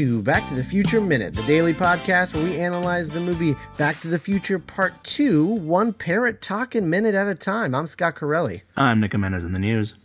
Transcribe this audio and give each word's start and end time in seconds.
Welcome 0.00 0.12
again 0.12 0.18
to 0.18 0.22
Back 0.22 0.48
to 0.48 0.54
the 0.54 0.64
Future 0.64 1.00
Minute, 1.02 1.34
the 1.34 1.42
daily 1.42 1.74
podcast 1.74 2.32
where 2.32 2.42
we 2.42 2.58
analyze 2.58 3.10
the 3.10 3.20
movie 3.20 3.54
Back 3.76 4.00
to 4.00 4.08
the 4.08 4.18
Future 4.18 4.58
Part 4.58 4.94
2, 5.04 5.44
one 5.44 5.92
parrot 5.92 6.40
talking 6.40 6.88
minute 6.88 7.14
at 7.14 7.26
a 7.26 7.34
time. 7.34 7.74
I'm 7.74 7.86
Scott 7.86 8.14
Corelli. 8.14 8.62
I'm 8.78 9.00
Nick 9.00 9.12
Jimenez 9.12 9.44
in 9.44 9.52
the 9.52 9.58
news. 9.58 9.96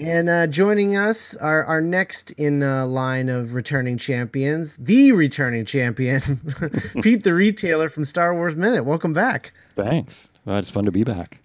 And 0.00 0.28
uh, 0.28 0.48
joining 0.48 0.96
us 0.96 1.36
are 1.36 1.62
our 1.64 1.80
next 1.80 2.32
in 2.32 2.64
uh, 2.64 2.86
line 2.86 3.28
of 3.28 3.54
returning 3.54 3.98
champions, 3.98 4.76
the 4.78 5.12
returning 5.12 5.64
champion, 5.64 6.52
Pete 7.02 7.22
the 7.22 7.32
Retailer 7.32 7.88
from 7.88 8.04
Star 8.04 8.34
Wars 8.34 8.56
Minute. 8.56 8.84
Welcome 8.84 9.12
back. 9.12 9.52
Thanks. 9.76 10.28
Well, 10.44 10.58
it's 10.58 10.70
fun 10.70 10.86
to 10.86 10.90
be 10.90 11.04
back. 11.04 11.40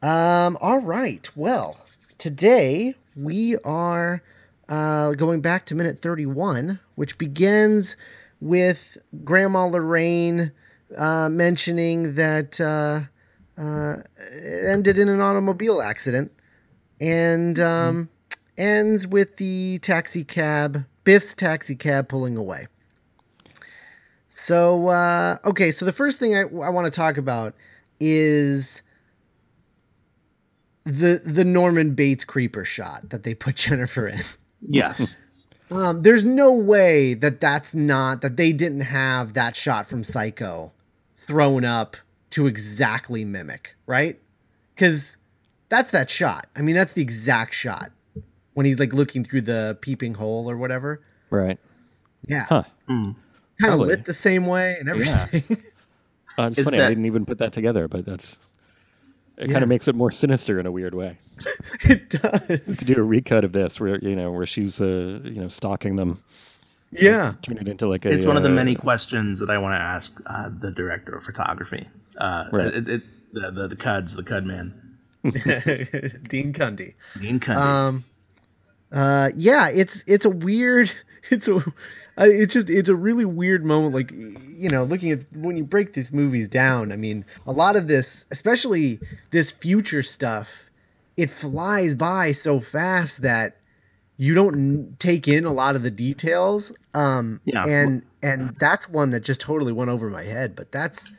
Um, 0.00 0.56
all 0.58 0.80
right. 0.80 1.28
Well, 1.36 1.76
today 2.16 2.94
we 3.14 3.58
are 3.58 4.22
uh, 4.68 5.12
going 5.12 5.40
back 5.40 5.66
to 5.66 5.74
minute 5.74 6.00
31, 6.00 6.80
which 6.94 7.18
begins 7.18 7.96
with 8.40 8.98
Grandma 9.24 9.66
Lorraine 9.66 10.52
uh, 10.96 11.28
mentioning 11.28 12.14
that 12.14 12.60
uh, 12.60 13.00
uh, 13.60 13.96
it 14.18 14.70
ended 14.70 14.98
in 14.98 15.08
an 15.08 15.20
automobile 15.20 15.80
accident 15.80 16.32
and 17.00 17.58
um, 17.58 18.08
ends 18.56 19.06
with 19.06 19.36
the 19.36 19.78
taxi 19.78 20.24
cab, 20.24 20.84
Biff's 21.04 21.34
taxi 21.34 21.74
cab 21.74 22.08
pulling 22.08 22.36
away. 22.36 22.68
So, 24.28 24.88
uh, 24.88 25.38
okay, 25.44 25.70
so 25.70 25.84
the 25.84 25.92
first 25.92 26.18
thing 26.18 26.34
I, 26.34 26.40
I 26.40 26.68
want 26.68 26.86
to 26.86 26.90
talk 26.90 27.16
about 27.16 27.54
is 28.00 28.82
the 30.84 31.22
the 31.24 31.44
Norman 31.44 31.94
Bates 31.94 32.24
creeper 32.24 32.64
shot 32.64 33.10
that 33.10 33.22
they 33.22 33.34
put 33.34 33.56
Jennifer 33.56 34.06
in. 34.08 34.20
Yes. 34.64 35.16
Um, 35.70 36.02
there's 36.02 36.26
no 36.26 36.52
way 36.52 37.14
that 37.14 37.40
that's 37.40 37.72
not 37.74 38.20
that 38.20 38.36
they 38.36 38.52
didn't 38.52 38.82
have 38.82 39.32
that 39.32 39.56
shot 39.56 39.86
from 39.88 40.04
Psycho 40.04 40.70
thrown 41.16 41.64
up 41.64 41.96
to 42.30 42.46
exactly 42.46 43.24
mimic, 43.24 43.74
right? 43.86 44.20
Because 44.74 45.16
that's 45.70 45.90
that 45.90 46.10
shot. 46.10 46.48
I 46.54 46.60
mean, 46.60 46.74
that's 46.76 46.92
the 46.92 47.00
exact 47.00 47.54
shot 47.54 47.90
when 48.52 48.66
he's 48.66 48.78
like 48.78 48.92
looking 48.92 49.24
through 49.24 49.40
the 49.40 49.76
peeping 49.80 50.14
hole 50.14 50.48
or 50.50 50.56
whatever. 50.58 51.00
Right. 51.30 51.58
Yeah, 52.28 52.44
Huh. 52.44 52.64
kind 52.86 53.08
of 53.08 53.16
Probably. 53.58 53.88
lit 53.88 54.04
the 54.04 54.14
same 54.14 54.46
way 54.46 54.76
and 54.78 54.86
Yeah. 54.98 55.26
everything. 55.32 55.64
Uh, 56.38 56.48
it's 56.48 56.58
Is 56.58 56.64
funny. 56.66 56.76
that- 56.78 56.86
I 56.86 56.88
didn't 56.90 57.06
even 57.06 57.24
put 57.24 57.38
that 57.38 57.52
together, 57.54 57.88
but 57.88 58.04
that's 58.04 58.38
it. 59.36 59.46
Yeah. 59.48 59.52
Kind 59.52 59.62
of 59.62 59.68
makes 59.68 59.88
it 59.88 59.94
more 59.94 60.10
sinister 60.10 60.58
in 60.60 60.66
a 60.66 60.72
weird 60.72 60.94
way. 60.94 61.18
it 61.82 62.10
does. 62.10 62.76
Do 62.78 62.94
a 62.96 63.02
recut 63.02 63.44
of 63.44 63.52
this 63.52 63.80
where 63.80 63.98
you 63.98 64.14
know 64.14 64.30
where 64.30 64.46
she's 64.46 64.80
uh 64.80 65.20
you 65.24 65.40
know 65.40 65.48
stalking 65.48 65.96
them, 65.96 66.22
Yeah. 66.92 67.34
turn 67.42 67.58
it 67.58 67.68
into 67.68 67.88
like 67.88 68.04
a. 68.04 68.08
It's 68.08 68.26
one 68.26 68.36
of 68.36 68.42
the 68.44 68.50
uh, 68.50 68.54
many 68.54 68.74
questions 68.76 69.40
that 69.40 69.50
I 69.50 69.58
want 69.58 69.72
to 69.74 69.78
ask 69.80 70.20
uh, 70.26 70.50
the 70.60 70.70
director 70.70 71.16
of 71.16 71.24
photography. 71.24 71.88
Uh, 72.16 72.48
Right. 72.52 72.66
it, 72.74 72.88
it, 72.88 73.02
the, 73.32 73.50
the, 73.50 73.68
the 73.68 73.76
Cuds, 73.76 74.14
the 74.14 74.22
Cud 74.22 74.46
man. 74.46 74.80
Dean 75.24 76.52
Cundey. 76.52 76.94
Dean 77.20 77.40
Cundey. 77.40 77.56
Um, 77.56 78.04
uh, 78.92 79.30
yeah, 79.34 79.68
it's 79.70 80.04
it's 80.06 80.24
a 80.24 80.30
weird. 80.30 80.90
It's 81.30 81.48
a. 81.48 81.64
I- 82.16 82.28
It's 82.28 82.54
just 82.54 82.70
it's 82.70 82.88
a 82.88 82.94
really 82.94 83.24
weird 83.24 83.64
moment. 83.64 83.94
Like 83.94 84.10
you 84.12 84.68
know, 84.70 84.84
looking 84.84 85.10
at 85.10 85.20
when 85.34 85.56
you 85.56 85.64
break 85.64 85.94
these 85.94 86.12
movies 86.12 86.48
down. 86.48 86.92
I 86.92 86.96
mean, 86.96 87.24
a 87.46 87.52
lot 87.52 87.76
of 87.76 87.88
this, 87.88 88.24
especially 88.30 89.00
this 89.30 89.50
future 89.50 90.02
stuff, 90.02 90.70
it 91.16 91.30
flies 91.30 91.94
by 91.94 92.32
so 92.32 92.60
fast 92.60 93.22
that 93.22 93.56
you 94.16 94.32
don't 94.32 94.54
n- 94.54 94.96
take 95.00 95.26
in 95.26 95.44
a 95.44 95.52
lot 95.52 95.74
of 95.74 95.82
the 95.82 95.90
details. 95.90 96.70
Um, 96.94 97.40
Yeah. 97.44 97.64
and 97.66 98.02
and 98.22 98.54
that's 98.60 98.88
one 98.88 99.10
that 99.10 99.20
just 99.24 99.40
totally 99.40 99.72
went 99.72 99.90
over 99.90 100.08
my 100.08 100.22
head. 100.22 100.54
But 100.56 100.70
that's, 100.72 101.12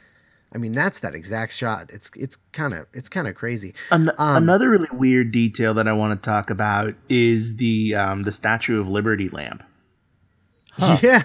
I 0.53 0.57
mean, 0.57 0.71
that's 0.71 0.99
that 0.99 1.13
exact 1.13 1.51
shot. 1.53 1.91
It's 1.93 2.09
it's 2.15 2.37
kind 2.53 2.73
of 2.73 2.85
it's 2.93 3.09
kind 3.09 3.27
of 3.27 3.35
crazy. 3.35 3.73
An- 3.91 4.11
um, 4.17 4.37
another 4.43 4.69
really 4.69 4.87
weird 4.93 5.31
detail 5.31 5.73
that 5.73 5.89
I 5.89 5.93
want 5.93 6.19
to 6.19 6.25
talk 6.25 6.49
about 6.49 6.95
is 7.09 7.57
the 7.57 7.95
um, 7.95 8.23
the 8.23 8.31
Statue 8.31 8.79
of 8.79 8.87
Liberty 8.87 9.27
lamp. 9.27 9.61
Yeah. 11.01 11.23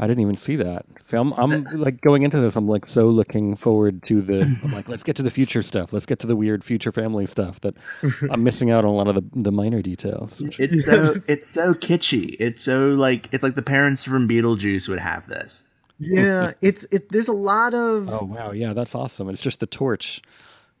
I 0.00 0.06
didn't 0.06 0.22
even 0.22 0.36
see 0.36 0.56
that. 0.56 0.86
See, 1.02 1.18
I'm 1.18 1.34
I'm 1.34 1.62
like 1.64 2.00
going 2.00 2.22
into 2.22 2.40
this. 2.40 2.56
I'm 2.56 2.66
like 2.66 2.86
so 2.86 3.08
looking 3.08 3.54
forward 3.54 4.02
to 4.04 4.22
the. 4.22 4.40
I'm 4.64 4.72
like, 4.72 4.88
let's 4.88 5.02
get 5.02 5.14
to 5.16 5.22
the 5.22 5.30
future 5.30 5.62
stuff. 5.62 5.92
Let's 5.92 6.06
get 6.06 6.18
to 6.20 6.26
the 6.26 6.34
weird 6.34 6.64
future 6.64 6.90
family 6.90 7.26
stuff 7.26 7.60
that 7.60 7.74
I'm 8.30 8.42
missing 8.42 8.70
out 8.70 8.86
on 8.86 8.90
a 8.90 8.94
lot 8.94 9.08
of 9.08 9.14
the 9.16 9.24
the 9.34 9.52
minor 9.52 9.82
details. 9.82 10.40
It's 10.58 10.86
so 10.86 11.16
it's 11.28 11.50
so 11.50 11.74
kitschy. 11.74 12.34
It's 12.40 12.64
so 12.64 12.90
like 12.90 13.28
it's 13.30 13.42
like 13.42 13.56
the 13.56 13.62
parents 13.62 14.02
from 14.02 14.26
Beetlejuice 14.26 14.88
would 14.88 15.00
have 15.00 15.26
this. 15.26 15.64
Yeah, 15.98 16.52
it's 16.62 16.84
it. 16.90 17.10
There's 17.10 17.28
a 17.28 17.32
lot 17.32 17.74
of 17.74 18.08
Oh 18.08 18.24
wow, 18.24 18.52
yeah, 18.52 18.72
that's 18.72 18.94
awesome. 18.94 19.28
It's 19.28 19.40
just 19.40 19.60
the 19.60 19.66
torch. 19.66 20.22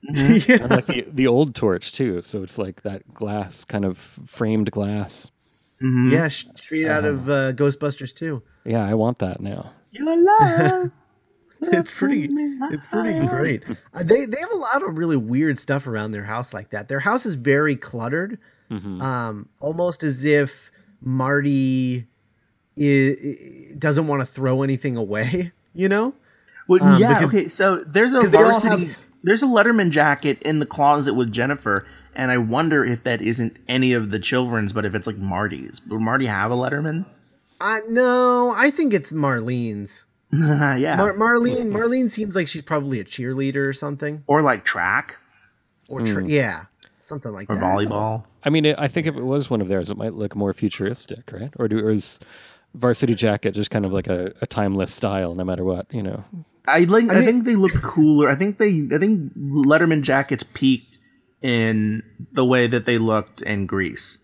Mm-hmm. 0.08 0.50
yeah. 0.50 0.62
and 0.62 0.70
like 0.70 0.86
the, 0.86 1.04
the 1.12 1.26
old 1.26 1.54
torch 1.54 1.92
too. 1.92 2.22
So 2.22 2.42
it's 2.42 2.56
like 2.56 2.82
that 2.82 3.12
glass 3.12 3.66
kind 3.66 3.84
of 3.84 3.98
framed 3.98 4.70
glass. 4.70 5.30
Mhm. 5.82 6.10
yeah, 6.12 6.28
sh- 6.28 6.46
straight 6.56 6.86
out 6.86 7.04
of 7.04 7.28
uh, 7.28 7.52
Ghostbusters 7.52 8.14
too. 8.14 8.42
Yeah, 8.64 8.84
I 8.86 8.94
want 8.94 9.18
that 9.20 9.40
now. 9.40 9.72
Your 9.92 10.16
love. 10.16 10.90
It's 11.62 11.92
pretty, 11.92 12.26
it's 12.32 12.86
pretty 12.86 13.26
great. 13.26 13.62
Uh, 13.92 14.02
they 14.02 14.24
they 14.24 14.40
have 14.40 14.50
a 14.50 14.56
lot 14.56 14.82
of 14.82 14.96
really 14.96 15.18
weird 15.18 15.58
stuff 15.58 15.86
around 15.86 16.12
their 16.12 16.24
house 16.24 16.54
like 16.54 16.70
that. 16.70 16.88
Their 16.88 17.00
house 17.00 17.26
is 17.26 17.34
very 17.34 17.76
cluttered, 17.76 18.38
Mhm. 18.70 19.02
um, 19.02 19.46
almost 19.60 20.02
as 20.02 20.24
if 20.24 20.70
Marty 21.02 22.06
i- 22.80 23.74
doesn't 23.78 24.06
want 24.06 24.20
to 24.22 24.26
throw 24.26 24.62
anything 24.62 24.96
away. 24.96 25.52
You 25.74 25.88
know? 25.90 26.14
Well, 26.66 26.82
Um, 26.82 26.98
yeah. 27.00 27.20
because- 27.20 27.28
okay, 27.28 27.48
so 27.48 27.84
there's 27.86 28.12
a 28.14 28.22
'cause 28.22 28.30
they 28.30 28.38
all 28.38 28.50
varsity. 28.52 28.86
have- 28.86 28.96
There's 29.22 29.42
a 29.42 29.46
Letterman 29.46 29.90
jacket 29.90 30.40
in 30.42 30.60
the 30.60 30.66
closet 30.66 31.12
with 31.14 31.30
Jennifer, 31.30 31.84
and 32.20 32.30
I 32.30 32.36
wonder 32.36 32.84
if 32.84 33.02
that 33.04 33.22
isn't 33.22 33.56
any 33.66 33.94
of 33.94 34.10
the 34.10 34.18
children's, 34.18 34.74
but 34.74 34.84
if 34.84 34.94
it's 34.94 35.06
like 35.06 35.16
Marty's. 35.16 35.80
Would 35.88 36.02
Marty 36.02 36.26
have 36.26 36.50
a 36.50 36.54
Letterman? 36.54 37.06
Uh, 37.58 37.78
no, 37.88 38.52
I 38.54 38.70
think 38.70 38.92
it's 38.92 39.10
Marlene's. 39.10 40.04
yeah. 40.32 40.96
Mar- 40.96 41.14
Marlene, 41.14 41.70
Marlene 41.72 42.10
seems 42.10 42.34
like 42.34 42.46
she's 42.46 42.60
probably 42.60 43.00
a 43.00 43.04
cheerleader 43.04 43.66
or 43.66 43.72
something, 43.72 44.22
or 44.26 44.42
like 44.42 44.66
track 44.66 45.16
or 45.88 46.02
tra- 46.02 46.28
yeah, 46.28 46.64
something 47.06 47.32
like 47.32 47.48
or 47.48 47.56
that. 47.56 47.64
volleyball. 47.64 48.24
I 48.44 48.50
mean, 48.50 48.66
it, 48.66 48.76
I 48.78 48.86
think 48.86 49.06
if 49.06 49.16
it 49.16 49.24
was 49.24 49.48
one 49.48 49.62
of 49.62 49.68
theirs, 49.68 49.90
it 49.90 49.96
might 49.96 50.12
look 50.12 50.36
more 50.36 50.52
futuristic, 50.52 51.32
right? 51.32 51.52
Or, 51.58 51.68
do, 51.68 51.78
or 51.78 51.90
is 51.90 52.20
Varsity 52.74 53.14
Jacket 53.14 53.52
just 53.52 53.70
kind 53.70 53.86
of 53.86 53.92
like 53.92 54.08
a, 54.08 54.32
a 54.42 54.46
timeless 54.46 54.92
style, 54.92 55.34
no 55.34 55.42
matter 55.44 55.64
what, 55.64 55.86
you 55.90 56.02
know? 56.02 56.22
I 56.68 56.80
like. 56.80 57.08
I, 57.10 57.14
mean- 57.14 57.24
think 57.24 57.44
they 57.44 57.56
look 57.56 57.72
cooler. 57.82 58.28
I 58.28 58.34
think 58.34 58.58
they. 58.58 58.86
I 58.92 58.98
think 58.98 59.32
Letterman 59.36 60.02
jackets 60.02 60.42
peaked 60.42 60.89
in 61.42 62.02
the 62.32 62.44
way 62.44 62.66
that 62.66 62.86
they 62.86 62.98
looked 62.98 63.42
in 63.42 63.66
Grease. 63.66 64.18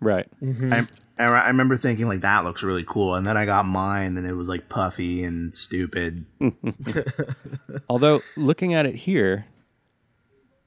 Right. 0.00 0.28
Mm-hmm. 0.42 0.72
I, 0.72 0.86
I 1.18 1.24
I 1.24 1.46
remember 1.48 1.76
thinking 1.76 2.08
like 2.08 2.20
that 2.20 2.44
looks 2.44 2.62
really 2.62 2.84
cool, 2.84 3.14
and 3.14 3.26
then 3.26 3.36
I 3.36 3.44
got 3.44 3.66
mine, 3.66 4.16
and 4.16 4.26
it 4.26 4.34
was 4.34 4.48
like 4.48 4.68
puffy 4.68 5.22
and 5.22 5.56
stupid. 5.56 6.26
Although 7.88 8.22
looking 8.36 8.74
at 8.74 8.86
it 8.86 8.94
here, 8.94 9.46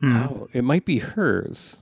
oh, 0.03 0.47
it 0.53 0.63
might 0.63 0.85
be 0.85 1.00
hers. 1.00 1.79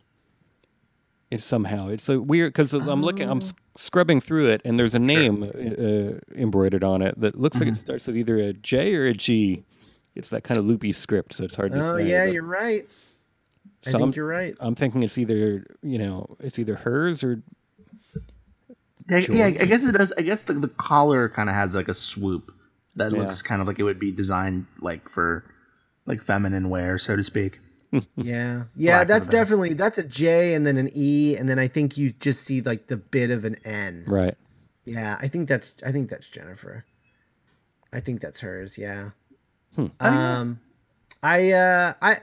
It 1.30 1.42
somehow 1.42 1.90
it's 1.90 2.10
a 2.10 2.22
weird 2.22 2.54
because 2.54 2.74
I'm 2.74 3.02
looking, 3.02 3.30
I'm 3.30 3.40
oh. 3.44 3.52
scrubbing 3.76 4.22
through 4.22 4.50
it, 4.50 4.62
and 4.64 4.80
there's 4.80 4.96
a 4.96 5.00
name 5.00 5.44
uh, 5.44 5.48
uh, 5.48 6.20
embroidered 6.36 6.84
on 6.84 7.02
it 7.02 7.20
that 7.20 7.40
looks 7.40 7.58
like 7.60 7.68
it 7.68 7.72
mm-hmm. 7.72 7.82
starts 7.82 8.08
with 8.08 8.18
either 8.18 8.38
a 8.38 8.54
J 8.54 8.96
or 8.96 9.06
a 9.06 9.14
G. 9.14 9.66
It's 10.16 10.30
that 10.30 10.44
kind 10.44 10.60
of 10.60 10.66
loopy 10.66 10.94
script, 10.94 11.34
so 11.34 11.44
it's 11.44 11.56
hard 11.56 11.72
to 11.72 11.80
Oh 11.80 11.82
say. 11.82 11.88
Oh 11.88 11.98
yeah, 11.98 12.26
but- 12.26 12.34
you're 12.34 12.44
right. 12.44 12.88
I 13.88 13.92
think 13.92 14.04
I'm, 14.04 14.14
you're 14.16 14.26
right. 14.26 14.56
I'm 14.60 14.76
thinking 14.76 15.04
it's 15.04 15.18
either 15.18 15.66
you 15.82 15.98
know 15.98 16.36
it's 16.40 16.58
either 16.60 16.76
hers 16.76 17.24
or 17.24 17.42
Yeah, 19.10 19.20
yeah, 19.30 19.46
I 19.46 19.66
guess 19.66 19.86
it 19.86 19.94
does. 19.98 20.14
I 20.18 20.22
guess 20.22 20.44
the, 20.44 20.54
the 20.54 20.70
collar 20.70 21.28
kind 21.30 21.50
of 21.50 21.56
has 21.56 21.76
like 21.76 21.90
a 21.90 21.94
swoop 21.94 22.52
that 22.96 23.12
Yeah. 23.12 23.20
looks 23.20 23.42
kind 23.42 23.62
of 23.62 23.68
like 23.68 23.80
it 23.80 23.84
would 23.84 24.00
be 24.00 24.12
designed 24.12 24.66
like 24.80 25.10
for 25.10 25.44
like 26.06 26.22
feminine 26.22 26.70
wear, 26.70 26.98
so 26.98 27.16
to 27.16 27.24
speak. 27.24 27.60
Yeah, 28.16 28.64
yeah, 28.76 29.00
Black 29.04 29.08
that's 29.08 29.26
on 29.28 29.32
the 29.32 29.38
definitely 29.38 29.74
that's 29.74 29.98
a 29.98 30.04
J 30.04 30.54
and 30.56 30.66
then 30.66 30.78
an 30.78 30.90
E 30.96 31.36
and 31.36 31.50
then 31.50 31.60
I 31.60 31.68
think 31.68 31.98
you 31.98 32.12
just 32.12 32.46
see 32.46 32.62
like 32.62 32.88
the 32.88 32.98
bit 32.98 33.30
of 33.30 33.46
an 33.46 33.56
N. 33.66 34.06
right. 34.08 34.36
Yeah, 34.86 35.18
I 35.22 35.28
think 35.30 35.48
that's 35.48 35.72
I 35.86 35.92
think 35.92 36.10
that's 36.10 36.28
Jennifer. 36.28 36.86
I 37.94 38.00
think 38.00 38.20
that's 38.22 38.40
hers. 38.42 38.78
Yeah. 38.78 39.12
Hmm. 39.76 39.86
Um, 40.00 40.60
I 41.22 41.52
uh 41.52 41.94
I 42.02 42.18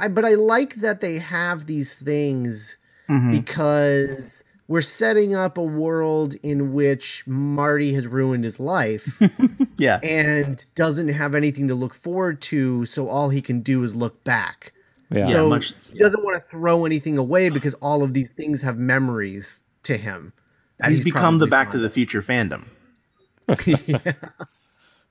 I 0.00 0.08
but 0.08 0.24
I 0.24 0.34
like 0.34 0.76
that 0.76 1.00
they 1.00 1.18
have 1.18 1.66
these 1.66 1.94
things 1.94 2.76
Mhm. 3.08 3.30
because 3.32 4.42
we're 4.68 4.80
setting 4.80 5.34
up 5.34 5.58
a 5.58 5.62
world 5.62 6.34
in 6.42 6.72
which 6.72 7.24
Marty 7.26 7.92
has 7.94 8.06
ruined 8.06 8.44
his 8.44 8.60
life 8.60 9.20
Yeah, 9.76 9.98
and 10.02 10.64
doesn't 10.76 11.08
have 11.08 11.34
anything 11.34 11.66
to 11.68 11.74
look 11.74 11.92
forward 11.94 12.40
to, 12.42 12.86
so 12.86 13.08
all 13.08 13.30
he 13.30 13.42
can 13.42 13.60
do 13.62 13.82
is 13.82 13.94
look 13.96 14.22
back. 14.24 14.72
Yeah. 15.10 15.26
Yeah, 15.26 15.32
so 15.32 15.48
much- 15.48 15.74
he 15.92 15.98
doesn't 15.98 16.22
want 16.24 16.36
to 16.42 16.48
throw 16.48 16.84
anything 16.86 17.18
away 17.18 17.50
because 17.50 17.74
all 17.74 18.02
of 18.04 18.14
these 18.14 18.30
things 18.30 18.62
have 18.62 18.78
memories 18.78 19.60
to 19.82 19.96
him 19.96 20.32
He's, 20.86 21.00
become 21.02 21.38
the 21.38 21.46
probably 21.46 21.50
Back 21.50 21.70
to 21.72 21.78
the 21.78 21.90
Future 21.90 22.22
fandom. 22.22 22.66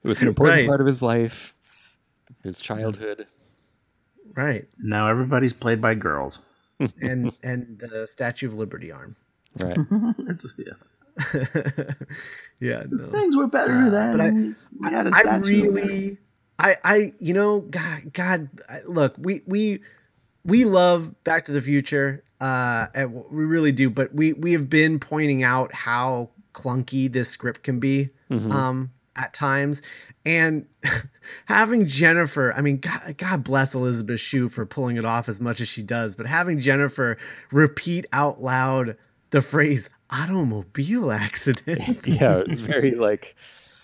It 0.02 0.08
was 0.08 0.22
an 0.22 0.30
important 0.30 0.60
Right. 0.60 0.68
part 0.68 0.80
of 0.80 0.88
his 0.88 1.02
life, 1.02 1.54
his 2.44 2.60
childhood. 2.60 3.28
Right, 4.36 4.68
Now 4.80 5.08
everybody's 5.10 5.54
played 5.54 5.82
by 5.82 5.96
girls. 5.96 6.46
and 7.02 7.32
and 7.44 7.78
the 7.80 8.08
Statue 8.08 8.48
of 8.48 8.54
Liberty 8.54 8.92
arm. 8.92 9.16
Right. 9.60 9.78
it's, 10.30 10.54
yeah. 10.58 10.74
yeah, 12.60 12.84
no. 12.90 13.10
Things 13.12 13.36
were 13.36 13.48
better 13.48 13.90
then. 13.90 14.18
but 14.18 14.22
I- 14.26 14.90
we 14.90 14.96
had 14.96 15.08
a 15.08 15.12
I 15.14 15.22
statue. 15.22 15.50
really, 15.72 16.18
I, 16.58 16.78
I, 16.84 17.14
you 17.20 17.34
know, 17.34 17.62
God, 17.62 18.14
God, 18.14 18.50
I- 18.70 18.82
look, 18.86 19.16
we, 19.18 19.42
we, 19.46 19.82
we 20.46 20.66
love 20.66 21.22
Back 21.24 21.46
to 21.46 21.52
the 21.52 21.62
Future, 21.62 22.24
uh, 22.40 22.88
we 23.30 23.44
really 23.44 23.72
do. 23.74 23.90
But 23.90 24.14
we, 24.16 24.34
we 24.34 24.54
have 24.54 24.70
been 24.70 25.00
pointing 25.00 25.44
out 25.44 25.74
how 25.74 26.30
clunky 26.54 27.12
this 27.12 27.30
script 27.30 27.64
can 27.64 27.80
be, 27.80 28.10
um, 28.32 28.92
at 29.20 29.34
times, 29.34 29.82
and 30.26 30.66
having 31.46 31.88
Jennifer, 31.88 32.54
I 32.56 32.62
mean, 32.62 32.78
God, 32.78 33.16
God 33.18 33.44
bless 33.44 33.74
Elizabeth 33.76 34.20
Shue 34.20 34.50
for 34.50 34.66
pulling 34.66 34.98
it 34.98 35.06
off 35.06 35.28
as 35.30 35.40
much 35.42 35.62
as 35.62 35.68
she 35.68 35.84
does, 35.84 36.16
but 36.16 36.26
having 36.26 36.60
Jennifer 36.60 37.18
repeat 37.52 38.06
out 38.14 38.42
loud 38.42 38.96
the 39.32 39.42
phrase 39.42 39.90
"automobile 40.10 41.12
accident." 41.26 41.80
yeah, 42.08 42.42
it's 42.48 42.62
very 42.62 42.92
like 42.96 43.36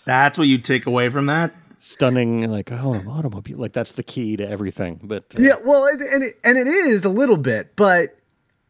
That's 0.06 0.38
what 0.38 0.48
you 0.48 0.58
take 0.58 0.86
away 0.86 1.10
from 1.10 1.26
that. 1.28 1.54
stunning. 1.78 2.50
Like, 2.50 2.72
oh, 2.72 2.94
an 2.94 3.08
automobile. 3.08 3.58
Like 3.60 3.74
that's 3.74 3.94
the 3.94 4.04
key 4.04 4.38
to 4.38 4.48
everything. 4.48 5.00
But 5.04 5.36
uh, 5.38 5.42
Yeah, 5.42 5.56
well, 5.64 5.86
and 5.86 6.02
and 6.02 6.24
it, 6.24 6.40
and 6.44 6.58
it 6.58 6.68
is 6.68 7.06
a 7.06 7.10
little 7.10 7.38
bit, 7.38 7.76
but 7.76 8.18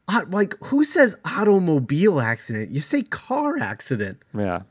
uh, 0.08 0.22
like, 0.30 0.54
who 0.66 0.84
says 0.84 1.16
automobile 1.26 2.20
accident? 2.20 2.70
You 2.72 2.80
say 2.82 3.02
car 3.02 3.58
accident. 3.58 4.20
yeah, 4.38 4.62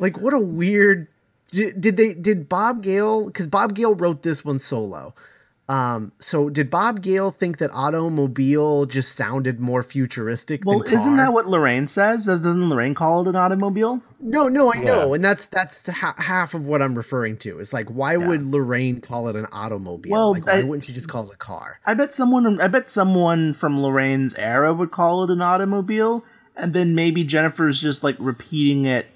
Like, 0.00 0.18
what 0.18 0.32
a 0.32 0.38
weird. 0.40 1.06
Did, 1.52 1.80
did 1.80 1.96
they? 1.96 2.14
Did 2.14 2.48
Bob 2.48 2.82
Gale? 2.82 3.26
Because 3.26 3.46
Bob 3.46 3.74
Gale 3.74 3.94
wrote 3.94 4.22
this 4.22 4.44
one 4.44 4.58
solo. 4.58 5.14
Um, 5.70 6.10
so 6.18 6.50
did 6.50 6.68
Bob 6.68 7.00
Gale 7.00 7.30
think 7.30 7.58
that 7.58 7.70
automobile 7.72 8.86
just 8.86 9.14
sounded 9.14 9.60
more 9.60 9.84
futuristic? 9.84 10.62
Well, 10.64 10.80
than 10.80 10.92
isn't 10.92 11.16
that 11.18 11.32
what 11.32 11.46
Lorraine 11.46 11.86
says? 11.86 12.26
Does, 12.26 12.40
doesn't 12.40 12.68
Lorraine 12.68 12.92
call 12.94 13.22
it 13.22 13.28
an 13.28 13.36
automobile? 13.36 14.02
No, 14.18 14.48
no, 14.48 14.72
I 14.72 14.78
know, 14.78 15.14
and 15.14 15.24
that's 15.24 15.46
that's 15.46 15.86
ha- 15.86 16.16
half 16.18 16.54
of 16.54 16.64
what 16.66 16.82
I'm 16.82 16.96
referring 16.96 17.36
to. 17.38 17.60
Is 17.60 17.72
like, 17.72 17.88
why 17.88 18.16
would 18.16 18.42
Lorraine 18.42 19.00
call 19.00 19.28
it 19.28 19.36
an 19.36 19.46
automobile? 19.52 20.10
Well, 20.10 20.32
like, 20.32 20.44
why 20.44 20.54
I- 20.54 20.62
wouldn't 20.64 20.86
she 20.86 20.92
just 20.92 21.08
call 21.08 21.28
it 21.30 21.34
a 21.34 21.38
car? 21.38 21.78
I 21.86 21.94
bet 21.94 22.12
someone. 22.12 22.60
I 22.60 22.66
bet 22.66 22.90
someone 22.90 23.54
from 23.54 23.80
Lorraine's 23.80 24.34
era 24.34 24.74
would 24.74 24.90
call 24.90 25.22
it 25.22 25.30
an 25.30 25.40
automobile, 25.40 26.24
and 26.56 26.74
then 26.74 26.96
maybe 26.96 27.22
Jennifer's 27.22 27.80
just 27.80 28.02
like 28.02 28.16
repeating 28.18 28.86
it 28.86 29.06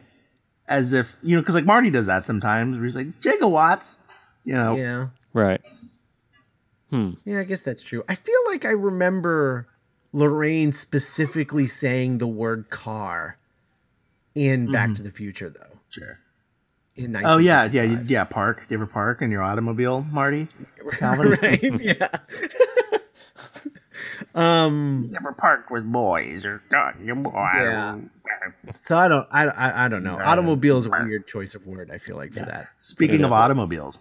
as 0.69 0.93
if 0.93 1.17
you 1.23 1.37
know, 1.37 1.43
because 1.43 1.55
like 1.55 1.65
Marty 1.67 1.91
does 1.91 2.07
that 2.07 2.27
sometimes, 2.27 2.77
where 2.77 2.85
he's 2.85 2.97
like 2.97 3.21
gigawatts. 3.21 3.97
You 4.45 4.55
know, 4.55 4.77
Yeah. 4.77 5.07
right. 5.33 5.61
Yeah, 7.25 7.41
I 7.41 7.43
guess 7.43 7.61
that's 7.61 7.83
true. 7.83 8.05
I 8.09 8.15
feel 8.15 8.39
like 8.47 8.65
I 8.65 8.71
remember 8.71 9.67
Lorraine 10.13 10.71
specifically 10.71 11.67
saying 11.67 12.19
the 12.19 12.29
word 12.29 12.71
car 12.71 13.37
in 14.37 14.71
Back 14.71 14.95
to 14.95 15.03
the 15.03 15.11
Future, 15.11 15.49
though. 15.51 15.79
sure. 15.91 16.21
In 16.95 17.17
Oh 17.25 17.39
yeah, 17.39 17.65
yeah, 17.65 18.01
yeah. 18.07 18.23
Park. 18.23 18.59
Do 18.61 18.67
you 18.71 18.77
ever 18.77 18.87
park 18.87 19.23
in 19.23 19.33
your 19.33 19.43
automobile, 19.43 20.07
Marty? 20.13 20.47
Calvin? 20.93 21.37
right? 21.43 21.81
Yeah. 21.83 22.09
um. 24.37 25.09
Never 25.11 25.33
parked 25.33 25.73
with 25.73 25.91
boys 25.91 26.45
or 26.45 26.63
got 26.71 27.01
your 27.01 27.17
boy. 27.17 27.33
Yeah. 27.35 27.99
So 28.83 28.97
I 28.97 29.09
don't. 29.09 29.27
I. 29.31 29.45
I, 29.47 29.85
I 29.85 29.89
don't 29.89 30.03
know. 30.03 30.19
Automobile 30.19 30.79
is 30.79 30.87
a 30.87 30.91
weird 30.91 31.27
choice 31.27 31.55
of 31.55 31.67
word. 31.67 31.91
I 31.93 31.99
feel 31.99 32.17
like 32.17 32.33
for 32.33 32.41
that. 32.41 32.67
Speaking 32.79 33.23
of 33.25 33.33
automobiles, 33.33 33.99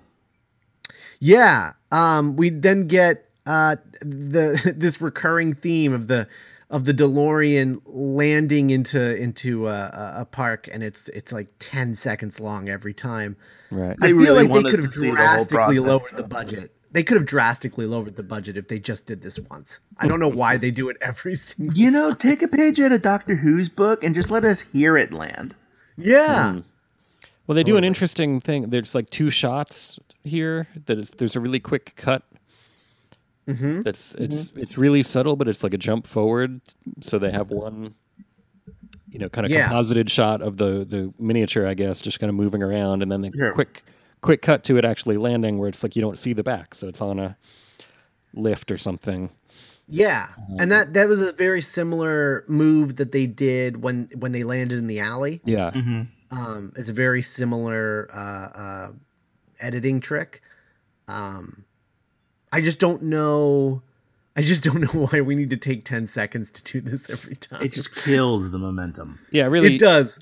Yeah. 1.20 1.74
Um, 1.92 2.36
we 2.36 2.50
then 2.50 2.88
get 2.88 3.30
uh 3.46 3.76
the 4.02 4.74
this 4.78 5.02
recurring 5.02 5.54
theme 5.54 5.94
of 5.94 6.08
the 6.08 6.28
of 6.70 6.86
the 6.86 6.94
DeLorean 6.94 7.82
landing 7.86 8.70
into 8.72 9.16
into 9.16 9.68
a, 9.68 9.72
a- 10.16 10.22
a 10.22 10.26
park, 10.26 10.68
and 10.72 10.84
it's 10.84 11.08
it's 11.10 11.32
like 11.32 11.48
ten 11.60 11.94
seconds 11.96 12.40
long 12.40 12.68
every 12.70 12.94
time. 12.94 13.36
Right. 13.70 13.96
They 14.00 14.08
I 14.08 14.10
feel 14.12 14.20
really 14.20 14.48
like 14.48 14.64
they 14.64 14.72
could 14.72 14.80
have 14.80 14.92
to 14.94 15.00
see 15.00 15.10
the 15.10 15.16
drastically 15.16 15.80
lowered 15.80 16.16
the 16.16 16.24
budget. 16.24 16.72
They 16.94 17.04
could 17.04 17.18
have 17.18 17.26
drastically 17.26 17.86
lowered 17.86 18.16
the 18.16 18.24
budget 18.24 18.56
if 18.56 18.68
they 18.68 18.80
just 18.80 19.06
did 19.06 19.22
this 19.22 19.38
once. 19.40 19.80
I 19.98 20.08
don't 20.08 20.20
know 20.20 20.30
why 20.30 20.58
they 20.58 20.72
do 20.72 20.90
it 20.90 20.98
every 21.02 21.36
single. 21.48 21.76
you 21.78 21.92
know, 21.92 22.14
take 22.14 22.42
a 22.42 22.48
page 22.48 22.80
out 22.80 22.92
of 22.92 23.02
Doctor 23.02 23.36
Who's 23.36 23.68
book 23.68 24.04
and 24.04 24.14
just 24.16 24.30
let 24.32 24.46
us 24.46 24.62
hear 24.62 24.96
it 24.96 25.12
land. 25.12 25.56
Yeah. 25.98 26.60
Well, 27.46 27.56
they 27.56 27.64
do 27.64 27.76
an 27.78 27.84
interesting 27.84 28.40
thing. 28.40 28.70
There's 28.70 28.96
like 28.96 29.10
two 29.10 29.30
shots 29.30 30.00
here. 30.24 30.68
That 30.86 30.98
is, 31.00 31.10
there's 31.12 31.36
a 31.36 31.40
really 31.42 31.60
quick 31.60 31.94
cut. 31.98 32.24
Mm-hmm. 33.48 33.82
That's 33.82 34.16
it's 34.16 34.52
it's 34.56 34.78
really 34.78 35.04
subtle, 35.04 35.36
but 35.36 35.50
it's 35.50 35.64
like 35.64 35.74
a 35.74 35.78
jump 35.78 36.08
forward. 36.08 36.62
So 37.02 37.20
they 37.20 37.30
have 37.32 37.50
one, 37.50 37.94
you 39.10 39.20
know, 39.20 39.28
kind 39.28 39.46
of 39.46 39.52
Yeah. 39.52 39.64
composited 39.68 40.10
shot 40.10 40.42
of 40.42 40.56
the 40.56 40.86
the 40.86 41.14
miniature, 41.20 41.68
I 41.68 41.74
guess, 41.74 42.00
just 42.00 42.22
kind 42.22 42.30
of 42.30 42.36
moving 42.36 42.64
around, 42.64 43.02
and 43.02 43.12
then 43.12 43.20
the 43.22 43.32
Sure. 43.36 43.52
quick 43.52 43.84
quick 44.24 44.42
cut 44.42 44.64
to 44.64 44.78
it 44.78 44.86
actually 44.86 45.18
landing, 45.18 45.60
where 45.60 45.70
it's 45.70 45.84
like 45.84 45.96
you 45.96 46.02
don't 46.02 46.18
see 46.18 46.34
the 46.34 46.42
back, 46.44 46.74
so 46.74 46.88
it's 46.88 47.02
on 47.02 47.20
a 47.20 47.38
lift 48.34 48.72
or 48.72 48.78
something. 48.80 49.30
Yeah, 49.88 50.30
and 50.58 50.72
that 50.72 50.94
that 50.94 51.08
was 51.08 51.20
a 51.20 51.34
very 51.34 51.62
similar 51.62 52.46
move 52.48 52.96
that 52.96 53.12
they 53.12 53.28
did 53.28 53.84
when 53.84 54.10
when 54.16 54.32
they 54.32 54.44
landed 54.44 54.80
in 54.80 54.88
the 54.88 55.00
alley. 55.00 55.42
Yeah, 55.46 55.70
Um, 56.32 56.74
it's 56.76 56.90
a 56.90 56.94
very 56.94 57.22
similar 57.22 58.10
uh, 58.12 58.58
uh, 58.58 58.92
editing 59.60 60.00
trick. 60.02 60.42
Um, 61.08 61.66
I 62.52 62.62
just 62.62 62.80
don't 62.80 63.04
know. 63.04 63.84
I 64.36 64.42
just 64.42 64.64
don't 64.64 64.82
know 64.94 65.06
why 65.08 65.22
we 65.22 65.36
need 65.36 65.50
to 65.50 65.58
take 65.58 65.84
ten 65.84 66.08
seconds 66.08 66.50
to 66.52 66.64
do 66.64 66.82
this 66.82 67.10
every 67.10 67.36
time. 67.36 67.62
It 67.62 67.74
just 67.74 67.94
kills 67.96 68.52
the 68.52 68.58
momentum. 68.60 69.20
yeah, 69.32 69.46
really. 69.48 69.76
it 69.76 69.80
does. 69.80 70.18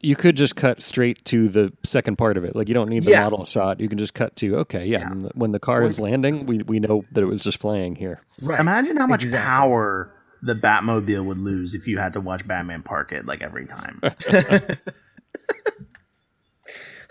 You 0.00 0.14
could 0.14 0.36
just 0.36 0.54
cut 0.54 0.80
straight 0.80 1.24
to 1.26 1.48
the 1.48 1.72
second 1.82 2.16
part 2.18 2.36
of 2.36 2.44
it. 2.44 2.54
Like 2.54 2.68
you 2.68 2.74
don't 2.74 2.88
need 2.88 3.04
the 3.04 3.10
Yeah. 3.10 3.24
model 3.24 3.44
shot. 3.46 3.80
You 3.80 3.88
can 3.88 3.98
just 3.98 4.14
cut 4.14 4.36
to 4.36 4.56
okay, 4.58 4.86
yeah. 4.86 5.00
Yeah. 5.00 5.08
the- 5.14 5.30
when 5.34 5.50
the 5.52 5.58
car 5.58 5.82
is 5.82 5.98
landing, 5.98 6.46
we 6.46 6.58
we 6.62 6.78
know 6.78 7.04
that 7.12 7.22
it 7.22 7.26
was 7.26 7.40
just 7.40 7.58
flying 7.60 7.96
here. 7.96 8.20
Right. 8.40 8.60
Imagine 8.60 8.96
how 8.96 9.06
much 9.08 9.24
Exactly. 9.24 9.44
power 9.44 10.12
the 10.40 10.54
Batmobile 10.54 11.24
would 11.26 11.38
lose 11.38 11.74
if 11.74 11.88
you 11.88 11.98
had 11.98 12.12
to 12.12 12.20
watch 12.20 12.46
Batman 12.46 12.82
park 12.84 13.10
it 13.12 13.26
like 13.26 13.42
every 13.42 13.66
time. 13.66 14.00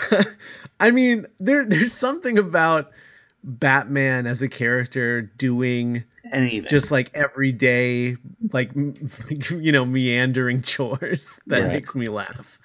I 0.80 0.92
mean, 0.92 1.26
there 1.40 1.66
there's 1.66 1.94
something 1.94 2.38
about 2.38 2.92
Batman 3.48 4.28
as 4.28 4.42
a 4.42 4.48
character 4.50 5.22
doing 5.22 6.04
Anything. 6.34 6.68
just 6.70 6.92
like 6.92 7.10
everyday, 7.14 8.18
like 8.52 8.70
m- 8.76 9.10
you 9.50 9.72
know, 9.72 9.86
meandering 9.86 10.62
chores 10.62 11.40
that 11.48 11.62
Right. 11.62 11.72
makes 11.74 11.96
me 11.96 12.08
laugh. 12.08 12.60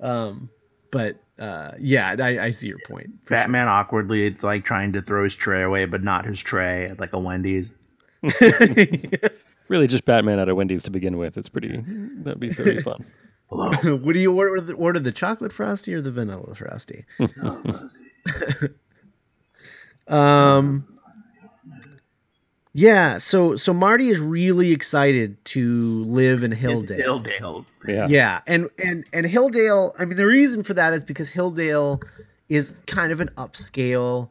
Um, 0.00 0.48
but 0.90 1.22
uh, 1.38 1.72
yeah, 1.78 2.16
I, 2.18 2.46
I 2.46 2.50
see 2.50 2.66
your 2.68 2.78
point. 2.88 3.26
Batman 3.28 3.68
awkwardly 3.68 4.30
like 4.42 4.64
trying 4.64 4.92
to 4.94 5.02
throw 5.02 5.22
his 5.24 5.34
tray 5.34 5.62
away, 5.62 5.84
but 5.84 6.02
not 6.02 6.24
his 6.24 6.42
tray 6.42 6.86
at 6.86 6.98
like 6.98 7.12
a 7.12 7.18
Wendy's. 7.18 7.72
Really, 9.68 9.86
just 9.86 10.04
Batman 10.04 10.38
at 10.38 10.50
a 10.50 10.54
Wendy's 10.54 10.82
to 10.82 10.90
begin 10.90 11.16
with. 11.16 11.38
It's 11.38 11.48
pretty. 11.48 11.78
That'd 11.78 12.40
be 12.40 12.50
very 12.50 12.82
fun. 12.82 13.06
Hello. 13.48 13.96
what 13.96 14.12
do 14.12 14.18
you 14.20 14.30
order? 14.34 14.60
The, 14.60 14.74
order 14.74 14.98
the 15.00 15.12
chocolate 15.12 15.50
frosty 15.52 15.94
or 15.94 16.02
the 16.02 16.12
vanilla 16.12 16.54
frosty? 16.54 17.06
Um. 20.08 20.86
Yeah, 22.74 23.18
so 23.18 23.56
so 23.56 23.74
Marty 23.74 24.08
is 24.08 24.18
really 24.18 24.72
excited 24.72 25.42
to 25.46 26.04
live 26.04 26.42
in 26.42 26.52
Hilldale. 26.52 27.04
Hilldale. 27.04 27.66
Yeah. 27.86 28.06
Yeah, 28.08 28.40
and 28.46 28.70
and 28.82 29.04
and 29.12 29.26
Hilldale. 29.26 29.92
I 29.98 30.06
mean, 30.06 30.16
the 30.16 30.26
reason 30.26 30.62
for 30.62 30.72
that 30.74 30.94
is 30.94 31.04
because 31.04 31.30
Hilldale 31.30 32.02
is 32.48 32.72
kind 32.86 33.12
of 33.12 33.20
an 33.20 33.30
upscale, 33.36 34.30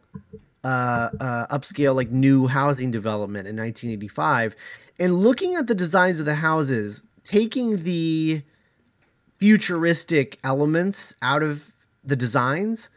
uh, 0.63 1.10
uh, 1.20 1.56
upscale 1.56 1.96
like 1.96 2.10
new 2.10 2.48
housing 2.48 2.90
development 2.90 3.48
in 3.48 3.56
1985. 3.56 4.56
And 5.00 5.16
looking 5.16 5.56
at 5.56 5.68
the 5.68 5.75
designs 5.75 6.20
of 6.20 6.25
the 6.25 6.36
houses, 6.36 7.04
taking 7.24 7.84
the 7.84 8.44
futuristic 9.38 10.40
elements 10.44 11.16
out 11.22 11.42
of 11.44 11.74
the 12.04 12.16
designs, 12.16 12.90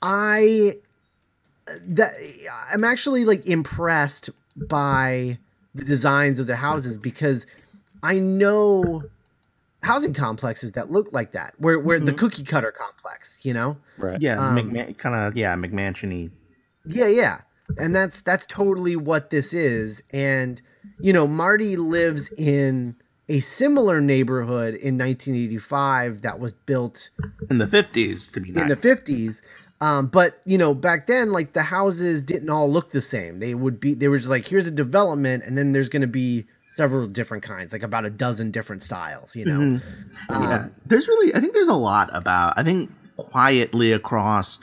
I 0.00 0.76
that 1.86 2.12
I'm 2.72 2.84
actually 2.84 3.24
like 3.24 3.46
impressed 3.46 4.30
by 4.56 5.38
the 5.74 5.84
designs 5.84 6.38
of 6.38 6.46
the 6.46 6.56
houses 6.56 6.98
because 6.98 7.46
I 8.02 8.18
know 8.18 9.04
housing 9.82 10.14
complexes 10.14 10.72
that 10.72 10.90
look 10.90 11.12
like 11.12 11.32
that, 11.32 11.54
where 11.58 11.78
where 11.78 12.00
the 12.00 12.12
cookie 12.12 12.44
cutter 12.44 12.72
complex, 12.72 13.38
you 13.42 13.52
know. 13.54 13.76
Right. 13.98 14.20
Yeah, 14.20 14.38
Um, 14.38 14.56
McMan- 14.56 14.96
kind 14.98 15.14
of 15.14 15.36
yeah, 15.36 15.54
McMansiony. 15.56 16.30
Yeah, 16.86 17.06
yeah. 17.06 17.40
And 17.78 17.94
that's 17.96 18.20
that's 18.20 18.46
totally 18.46 18.94
what 18.94 19.30
this 19.30 19.52
is. 19.54 20.02
And 20.12 20.60
you 21.00 21.12
know, 21.12 21.26
Marty 21.26 21.76
lives 21.76 22.30
in 22.36 22.94
a 23.28 23.40
similar 23.40 24.02
neighborhood 24.02 24.74
in 24.74 24.98
1985 24.98 26.20
that 26.22 26.38
was 26.38 26.52
built 26.66 27.08
in 27.50 27.56
the 27.56 27.64
50s 27.66 28.30
to 28.32 28.40
be 28.40 28.52
nice. 28.52 28.62
in 28.62 28.68
the 28.68 28.74
50s. 28.76 29.40
Um, 29.84 30.06
but 30.06 30.40
you 30.44 30.56
know, 30.58 30.72
back 30.74 31.06
then, 31.06 31.32
like 31.32 31.52
the 31.52 31.62
houses 31.62 32.22
didn't 32.22 32.48
all 32.50 32.70
look 32.70 32.92
the 32.92 33.00
same. 33.00 33.38
They 33.40 33.54
would 33.54 33.78
be, 33.80 33.94
they 33.94 34.08
were 34.08 34.16
just 34.18 34.30
like, 34.30 34.46
here's 34.48 34.66
a 34.66 34.70
development, 34.70 35.44
and 35.44 35.58
then 35.58 35.72
there's 35.72 35.88
going 35.88 36.02
to 36.02 36.08
be 36.08 36.46
several 36.76 37.06
different 37.06 37.42
kinds, 37.44 37.72
like 37.72 37.82
about 37.82 38.04
a 38.04 38.10
dozen 38.10 38.50
different 38.50 38.82
styles. 38.82 39.36
You 39.36 39.44
know, 39.44 39.58
Mm-hmm. 39.60 40.42
yeah. 40.42 40.68
There's 40.86 41.06
really, 41.06 41.34
I 41.34 41.40
think 41.40 41.52
there's 41.54 41.68
a 41.68 41.74
lot 41.74 42.08
about. 42.16 42.54
I 42.56 42.62
think 42.62 42.90
quietly 43.16 43.92
across. 43.92 44.58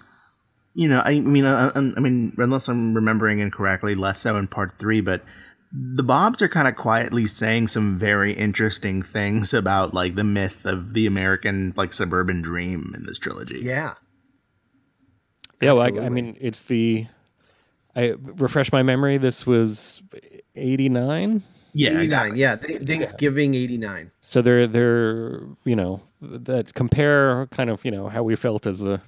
You 0.73 0.87
know, 0.87 1.01
I 1.03 1.19
mean, 1.19 1.43
uh, 1.45 1.71
I 1.75 1.99
mean, 1.99 2.33
unless 2.37 2.69
I'm 2.69 2.93
remembering 2.93 3.39
incorrectly, 3.39 3.93
less 3.93 4.19
so 4.21 4.37
in 4.37 4.47
part 4.47 4.77
three, 4.79 5.01
but 5.01 5.21
the 5.73 6.03
Bobs 6.03 6.41
are 6.41 6.47
kind 6.47 6.67
of 6.67 6.75
quietly 6.77 7.25
saying 7.25 7.67
some 7.67 7.97
very 7.97 8.31
interesting 8.33 9.01
things 9.01 9.53
about 9.53 9.93
like 9.93 10.15
the 10.15 10.23
myth 10.23 10.65
of 10.65 10.93
the 10.93 11.05
American 11.07 11.73
like 11.75 11.91
suburban 11.93 12.41
dream 12.41 12.93
in 12.95 13.05
this 13.05 13.19
trilogy. 13.19 13.59
yeah, 13.59 13.93
Yeah, 15.61 15.73
well, 15.73 15.83
I, 15.83 16.05
I 16.05 16.09
mean, 16.09 16.37
it's 16.39 16.63
the. 16.63 17.07
I 17.95 18.15
refresh 18.19 18.71
my 18.71 18.83
memory. 18.83 19.17
This 19.17 19.45
was 19.45 20.01
eighty 20.55 20.89
nine. 20.89 21.43
Yeah, 21.73 21.89
89. 21.91 22.03
exactly. 22.05 22.39
Yeah, 22.39 22.55
Th- 22.57 22.81
Thanksgiving 22.87 23.55
89. 23.55 24.11
So 24.21 24.41
they're 24.41 24.67
they're 24.67 25.41
you 25.63 25.75
know 25.75 26.01
that 26.21 26.73
compare 26.73 27.47
kind 27.47 27.69
of 27.69 27.83
you 27.85 27.91
know 27.91 28.09
how 28.09 28.23
we 28.23 28.35
felt 28.35 28.65
as 28.67 28.83
a 28.83 29.01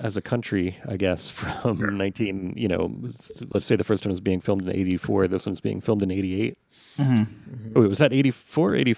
as 0.00 0.16
a 0.16 0.20
country, 0.22 0.76
I 0.88 0.96
guess, 0.96 1.28
from 1.30 1.96
nineteen 1.96 2.54
you 2.56 2.68
know 2.68 2.92
let's 3.54 3.66
say 3.66 3.76
the 3.76 3.84
first 3.84 4.04
one 4.04 4.10
was 4.10 4.20
being 4.20 4.40
filmed 4.40 4.62
in 4.62 4.70
eighty 4.74 4.96
four. 4.96 5.28
This 5.28 5.46
one's 5.46 5.60
being 5.60 5.80
filmed 5.80 6.02
in 6.02 6.10
88. 6.10 6.58
Mm-hmm. 6.98 7.72
Oh, 7.76 7.80
wait, 7.82 7.88
was 7.88 7.98
that 7.98 8.12
eighty 8.12 8.30
four? 8.30 8.74
Eighty. 8.74 8.96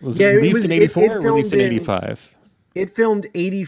Was 0.00 0.18
Yeah, 0.18 0.28
it 0.28 0.30
it 0.30 0.36
released 0.36 0.54
was- 0.56 0.64
in 0.66 0.72
it- 0.72 0.82
eighty 0.82 1.00
it 1.00 1.12
or 1.12 1.20
released 1.20 1.52
in 1.52 1.60
in- 1.60 1.66
eighty 1.66 1.78
five? 1.84 2.34
It 2.74 2.94
filmed 2.94 3.26
80 3.34 3.64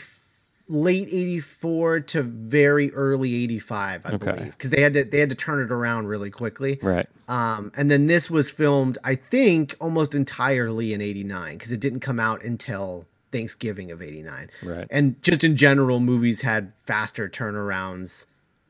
late 0.68 1.08
84 1.08 2.00
to 2.00 2.22
very 2.22 2.92
early 2.92 3.34
85, 3.34 4.04
I 4.06 4.10
Okay. 4.12 4.32
believe, 4.32 4.50
because 4.52 4.70
they 4.70 4.82
had 4.82 4.92
to 4.94 5.04
they 5.04 5.18
had 5.20 5.30
to 5.30 5.34
turn 5.34 5.62
it 5.64 5.72
around 5.72 6.06
really 6.08 6.30
quickly. 6.30 6.78
Right. 6.82 7.08
Um, 7.26 7.72
and 7.76 7.90
then 7.90 8.06
this 8.06 8.30
was 8.30 8.50
filmed, 8.50 8.98
I 9.04 9.14
think, 9.14 9.76
almost 9.80 10.14
entirely 10.14 10.92
in 10.92 11.00
'89 11.00 11.56
because 11.58 11.72
it 11.72 11.80
didn't 11.80 12.00
come 12.00 12.20
out 12.20 12.42
until 12.44 13.06
Thanksgiving 13.32 13.90
of 13.90 14.02
'89. 14.02 14.50
Right. 14.62 14.87
And 14.90 15.22
just 15.22 15.42
in 15.44 15.56
general, 15.56 16.00
movies 16.00 16.42
had 16.42 16.72
faster 16.84 17.28
turnarounds 17.28 18.26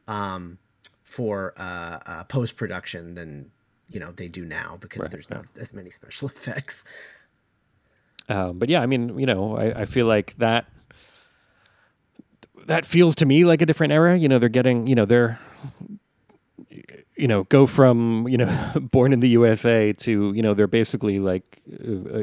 um, 0.07 0.59
for 1.05 1.53
uh, 1.57 1.99
uh, 2.07 2.25
post 2.25 2.57
production 2.57 3.15
than 3.15 3.51
you 3.91 3.99
know 3.99 4.13
they 4.13 4.29
do 4.29 4.45
now 4.45 4.77
because 4.81 5.03
Right, 5.03 5.11
there's 5.11 5.31
not 5.31 5.47
as 5.59 5.73
many 5.73 5.91
special 5.91 6.29
effects. 6.35 6.85
Um, 8.29 8.59
but 8.59 8.69
yeah, 8.69 8.83
I 8.83 8.87
mean, 8.87 9.19
you 9.19 9.27
know, 9.27 9.57
I, 9.57 9.81
I 9.81 9.85
feel 9.85 10.07
like 10.07 10.37
that 10.39 10.67
that 12.67 12.85
feels 12.85 13.15
to 13.17 13.27
me 13.27 13.45
like 13.45 13.63
a 13.63 13.67
different 13.67 13.93
era. 13.93 14.17
You 14.17 14.29
know, 14.29 14.39
they're 14.39 14.49
getting, 14.49 14.87
you 14.87 14.95
know, 14.95 15.05
they're 15.05 15.39
you 17.17 17.27
know, 17.29 17.45
go 17.45 17.67
from 17.67 18.27
you 18.29 18.37
know, 18.39 18.73
born 18.81 19.13
in 19.13 19.21
the 19.21 19.29
USA 19.31 19.93
to 19.93 20.33
you 20.33 20.43
know, 20.43 20.55
they're 20.55 20.67
basically 20.67 21.19
like 21.19 21.63
uh, 21.73 22.21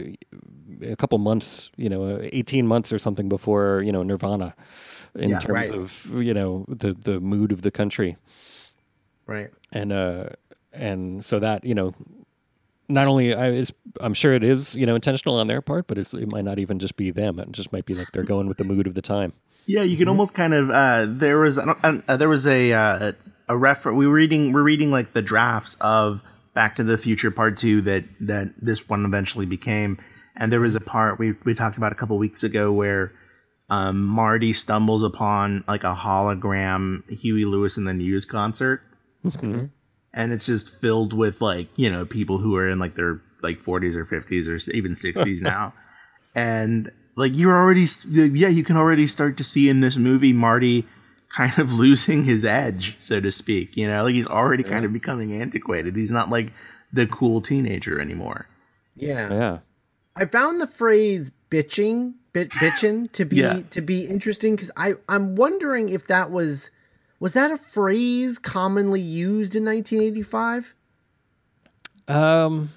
a, 0.81 0.91
a 0.91 0.95
couple 0.95 1.17
months, 1.17 1.71
you 1.77 1.89
know, 1.89 2.03
uh, 2.03 2.19
eighteen 2.33 2.67
months 2.67 2.91
or 2.93 2.99
something 2.99 3.29
before 3.29 3.81
you 3.85 3.91
know 3.91 4.03
Nirvana, 4.03 4.55
in 5.15 5.31
Yeah. 5.31 5.39
terms 5.39 5.71
Right. 5.71 5.79
of 5.79 6.05
you 6.23 6.33
know 6.33 6.65
the 6.67 6.93
the 6.93 7.19
mood 7.19 7.51
of 7.51 7.61
the 7.61 7.71
country 7.71 8.17
Right. 9.27 9.49
and 9.71 9.91
uh 9.91 10.27
and 10.71 11.25
so 11.25 11.39
that 11.39 11.63
you 11.65 11.73
know 11.73 11.93
not 12.87 13.07
only 13.07 13.33
I, 13.33 13.63
I'm 13.99 14.13
sure 14.13 14.33
it 14.33 14.43
is 14.43 14.75
you 14.75 14.85
know 14.85 14.93
intentional 14.95 15.35
on 15.35 15.47
their 15.47 15.61
part, 15.61 15.87
but 15.87 15.97
it's, 15.97 16.13
it 16.13 16.27
might 16.27 16.45
not 16.45 16.59
even 16.59 16.77
just 16.77 16.95
be 16.97 17.09
them. 17.11 17.39
It 17.39 17.51
just 17.51 17.73
might 17.73 17.85
be 17.85 17.95
like 17.95 18.11
they're 18.11 18.23
going 18.23 18.47
with 18.47 18.57
the 18.57 18.63
mood 18.65 18.85
of 18.85 18.93
the 18.93 19.01
time. 19.01 19.33
Yeah, 19.67 19.83
you 19.83 19.97
can 19.97 20.07
almost 20.07 20.33
kind 20.33 20.53
of. 20.53 20.69
Uh, 20.69 21.07
there 21.09 21.39
was 21.39 21.57
I 21.57 21.65
don't- 21.65 22.03
uh, 22.07 22.17
there 22.17 22.29
was 22.29 22.45
a 22.45 22.71
uh, 22.73 23.11
a 23.49 23.57
refer. 23.57 23.93
We 23.93 24.07
were 24.07 24.13
reading 24.13 24.51
we're 24.51 24.63
reading 24.63 24.91
like 24.91 25.13
the 25.13 25.21
drafts 25.21 25.75
of 25.81 26.21
Back 26.53 26.75
to 26.77 26.83
the 26.83 26.97
Future 26.97 27.31
Part 27.31 27.57
Two 27.57 27.81
that 27.81 28.05
that 28.21 28.53
this 28.61 28.87
one 28.87 29.05
eventually 29.05 29.45
became, 29.45 29.97
and 30.35 30.51
there 30.51 30.61
was 30.61 30.75
a 30.75 30.79
part 30.81 31.19
we 31.19 31.33
we 31.43 31.53
talked 31.53 31.77
about 31.77 31.91
a 31.91 31.95
couple 31.95 32.17
weeks 32.17 32.43
ago 32.43 32.71
where 32.71 33.11
um, 33.69 34.05
Marty 34.05 34.53
stumbles 34.53 35.01
upon 35.03 35.63
like 35.67 35.83
a 35.83 35.95
hologram 35.95 37.01
Huey 37.09 37.45
Lewis 37.45 37.77
in 37.77 37.85
the 37.85 37.93
News 37.93 38.25
concert, 38.25 38.81
and 40.13 40.31
it's 40.31 40.45
just 40.45 40.69
filled 40.69 41.11
with 41.13 41.41
like 41.41 41.69
you 41.75 41.89
know 41.91 42.05
people 42.05 42.37
who 42.37 42.55
are 42.55 42.69
in 42.69 42.77
like 42.79 42.93
their 42.95 43.21
like 43.41 43.59
40s 43.59 43.95
or 43.95 44.05
50s 44.05 44.47
or 44.47 44.71
even 44.75 44.93
60s 44.93 45.41
now 45.43 45.73
and 46.33 46.89
like 47.15 47.35
you're 47.35 47.55
already 47.55 47.85
yeah 48.09 48.47
you 48.47 48.63
can 48.63 48.77
already 48.77 49.07
start 49.07 49.37
to 49.37 49.43
see 49.43 49.69
in 49.69 49.79
this 49.81 49.95
movie 49.97 50.33
marty 50.33 50.85
kind 51.29 51.57
of 51.59 51.73
losing 51.83 52.23
his 52.23 52.43
edge 52.45 52.97
so 52.99 53.19
to 53.19 53.31
speak 53.31 53.75
you 53.77 53.87
know 53.87 54.03
like 54.03 54.13
he's 54.15 54.27
already 54.27 54.63
kind 54.63 54.85
of 54.85 54.93
becoming 54.93 55.33
antiquated 55.33 55.95
he's 55.95 56.11
not 56.11 56.29
like 56.29 56.51
the 56.93 57.05
cool 57.07 57.41
teenager 57.41 57.99
anymore 57.99 58.47
Yeah. 58.95 59.29
Yeah, 59.33 59.57
I 60.15 60.25
found 60.25 60.61
the 60.61 60.67
phrase 60.67 61.31
bitching, 61.49 62.13
bit 62.31 62.49
bitchin 62.61 63.11
to 63.13 63.25
be 63.25 63.37
Yeah. 63.37 63.59
to 63.71 63.81
be 63.81 64.05
interesting 64.05 64.55
because 64.55 64.71
I 64.77 64.93
I'm 65.09 65.35
wondering 65.35 65.89
if 65.89 66.07
that 66.07 66.31
was 66.31 66.69
was 67.19 67.33
that 67.33 67.49
a 67.51 67.57
phrase 67.57 68.37
commonly 68.37 69.01
used 69.01 69.55
in 69.55 69.63
1985? 69.65 70.73
um, 72.07 72.69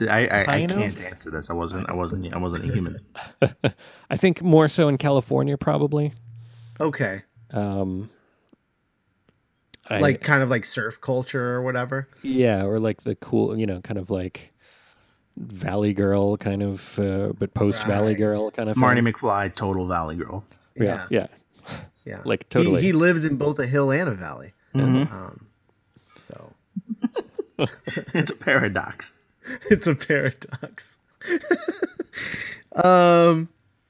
so 0.00 0.10
i 0.10 0.26
i, 0.26 0.40
I 0.42 0.66
can't 0.66 1.00
answer 1.00 1.30
this 1.30 1.50
i 1.50 1.52
wasn't 1.52 1.90
i 1.90 1.94
wasn't 1.94 2.32
i 2.34 2.38
wasn't 2.38 2.64
a 2.64 2.72
human 2.72 2.98
I 4.10 4.16
think 4.16 4.42
more 4.42 4.68
so 4.68 4.88
in 4.88 4.98
California, 4.98 5.56
probably. 5.56 6.12
Okay, 6.80 7.22
Um, 7.52 8.10
I, 9.88 10.00
like 10.00 10.20
kind 10.20 10.42
of 10.42 10.50
like 10.50 10.64
surf 10.64 11.00
culture 11.00 11.54
or 11.54 11.62
whatever. 11.62 12.08
yeah, 12.22 12.64
or 12.64 12.80
like 12.80 13.02
the 13.02 13.14
cool, 13.14 13.56
you 13.56 13.66
know, 13.66 13.80
kind 13.82 13.98
of 13.98 14.10
like 14.10 14.52
Valley 15.36 15.92
Girl, 15.94 16.36
kind 16.36 16.62
of, 16.62 16.98
uh, 16.98 17.32
but 17.38 17.54
post 17.54 17.84
Valley 17.84 18.14
Right. 18.14 18.18
Girl 18.18 18.50
kind 18.50 18.68
of 18.68 18.74
thing. 18.74 18.80
marty 18.80 19.00
mcfly 19.00 19.54
total 19.54 19.86
valley 19.86 20.16
girl 20.16 20.44
yeah, 20.74 21.06
yeah, 21.10 21.26
yeah. 22.04 22.20
like 22.24 22.44
He- 22.44 22.48
totally. 22.48 22.82
He, 22.82 22.92
lives 22.92 23.24
in 23.24 23.36
both 23.36 23.58
a 23.60 23.66
hill 23.66 23.90
and 23.92 24.08
a 24.08 24.14
valley. 24.14 24.54
Mm-hmm. 24.74 25.14
Um, 25.14 25.46
so 26.28 26.52
it's 28.14 28.30
a 28.32 28.36
paradox 28.36 29.14
it's 29.70 29.86
a 29.86 29.94
paradox. 29.94 30.98
um, 32.74 33.48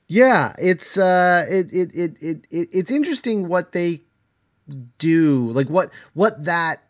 yeah, 0.08 0.54
it's 0.58 0.96
uh, 0.96 1.46
it, 1.48 1.72
it 1.72 1.94
it 1.94 2.16
it 2.20 2.46
it 2.50 2.68
it's 2.72 2.90
interesting 2.90 3.48
what 3.48 3.72
they 3.72 4.02
do, 4.98 5.50
like 5.52 5.68
what 5.68 5.90
what 6.14 6.44
that 6.44 6.82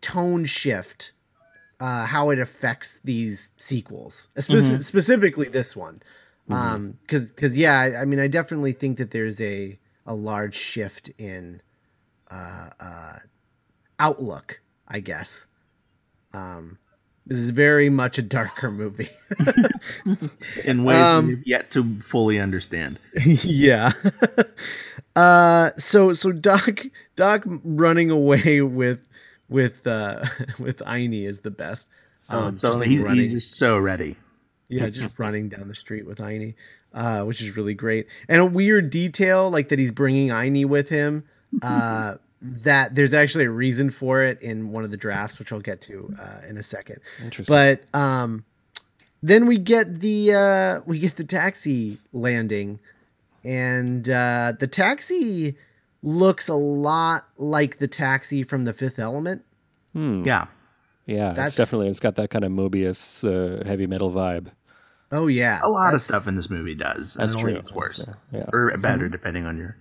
tone 0.00 0.44
shift, 0.44 1.12
uh, 1.80 2.06
how 2.06 2.30
it 2.30 2.38
affects 2.38 3.00
these 3.02 3.50
sequels, 3.56 4.28
Spec- 4.38 4.82
specifically 4.82 5.48
this 5.48 5.74
one, 5.74 6.02
um, 6.50 6.98
because 7.02 7.30
because 7.30 7.56
yeah, 7.56 7.80
I, 7.80 8.02
I 8.02 8.04
mean, 8.04 8.20
I 8.20 8.28
definitely 8.28 8.72
think 8.72 8.98
that 8.98 9.10
there's 9.10 9.40
a 9.40 9.78
a 10.06 10.14
large 10.14 10.54
shift 10.54 11.10
in 11.18 11.60
uh, 12.30 12.70
uh, 12.78 13.18
outlook, 13.98 14.60
I 14.86 15.00
guess. 15.00 15.48
Um, 16.32 16.78
this 17.26 17.38
is 17.38 17.50
very 17.50 17.90
much 17.90 18.18
a 18.18 18.22
darker 18.22 18.70
movie. 18.70 19.08
in 20.64 20.84
ways 20.84 20.96
Um, 20.98 21.26
we've 21.28 21.46
yet 21.46 21.70
to 21.72 21.98
fully 22.00 22.38
understand 22.38 22.98
yeah. 23.24 23.92
uh 25.16 25.70
so 25.78 26.12
so 26.12 26.32
Doc 26.32 26.86
Doc 27.16 27.44
running 27.64 28.10
away 28.10 28.60
with 28.62 29.00
with 29.48 29.86
uh 29.86 30.24
with 30.58 30.78
Einie 30.78 31.26
is 31.26 31.40
the 31.40 31.50
best. 31.50 31.88
oh, 32.30 32.44
Um, 32.46 32.56
so 32.58 32.68
just, 32.70 32.80
like, 32.80 32.88
he's, 32.88 33.02
running- 33.02 33.20
he's 33.20 33.32
just 33.32 33.56
so 33.56 33.78
ready 33.78 34.16
yeah, 34.68 34.88
just 34.88 35.16
running 35.16 35.48
down 35.48 35.68
the 35.68 35.76
street 35.76 36.06
with 36.06 36.18
Einie, 36.18 36.54
uh, 36.92 37.22
which 37.22 37.40
is 37.40 37.54
really 37.56 37.72
great. 37.74 38.08
And 38.28 38.40
a 38.40 38.44
weird 38.44 38.90
detail, 38.90 39.48
like 39.48 39.68
that 39.68 39.78
he's 39.78 39.92
bringing 39.92 40.30
Einie 40.30 40.64
with 40.66 40.88
him. 40.88 41.22
Uh, 41.62 42.16
that 42.42 42.94
there's 42.94 43.14
actually 43.14 43.44
a 43.46 43.50
reason 43.50 43.90
for 43.90 44.22
it 44.22 44.40
in 44.42 44.70
one 44.70 44.84
of 44.84 44.90
the 44.90 44.96
drafts, 44.96 45.38
which 45.38 45.52
I'll 45.52 45.60
get 45.60 45.80
to 45.82 46.14
uh, 46.20 46.40
in 46.48 46.56
a 46.58 46.62
second. 46.62 47.00
Interesting. 47.22 47.52
But 47.54 47.98
um, 47.98 48.44
then 49.22 49.46
we 49.46 49.58
get 49.58 50.00
the 50.00 50.34
uh, 50.34 50.80
we 50.86 50.98
get 50.98 51.16
the 51.16 51.24
taxi 51.24 51.98
landing, 52.12 52.78
and 53.44 54.08
uh, 54.08 54.52
the 54.58 54.66
taxi 54.66 55.56
looks 56.02 56.48
a 56.48 56.54
lot 56.54 57.26
like 57.38 57.78
the 57.78 57.88
taxi 57.88 58.42
from 58.42 58.64
the 58.64 58.72
Fifth 58.72 58.98
Element. 58.98 59.42
yeah 59.94 60.46
yeah, 61.06 61.28
that's- 61.30 61.46
it's 61.48 61.56
definitely 61.56 61.88
it's 61.88 62.00
got 62.00 62.16
that 62.16 62.30
kind 62.30 62.44
of 62.44 62.50
Moebius 62.52 63.24
uh, 63.24 63.64
heavy 63.66 63.86
metal 63.86 64.10
vibe. 64.12 64.48
Oh 65.12 65.28
yeah, 65.28 65.60
a 65.62 65.68
lot 65.70 65.94
of 65.94 66.02
stuff 66.02 66.26
in 66.26 66.34
this 66.34 66.50
movie 66.50 66.74
does 66.74 67.14
That's 67.14 67.32
it 67.34 67.38
only 67.38 67.52
true. 67.52 67.62
gets 67.62 67.72
worse 67.72 68.08
Yeah. 68.32 68.44
or 68.52 68.76
better 68.76 69.08
depending 69.08 69.46
on 69.46 69.56
your 69.56 69.76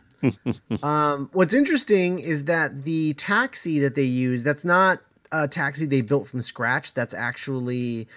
Um, 0.83 1.29
what's 1.33 1.53
interesting 1.53 2.19
is 2.19 2.43
that 2.45 2.83
the 2.83 3.13
taxi 3.13 3.79
that 3.79 3.95
they 3.95 4.03
use, 4.03 4.43
that's 4.43 4.65
not 4.65 5.01
a 5.31 5.47
taxi 5.47 5.85
they 5.85 6.01
built 6.01 6.27
from 6.27 6.41
scratch. 6.41 6.93
That's 6.93 7.13
actually 7.13 8.07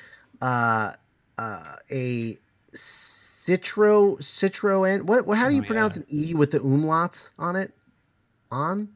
uh, 0.42 0.92
uh, 1.38 1.76
a 1.90 2.38
Citro 2.74 4.18
Citroen. 4.18 5.02
What, 5.02 5.26
what? 5.26 5.38
How 5.38 5.48
do 5.48 5.54
you 5.54 5.62
Oh, 5.62 5.66
pronounce 5.66 5.96
yeah. 5.96 6.02
an 6.02 6.30
e 6.30 6.34
with 6.34 6.50
the 6.50 6.58
umlauts 6.60 7.30
on 7.38 7.56
it? 7.56 7.72
On 8.50 8.88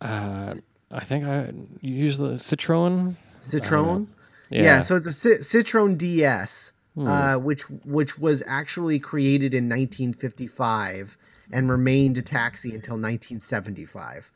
Uh, 0.00 0.54
I 0.90 1.00
think 1.04 1.24
I 1.26 1.52
use 1.80 2.18
the 2.18 2.34
Citroen. 2.34 3.16
Citroen. 3.42 4.06
Yeah. 4.50 4.62
Yeah. 4.62 4.80
so 4.80 4.96
it's 4.96 5.06
a 5.06 5.12
Ci- 5.12 5.42
Citroen 5.42 5.96
DS, 5.98 6.72
Hmm. 6.94 7.06
uh, 7.06 7.36
which 7.38 7.62
which 7.84 8.18
was 8.18 8.42
actually 8.46 8.98
created 8.98 9.52
in 9.54 9.68
1955 9.68 11.16
and 11.52 11.70
remained 11.70 12.18
a 12.18 12.22
taxi 12.22 12.68
until 12.68 12.94
1975. 12.94 14.30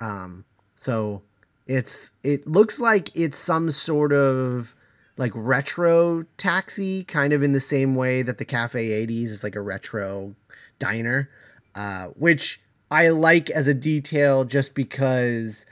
Um, 0.00 0.44
so 0.76 1.22
it's 1.66 2.10
it 2.22 2.46
looks 2.46 2.80
like 2.80 3.10
it's 3.14 3.38
some 3.38 3.70
sort 3.70 4.12
of 4.12 4.74
like 5.16 5.32
retro 5.34 6.24
taxi, 6.36 7.04
kind 7.04 7.32
of 7.32 7.42
in 7.42 7.52
the 7.52 7.60
same 7.60 7.94
way 7.94 8.22
that 8.22 8.38
the 8.38 8.44
Cafe 8.44 8.88
80s 9.06 9.26
is 9.26 9.42
like 9.42 9.56
a 9.56 9.60
retro 9.60 10.34
diner, 10.78 11.28
uh, 11.74 12.06
which 12.08 12.60
I 12.90 13.08
like 13.08 13.50
as 13.50 13.66
a 13.66 13.74
detail 13.74 14.44
just 14.44 14.74
because 14.74 15.66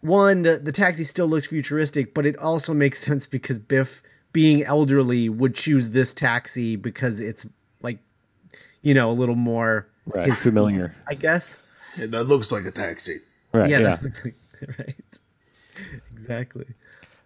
one 0.00 0.42
the, 0.42 0.58
the 0.58 0.72
taxi 0.72 1.04
still 1.04 1.26
looks 1.26 1.46
futuristic 1.46 2.14
but 2.14 2.26
it 2.26 2.36
also 2.38 2.72
makes 2.72 3.00
sense 3.04 3.26
because 3.26 3.58
biff 3.58 4.02
being 4.32 4.62
elderly 4.64 5.28
would 5.28 5.54
choose 5.54 5.90
this 5.90 6.12
taxi 6.14 6.76
because 6.76 7.20
it's 7.20 7.46
like 7.82 7.98
you 8.82 8.94
know 8.94 9.10
a 9.10 9.12
little 9.12 9.34
more 9.34 9.88
right. 10.06 10.26
his- 10.26 10.42
Familiar. 10.42 10.94
i 11.08 11.14
guess 11.14 11.58
Yeah, 11.98 12.06
that 12.06 12.24
looks 12.24 12.50
like 12.52 12.64
a 12.64 12.70
taxi. 12.70 13.20
Right. 13.52 13.70
yeah, 13.70 13.78
Yeah. 13.78 13.98
right 14.78 15.18
exactly 16.18 16.66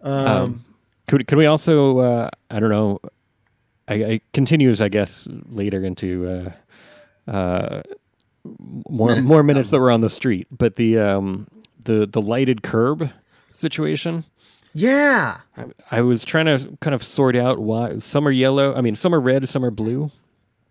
um, 0.01 0.27
Um, 0.27 0.65
could 1.07 1.27
could 1.27 1.37
we 1.37 1.45
also? 1.45 1.97
Uh, 1.99 2.29
I 2.49 2.59
don't 2.59 2.69
know. 2.69 2.99
I, 3.87 3.93
I 3.95 4.21
continues, 4.33 4.81
I 4.81 4.87
guess, 4.87 5.27
later 5.49 5.83
into 5.83 6.53
uh, 7.27 7.31
uh, 7.31 7.81
more 8.89 9.09
Minutes 9.09 9.27
more 9.27 9.43
minutes 9.43 9.69
that 9.71 9.79
were 9.79 9.91
on 9.91 10.01
the 10.01 10.09
street, 10.09 10.47
but 10.57 10.77
the 10.77 10.97
um, 10.99 11.47
the 11.83 12.07
the 12.07 12.21
lighted 12.21 12.63
curb 12.63 13.09
situation. 13.51 14.23
yeah 14.73 15.37
I, 15.57 15.65
I 15.91 16.01
was 16.01 16.23
trying 16.23 16.45
to 16.45 16.77
kind 16.79 16.95
of 16.95 17.03
sort 17.03 17.35
out 17.35 17.59
why 17.59 17.97
some 17.97 18.25
are 18.27 18.31
yellow. 18.31 18.73
I 18.73 18.79
mean, 18.81 18.95
some 18.95 19.13
are 19.13 19.19
red, 19.19 19.47
some 19.49 19.65
are 19.65 19.71
blue. 19.71 20.09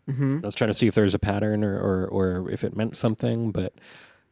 Hmm 0.09 0.39
I 0.43 0.47
was 0.47 0.55
trying 0.55 0.71
to 0.71 0.75
see 0.75 0.87
if 0.87 0.95
there 0.95 1.05
was 1.05 1.15
a 1.15 1.19
pattern 1.19 1.63
or, 1.65 1.77
or, 1.79 2.07
or 2.07 2.51
if 2.51 2.65
it 2.65 2.77
meant 2.77 2.97
something. 2.97 3.51
But 3.53 3.75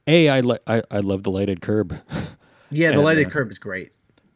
a, 0.06 0.28
I 0.28 0.40
li- 0.40 0.58
I, 0.66 0.82
I 0.90 1.00
love 1.00 1.22
the 1.24 1.30
lighted 1.30 1.60
curb. 1.60 1.96
yeah 2.70 2.90
the 2.90 2.94
And, 2.96 3.04
lighted 3.04 3.26
uh, 3.28 3.30
curb 3.30 3.50
is 3.50 3.58
great 3.58 3.92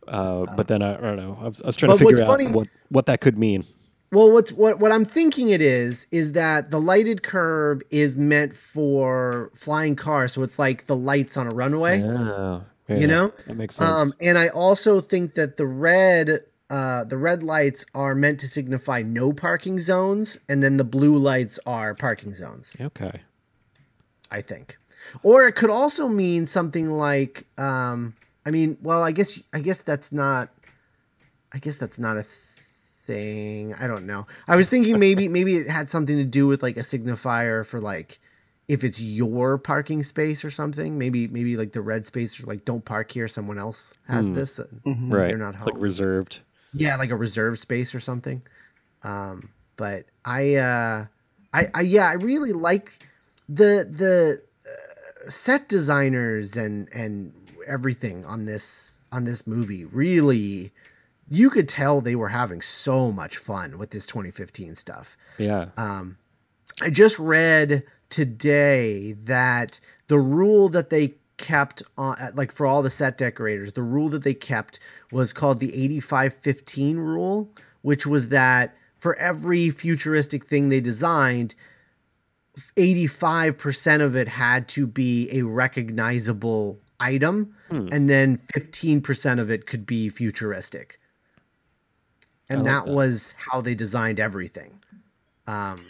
Uh, 0.08 0.46
but 0.56 0.68
then 0.68 0.82
I, 0.82 0.94
I 0.94 1.00
don't 1.00 1.16
know. 1.16 1.38
I 1.40 1.48
was, 1.48 1.62
I 1.62 1.66
was 1.66 1.76
trying 1.76 1.92
to 1.96 1.98
figure 2.04 2.22
out 2.22 2.26
funny- 2.28 2.48
what, 2.50 2.68
what 2.90 3.06
that 3.06 3.20
could 3.20 3.38
mean. 3.38 3.64
Well, 4.10 4.30
what's 4.30 4.52
what 4.52 4.78
what 4.78 4.92
I'm 4.92 5.06
thinking 5.06 5.48
it 5.48 5.62
is 5.62 6.06
is 6.10 6.32
that 6.32 6.70
the 6.70 6.78
lighted 6.78 7.22
curb 7.22 7.82
is 7.90 8.14
meant 8.14 8.54
for 8.54 9.50
flying 9.54 9.96
cars, 9.96 10.34
so 10.34 10.42
it's 10.42 10.58
like 10.58 10.84
the 10.86 10.94
lights 10.96 11.38
on 11.38 11.46
a 11.46 11.56
runway. 11.56 12.02
Oh, 12.02 12.62
You 12.88 13.06
know? 13.06 13.32
that 13.46 13.56
makes 13.56 13.76
sense. 13.76 13.88
Um, 13.88 14.12
and 14.20 14.36
I 14.36 14.48
also 14.48 15.00
think 15.00 15.32
that 15.36 15.56
the 15.56 15.66
red 15.66 16.40
uh, 16.72 17.04
the 17.04 17.16
red 17.18 17.42
lights 17.44 17.84
are 17.94 18.14
meant 18.14 18.40
to 18.40 18.48
signify 18.48 19.02
no 19.02 19.32
parking 19.32 19.78
zones, 19.78 20.38
and 20.48 20.62
then 20.62 20.76
the 20.78 20.84
blue 20.84 21.16
lights 21.16 21.58
are 21.66 21.94
parking 21.94 22.34
zones. 22.34 22.74
okay. 22.80 23.20
I 24.30 24.40
think, 24.40 24.78
or 25.22 25.46
it 25.46 25.52
could 25.52 25.68
also 25.70 26.08
mean 26.08 26.46
something 26.46 26.90
like, 26.96 27.44
um, 27.58 28.16
I 28.46 28.50
mean, 28.50 28.78
well, 28.82 29.02
I 29.02 29.12
guess 29.12 29.38
I 29.52 29.60
guess 29.60 29.78
that's 29.82 30.10
not, 30.10 30.48
I 31.52 31.58
guess 31.58 31.76
that's 31.76 31.98
not 31.98 32.16
a 32.16 32.24
thing. 33.06 33.74
I 33.78 33.86
don't 33.86 34.06
know. 34.06 34.26
I 34.48 34.56
was 34.56 34.68
thinking 34.68 34.98
maybe 34.98 35.28
maybe 35.38 35.56
it 35.56 35.68
had 35.68 35.90
something 35.90 36.16
to 36.16 36.24
do 36.24 36.46
with 36.46 36.62
like 36.62 36.76
a 36.78 36.82
signifier 36.82 37.66
for 37.66 37.80
like 37.80 38.18
if 38.68 38.84
it's 38.84 39.00
your 39.00 39.58
parking 39.58 40.02
space 40.02 40.44
or 40.44 40.50
something. 40.50 40.96
Maybe 40.96 41.28
maybe 41.28 41.56
like 41.56 41.72
the 41.72 41.82
red 41.82 42.06
space 42.06 42.40
or 42.40 42.44
like 42.46 42.64
don't 42.64 42.84
park 42.84 43.12
here. 43.12 43.28
Someone 43.28 43.58
else 43.58 43.92
has 44.08 44.28
Hmm. 44.28 44.34
this. 44.34 44.58
and 44.58 45.12
Right. 45.12 45.28
You're 45.28 45.38
not 45.38 45.56
It's 45.56 45.66
like 45.66 45.76
reserved. 45.76 46.40
Yeah, 46.74 46.96
like 46.96 47.10
a 47.10 47.16
reserve 47.16 47.58
space 47.58 47.94
or 47.94 48.00
something. 48.00 48.42
Um, 49.02 49.50
but 49.76 50.04
I, 50.24 50.54
uh, 50.56 51.06
I, 51.52 51.66
I, 51.74 51.80
yeah, 51.82 52.08
I 52.08 52.14
really 52.14 52.52
like 52.52 53.06
the 53.48 53.86
the 53.90 54.42
uh, 54.66 55.30
set 55.30 55.68
designers 55.68 56.56
and 56.56 56.88
and 56.94 57.32
everything 57.66 58.24
on 58.24 58.46
this 58.46 58.98
on 59.10 59.24
this 59.24 59.46
movie. 59.46 59.84
Really, 59.84 60.72
you 61.28 61.50
could 61.50 61.68
tell 61.68 62.00
they 62.00 62.14
were 62.14 62.28
having 62.28 62.62
so 62.62 63.12
much 63.12 63.36
fun 63.36 63.78
with 63.78 63.90
this 63.90 64.06
2015 64.06 64.76
stuff. 64.76 65.16
Yeah. 65.38 65.68
Um, 65.76 66.16
I 66.80 66.90
just 66.90 67.18
read 67.18 67.84
today 68.08 69.12
that 69.24 69.80
the 70.08 70.18
rule 70.18 70.68
that 70.70 70.90
they 70.90 71.14
kept 71.36 71.82
on, 71.96 72.16
like 72.34 72.52
for 72.52 72.66
all 72.66 72.82
the 72.82 72.90
set 72.90 73.18
decorators, 73.18 73.72
the 73.72 73.82
rule 73.82 74.08
that 74.10 74.22
they 74.24 74.34
kept 74.34 74.78
was 75.10 75.32
called 75.32 75.58
the 75.58 75.74
8515 75.74 76.96
rule, 76.98 77.50
which 77.82 78.06
was 78.06 78.28
that 78.28 78.76
for 78.98 79.16
every 79.16 79.70
futuristic 79.70 80.46
thing 80.46 80.68
they 80.68 80.80
designed, 80.80 81.54
85% 82.76 84.00
of 84.02 84.14
it 84.14 84.28
had 84.28 84.68
to 84.68 84.86
be 84.86 85.28
a 85.32 85.42
recognizable 85.42 86.78
item, 87.00 87.54
Hmm. 87.70 87.88
and 87.90 88.08
then 88.08 88.38
15% 88.54 89.40
of 89.40 89.50
it 89.50 89.66
could 89.66 89.86
be 89.86 90.08
futuristic. 90.08 91.00
And 92.50 92.60
like 92.60 92.66
that, 92.66 92.86
that. 92.86 92.94
was 92.94 93.34
how 93.50 93.60
they 93.60 93.74
designed 93.74 94.20
everything. 94.20 94.78
Um, 95.46 95.86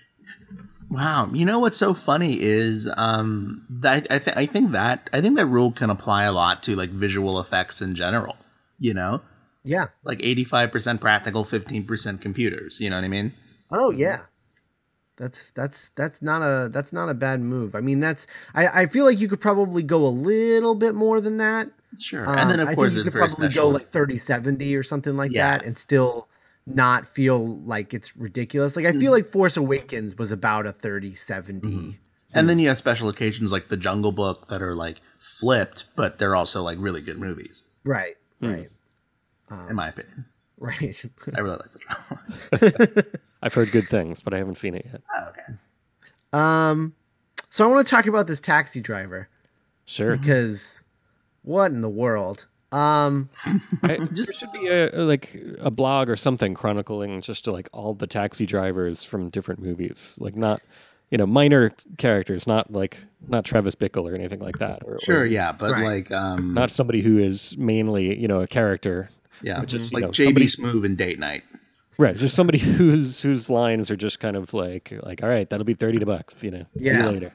Wow, 0.93 1.31
you 1.33 1.47
know 1.47 1.59
what's 1.59 1.79
so 1.79 1.95
funny 1.95 2.39
is 2.39 2.89
um 2.99 3.65
that 3.71 4.07
I, 4.11 4.19
th- 4.19 4.37
I 4.37 4.45
think 4.47 4.73
that 4.73 5.09
I 5.13 5.23
think 5.23 5.37
that 5.39 5.47
rule 5.47 5.73
can 5.73 5.89
apply 5.89 6.25
a 6.25 6.33
lot 6.33 6.63
to 6.65 6.77
like 6.77 6.91
visual 6.91 7.41
effects 7.41 7.81
in 7.81 7.95
general. 7.95 8.37
You 8.79 8.93
know, 8.93 9.23
yeah. 9.65 9.87
like 10.05 10.21
eighty 10.23 10.45
five 10.45 10.71
percent 10.71 11.01
practical, 11.01 11.45
fifteen 11.45 11.85
percent 11.85 12.21
computers. 12.21 12.79
You 12.79 12.91
know 12.91 12.97
what 12.97 13.05
I 13.05 13.09
mean? 13.09 13.33
Oh 13.71 13.91
yeah. 13.91 14.25
That's 15.17 15.51
that's 15.51 15.91
that's 15.95 16.21
not 16.21 16.43
a 16.43 16.69
that's 16.69 16.93
not 16.93 17.09
a 17.09 17.15
bad 17.15 17.41
move. 17.41 17.75
I 17.75 17.81
mean 17.81 18.01
that's 18.01 18.27
I, 18.55 18.83
I 18.83 18.87
feel 18.87 19.05
like 19.07 19.19
you 19.21 19.29
could 19.29 19.41
probably 19.41 19.83
go 19.83 20.05
a 20.07 20.09
little 20.09 20.75
bit 20.75 20.95
more 20.95 21.21
than 21.21 21.39
that. 21.39 21.69
Sure. 21.99 22.29
Um, 22.29 22.37
and 22.39 22.51
then 22.51 22.61
of 22.61 22.69
I 22.69 22.75
course 22.75 22.95
you 22.95 23.03
could 23.03 23.13
probably 23.13 23.47
special. 23.47 23.65
go 23.65 23.69
like 23.69 23.91
30 23.91 24.19
70 24.19 24.75
or 24.75 24.83
something 24.83 25.17
like 25.17 25.33
Yeah. 25.33 25.57
that 25.59 25.65
and 25.67 25.79
still 25.79 26.29
not 26.67 27.07
feel 27.07 27.59
like 27.61 27.93
it's 27.95 28.17
ridiculous. 28.17 28.77
Like 28.77 28.87
I 28.87 28.93
feel 28.93 29.11
like 29.13 29.27
Force 29.27 29.57
Awakens 29.57 30.17
was 30.17 30.31
about 30.33 30.67
a 30.67 30.73
30 30.73 31.15
70. 31.15 31.69
Mhm. 31.69 31.97
and 32.35 32.49
then 32.49 32.59
you 32.59 32.69
have 32.69 32.79
special 32.79 33.09
occasions 33.09 33.53
like 33.53 33.69
the 33.69 33.77
Jungle 33.77 34.13
Book 34.13 34.49
that 34.49 34.63
are 34.63 34.75
like 34.75 35.01
flipped, 35.19 35.85
but 35.97 36.19
they're 36.19 36.37
also 36.37 36.63
like 36.63 36.79
really 36.81 37.01
good 37.01 37.19
movies, 37.19 37.65
Right. 37.85 38.17
Hmm. 38.41 38.47
Right. 38.51 38.71
in 39.51 39.57
Um, 39.71 39.75
my 39.77 39.89
opinion. 39.89 40.25
right. 40.59 41.05
I 41.37 41.41
really 41.41 41.57
like 41.59 41.73
the 41.73 41.81
Jungle 42.61 42.87
Book. 43.03 43.21
I've 43.43 43.53
heard 43.55 43.71
good 43.73 43.89
things, 43.89 44.21
but 44.21 44.33
I 44.33 44.39
haven't 44.39 44.55
seen 44.57 44.77
it 44.77 44.87
yet. 44.91 45.03
Oh, 45.15 45.29
okay. 45.31 45.53
um 46.33 46.95
so 47.51 47.65
I 47.69 47.71
want 47.73 47.87
to 47.87 47.91
talk 47.91 48.07
about 48.07 48.27
this 48.29 48.41
taxi 48.41 48.81
driver 48.81 49.29
Sure. 49.85 50.17
because 50.17 50.83
what 51.43 51.73
in 51.73 51.81
the 51.83 51.91
world? 51.91 52.47
Um 52.73 53.29
I, 53.83 53.99
there 54.11 54.33
should 54.33 54.51
be 54.53 54.67
a, 54.69 54.91
a- 54.93 55.05
like 55.05 55.39
a 55.61 55.71
blog 55.71 56.09
or 56.09 56.17
something 56.17 56.55
chronicling 56.55 57.21
just 57.21 57.45
to, 57.45 57.53
like 57.53 57.69
all 57.73 57.95
the 57.95 58.07
taxi 58.07 58.47
drivers 58.47 59.05
from 59.05 59.29
different 59.31 59.61
movies, 59.61 60.17
like 60.21 60.37
not 60.37 60.61
you 61.11 61.19
know 61.19 61.27
minor 61.27 61.73
characters, 61.99 62.47
not 62.47 62.73
like 62.73 62.99
not 63.29 63.45
Travis 63.45 63.75
Bickle 63.75 64.11
or 64.11 64.15
anything 64.15 64.41
like 64.41 64.59
that, 64.59 64.83
or, 64.85 64.95
or 64.95 65.01
Sure, 65.01 65.25
yeah, 65.27 65.53
but 65.53 65.73
Right. 65.73 65.85
like 65.85 66.11
um 66.11 66.55
not 66.55 66.71
somebody 66.73 67.03
who 67.03 67.19
is 67.19 67.57
mainly 67.59 68.19
you 68.19 68.27
know 68.29 68.41
a 68.41 68.47
character, 68.47 69.11
yeah, 69.43 69.61
which 69.61 69.75
is, 69.75 69.93
like 69.93 70.03
know, 70.05 70.09
JB 70.11 70.25
somebody- 70.25 70.47
Smoove 70.47 70.85
and 70.87 70.97
Date 70.97 71.19
Night. 71.19 71.43
right? 71.99 72.17
Just 72.17 72.35
somebody 72.35 72.59
whose 72.79 73.21
whose 73.21 73.51
lines 73.51 73.91
are 73.91 73.97
just 73.97 74.19
kind 74.21 74.37
of 74.37 74.55
like 74.55 74.93
like 75.03 75.23
all 75.23 75.29
right, 75.29 75.49
that'll 75.51 75.67
be 75.67 75.75
thirty 75.75 75.99
bucks, 75.99 76.43
you 76.43 76.51
know, 76.51 76.65
see 76.81 76.89
Yeah. 76.89 77.05
you 77.05 77.11
later. 77.13 77.35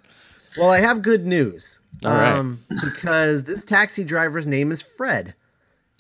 Well, 0.58 0.70
I 0.70 0.80
have 0.80 1.02
good 1.02 1.26
news. 1.26 1.80
All 2.06 2.12
right. 2.12 2.34
Um, 2.38 2.64
because 2.84 3.44
this 3.44 3.64
taxi 3.64 4.04
driver's 4.04 4.46
name 4.46 4.72
is 4.72 4.82
Fred, 4.82 5.34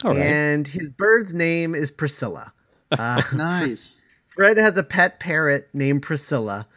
All 0.03 0.12
right, 0.12 0.19
and 0.19 0.67
his 0.67 0.89
bird's 0.89 1.33
name 1.33 1.73
is 1.73 1.89
Priscilla. 1.91 2.53
Uh, 2.91 3.21
Nice. 3.33 4.01
Fred 4.27 4.57
has 4.57 4.77
a 4.77 4.83
pet 4.83 5.19
parrot 5.19 5.67
named 5.73 6.03
Priscilla, 6.03 6.67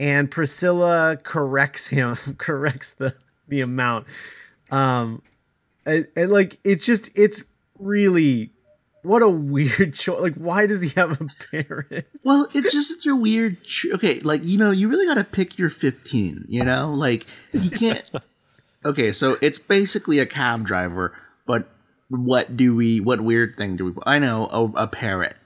and 0.00 0.28
Priscilla 0.30 1.16
corrects 1.22 1.86
him, 1.86 2.16
corrects 2.38 2.92
the 2.92 3.14
the 3.46 3.60
amount. 3.60 4.06
Um, 4.70 5.22
and, 5.86 6.08
and 6.16 6.32
like 6.32 6.58
it's 6.64 6.84
just 6.84 7.10
it's 7.14 7.44
really 7.78 8.50
what 9.04 9.22
a 9.22 9.28
weird 9.28 9.94
choice. 9.98 10.20
Like, 10.20 10.34
why 10.34 10.66
does 10.66 10.82
he 10.82 10.88
have 10.90 11.20
a 11.20 11.26
parrot? 11.50 12.08
Well, 12.24 12.48
it's 12.54 12.72
just 12.72 12.88
such 12.88 13.06
a 13.06 13.14
weird. 13.14 13.62
Ch- 13.62 13.86
okay, 13.94 14.18
like 14.20 14.42
you 14.44 14.58
know, 14.58 14.70
you 14.70 14.88
really 14.88 15.06
got 15.06 15.14
to 15.14 15.24
pick 15.24 15.58
your 15.58 15.70
fifteen. 15.70 16.44
You 16.48 16.64
know, 16.64 16.92
like 16.92 17.26
you 17.52 17.70
can't. 17.70 18.02
okay, 18.84 19.12
so 19.12 19.36
it's 19.40 19.58
basically 19.58 20.18
a 20.18 20.26
cab 20.26 20.64
driver, 20.66 21.16
but 21.46 21.68
what 22.08 22.56
do 22.56 22.74
we? 22.74 23.00
What 23.00 23.20
weird 23.20 23.56
thing 23.56 23.76
do 23.76 23.86
we? 23.86 23.92
I 24.06 24.18
know 24.18 24.48
a, 24.48 24.84
a 24.84 24.86
parrot. 24.88 25.36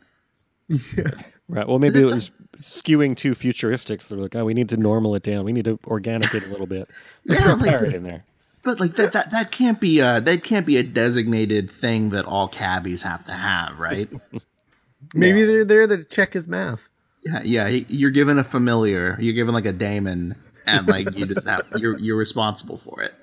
Right. 1.48 1.66
Well, 1.66 1.78
maybe 1.78 2.00
it 2.00 2.04
was 2.04 2.30
skewing 2.58 3.16
too 3.16 3.34
futuristic. 3.34 4.02
So 4.02 4.14
they're 4.14 4.22
like, 4.22 4.36
oh, 4.36 4.44
we 4.44 4.52
need 4.54 4.68
to 4.70 4.76
normal 4.76 5.14
it 5.14 5.22
down. 5.22 5.44
We 5.44 5.52
need 5.52 5.64
to 5.64 5.78
organic 5.86 6.34
it 6.34 6.44
a 6.44 6.48
little 6.48 6.66
bit. 6.66 6.88
Let's 7.24 7.40
Yeah, 7.40 7.46
throw 7.46 7.54
a 7.54 7.56
like- 7.56 7.70
parrot 7.70 7.94
in 7.94 8.02
there. 8.02 8.24
But 8.68 8.80
like 8.80 8.96
that, 8.96 9.12
that 9.12 9.30
that 9.30 9.50
can't 9.50 9.80
be 9.80 10.00
a 10.00 10.20
that 10.20 10.42
can't 10.44 10.66
be 10.66 10.76
a 10.76 10.82
designated 10.82 11.70
thing 11.70 12.10
that 12.10 12.26
all 12.26 12.48
cabbies 12.48 13.02
have 13.02 13.24
to 13.24 13.32
have, 13.32 13.78
right? 13.78 14.10
Maybe 15.14 15.42
they're 15.46 15.64
there 15.64 15.86
to 15.86 16.04
check 16.04 16.34
his 16.34 16.46
math. 16.46 16.86
yeah, 17.24 17.40
yeah. 17.42 17.66
You're 17.88 18.10
given 18.10 18.38
a 18.38 18.44
familiar. 18.44 19.16
You're 19.20 19.32
given 19.32 19.54
like 19.54 19.64
a 19.64 19.72
daemon, 19.72 20.36
and 20.66 20.86
like 20.86 21.16
you 21.16 21.24
just 21.24 21.46
have 21.46 21.64
you're 21.76 21.98
you're 21.98 22.16
responsible 22.18 22.76
for 22.76 23.00
it. 23.00 23.14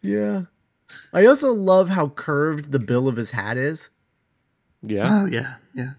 Yeah. 0.00 0.44
I 1.12 1.26
also 1.26 1.52
love 1.52 1.90
how 1.90 2.08
curved 2.08 2.72
the 2.72 2.78
bill 2.78 3.06
of 3.06 3.16
his 3.16 3.30
hat 3.32 3.58
is. 3.58 3.90
Yeah. 4.82 5.08
Oh 5.10 5.26
yeah, 5.26 5.56
yeah. 5.74 5.90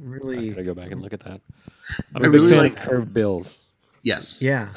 Really. 0.00 0.36
I 0.36 0.40
Really. 0.40 0.50
gotta 0.50 0.62
go 0.62 0.74
back 0.74 0.92
and 0.92 1.02
look 1.02 1.12
at 1.12 1.20
that. 1.20 1.40
I'm 2.14 2.22
I 2.24 2.28
a 2.28 2.30
big 2.30 2.32
really 2.32 2.50
fan 2.50 2.58
like- 2.58 2.76
of 2.76 2.82
curved 2.84 3.12
bills. 3.12 3.64
Yes. 4.04 4.40
Yeah. 4.40 4.68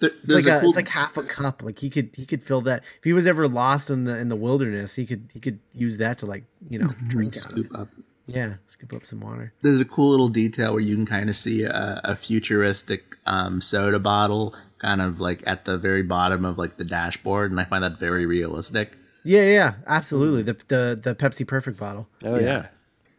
There- 0.00 0.10
It's 0.22 0.32
like 0.32 0.46
a 0.46 0.58
a, 0.58 0.60
cool. 0.60 0.70
it's 0.70 0.76
like 0.76 0.88
half 0.88 1.16
a 1.16 1.22
cup. 1.22 1.62
Like 1.62 1.78
he 1.78 1.90
could 1.90 2.10
he 2.14 2.26
could 2.26 2.42
fill 2.42 2.60
that. 2.62 2.82
If 2.98 3.04
he 3.04 3.12
was 3.12 3.26
ever 3.26 3.46
lost 3.48 3.90
in 3.90 4.04
the 4.04 4.16
in 4.18 4.28
the 4.28 4.36
wilderness, 4.36 4.94
he 4.94 5.06
could 5.06 5.28
he 5.32 5.40
could 5.40 5.58
use 5.74 5.98
that 5.98 6.18
to 6.18 6.26
like 6.26 6.44
you 6.68 6.78
know 6.78 6.88
drink 7.08 7.30
out 7.34 7.40
scoop 7.40 7.74
up. 7.78 7.88
Yeah, 8.26 8.54
scoop 8.68 8.92
up 8.92 9.04
some 9.04 9.20
water. 9.20 9.52
There's 9.62 9.80
a 9.80 9.84
cool 9.84 10.10
little 10.10 10.28
detail 10.28 10.72
where 10.72 10.80
you 10.80 10.94
can 10.94 11.06
kind 11.06 11.28
of 11.28 11.36
see 11.36 11.64
a, 11.64 12.00
a 12.04 12.14
futuristic 12.14 13.16
um, 13.26 13.60
soda 13.60 13.98
bottle, 13.98 14.54
kind 14.78 15.02
of 15.02 15.18
like 15.20 15.42
at 15.44 15.64
the 15.64 15.76
very 15.76 16.02
bottom 16.04 16.44
of 16.44 16.56
like 16.56 16.76
the 16.76 16.84
dashboard, 16.84 17.50
and 17.50 17.60
I 17.60 17.64
find 17.64 17.82
that 17.82 17.98
very 17.98 18.24
realistic. 18.24 18.96
Yeah, 19.24 19.42
yeah, 19.42 19.74
absolutely. 19.88 20.42
The 20.44 20.54
the 20.68 21.00
the 21.02 21.14
Pepsi 21.16 21.46
Perfect 21.46 21.78
bottle. 21.78 22.08
Oh 22.24 22.36
Yeah. 22.38 22.40
yeah. 22.44 22.66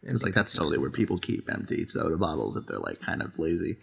It's 0.03 0.23
like 0.23 0.33
that's 0.33 0.53
totally 0.53 0.77
where 0.77 0.89
people 0.89 1.17
keep 1.17 1.49
empty 1.51 1.85
soda 1.85 2.17
bottles 2.17 2.57
if 2.57 2.65
they're 2.65 2.79
like 2.79 2.99
kind 2.99 3.21
of 3.21 3.37
lazy. 3.39 3.77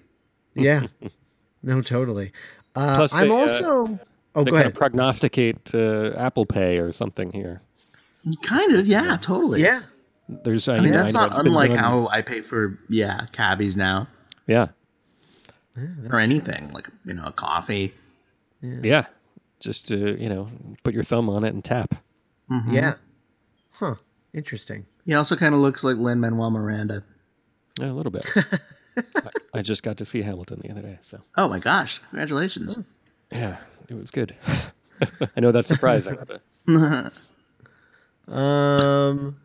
Yeah. 0.55 0.87
no, 1.63 1.83
totally. 1.83 2.33
Uh, 2.75 2.97
Plus 2.97 3.15
I'm 3.15 3.29
they, 3.29 3.35
uh, 3.35 3.39
also. 3.39 4.01
oh, 4.35 4.45
They 4.45 4.51
go 4.51 4.57
kind 4.57 4.57
ahead. 4.57 4.67
of 4.69 4.75
prognosticate 4.75 5.75
uh, 5.75 6.13
Apple 6.17 6.47
Pay 6.47 6.79
or 6.79 6.93
something 6.93 7.33
here. 7.33 7.63
Kind 8.43 8.75
of, 8.77 8.87
yeah, 8.87 9.17
totally. 9.21 9.63
yeah. 9.63 9.83
There's, 10.29 10.69
I, 10.69 10.77
I 10.77 10.81
mean, 10.81 10.93
that's 10.93 11.13
know 11.15 11.27
not 11.27 11.45
unlike 11.45 11.71
done- 11.71 11.79
how 11.79 12.09
I 12.09 12.23
pay 12.23 12.41
for 12.41 12.79
yeah 12.89 13.27
cabbies 13.33 13.77
now 13.77 14.07
Yeah. 14.47 14.69
or 16.09 16.19
anything 16.21 16.71
like 16.73 16.89
you 17.05 17.15
know 17.15 17.25
a 17.27 17.33
coffee. 17.33 17.95
Yeah. 18.63 19.07
Just 19.59 19.91
uh, 19.91 19.97
you 19.97 20.29
know, 20.29 20.49
put 20.85 20.95
your 20.95 21.03
thumb 21.03 21.29
on 21.29 21.45
it 21.45 21.53
and 21.55 21.65
tap. 21.65 21.95
Yeah. 22.69 22.95
Huh. 23.73 23.97
Interesting. 24.33 24.87
He 25.05 25.15
also 25.15 25.35
kind 25.35 25.55
of 25.55 25.61
looks 25.61 25.83
like 25.83 25.97
Lin 25.97 26.21
Manuel 26.21 26.51
Miranda. 26.51 27.03
Yeah, 27.81 27.91
a 27.91 27.93
little 27.95 28.13
bit. 28.13 28.27
I, 28.97 29.31
I 29.55 29.63
just 29.63 29.83
got 29.83 29.97
to 29.99 30.05
see 30.05 30.23
Hamilton 30.23 30.61
the 30.63 30.71
other 30.71 30.83
day, 30.83 30.99
so 31.01 31.21
Oh 31.37 31.49
my 31.49 31.59
gosh! 31.59 32.01
Congratulations. 32.11 32.79
yeah, 33.33 33.57
it 33.89 33.95
was 33.95 34.11
good. 34.11 34.35
I 35.37 35.41
know 35.41 35.53
that's 35.53 35.69
surprising. 35.69 36.17
but- 36.27 37.13
Um 38.29 39.37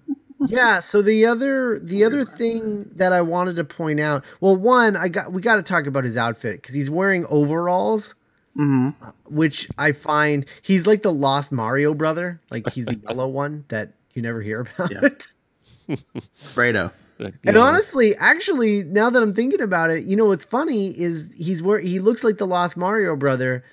yeah, 0.47 0.79
so 0.79 1.01
the 1.01 1.25
other 1.25 1.79
the 1.79 2.03
other 2.03 2.23
thing 2.25 2.89
that 2.95 3.13
I 3.13 3.21
wanted 3.21 3.55
to 3.55 3.63
point 3.63 3.99
out, 3.99 4.23
well 4.41 4.55
one, 4.55 4.95
I 4.95 5.08
got 5.08 5.31
we 5.31 5.41
got 5.41 5.55
to 5.55 5.63
talk 5.63 5.88
about 5.88 6.03
his 6.03 6.17
outfit 6.17 6.62
cuz 6.62 6.73
he's 6.75 6.89
wearing 6.89 7.25
overalls 7.27 8.15
hmm 8.55 8.89
uh, 9.01 9.12
which 9.25 9.67
I 9.77 9.91
find 9.91 10.45
he's 10.62 10.86
like 10.88 11.01
the 11.03 11.12
lost 11.12 11.51
Mario 11.51 11.93
brother, 11.93 12.41
like 12.51 12.69
he's 12.71 12.86
the 12.86 12.95
yellow 12.95 13.27
one 13.43 13.65
that 13.69 13.93
you 14.13 14.21
never 14.21 14.41
hear 14.41 14.62
about. 14.77 14.91
Yeah. 14.91 15.95
Fredo. 16.41 16.91
But, 17.17 17.34
And 17.45 17.56
know, 17.56 17.62
honestly, 17.62 18.15
actually, 18.17 18.84
now 18.84 19.10
that 19.10 19.21
I'm 19.23 19.34
thinking 19.34 19.62
about 19.62 19.89
it, 19.89 20.06
you 20.06 20.15
know 20.15 20.25
what's 20.25 20.45
funny 20.45 20.97
is 20.99 21.32
he's 21.38 21.62
where 21.62 21.80
he 21.80 21.99
looks 21.99 22.23
like 22.23 22.38
the 22.38 22.47
lost 22.47 22.75
Mario 22.78 23.15
brother, 23.15 23.63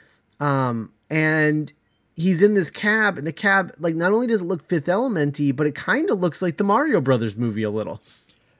um, 0.40 0.90
and 1.10 1.72
he's 2.14 2.42
in 2.42 2.54
this 2.54 2.70
cab, 2.70 3.18
and 3.18 3.26
the 3.26 3.32
cab 3.32 3.72
like 3.80 3.94
not 3.94 4.12
only 4.12 4.26
does 4.26 4.42
it 4.42 4.44
look 4.44 4.62
Fifth 4.62 4.86
Elementy, 4.86 5.54
but 5.54 5.66
it 5.66 5.74
kind 5.74 6.10
of 6.10 6.20
looks 6.20 6.40
like 6.42 6.56
the 6.56 6.64
Mario 6.64 7.00
Brothers 7.00 7.36
movie 7.36 7.62
a 7.62 7.70
little. 7.70 8.00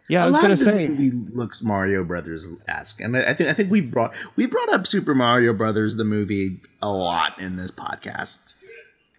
yeah, 0.09 0.21
I 0.21 0.25
a 0.25 0.27
was 0.27 0.35
lot 0.37 0.43
gonna 0.43 0.53
of 0.55 0.59
this 0.59 0.69
say, 0.69 0.89
movie 0.89 1.11
looks 1.33 1.63
Mario 1.63 2.05
Brothers 2.05 2.49
esque, 2.69 3.01
and 3.01 3.17
I 3.17 3.31
I 3.31 3.35
think 3.35 3.51
I 3.51 3.53
think 3.53 3.71
we 3.71 3.81
brought 3.81 4.15
we 4.37 4.47
brought 4.47 4.69
up 4.73 4.87
Super 4.87 5.15
Mario 5.15 5.53
Brothers 5.53 5.97
the 5.97 6.05
movie 6.05 6.61
a 6.83 6.91
lot 6.93 7.39
in 7.39 7.57
this 7.57 7.71
podcast. 7.71 8.55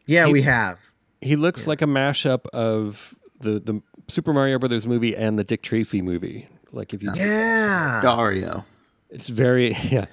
Yeah, 0.06 0.26
He- 0.28 0.34
we 0.34 0.42
have. 0.42 0.80
he 1.22 1.36
looks 1.38 1.68
like 1.68 1.82
a 1.82 1.86
mashup 1.86 2.48
of 2.48 3.16
the 3.44 3.60
the 3.60 3.82
Super 4.08 4.34
Mario 4.34 4.58
Brothers 4.60 4.86
movie 4.88 5.16
and 5.16 5.38
the 5.38 5.44
Dick 5.44 5.62
Tracy 5.62 6.02
movie. 6.02 6.48
Like 6.72 6.94
if 6.94 7.04
you, 7.04 7.12
Yeah, 7.16 8.02
Dario. 8.02 8.66
it's 9.10 9.30
very 9.30 9.74
yeah. 9.90 10.06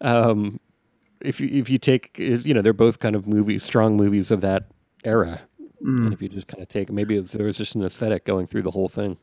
Um, 0.00 0.60
if 1.20 1.40
you 1.40 1.48
if 1.48 1.68
you 1.70 1.78
take 1.78 2.18
you 2.18 2.52
know 2.54 2.62
they're 2.62 2.72
both 2.72 2.98
kind 2.98 3.16
of 3.16 3.26
movies, 3.28 3.62
strong 3.64 3.96
movies 3.96 4.30
of 4.30 4.40
that 4.42 4.70
era, 5.04 5.40
and 5.80 6.12
if 6.12 6.20
you 6.20 6.28
just 6.28 6.46
kind 6.46 6.62
of 6.62 6.68
take 6.68 6.90
maybe 6.90 7.16
it's, 7.16 7.32
there 7.32 7.46
was 7.46 7.56
just 7.56 7.74
an 7.74 7.82
aesthetic 7.84 8.24
going 8.24 8.46
through 8.46 8.62
the 8.62 8.70
whole 8.70 8.88
thing. 8.88 9.16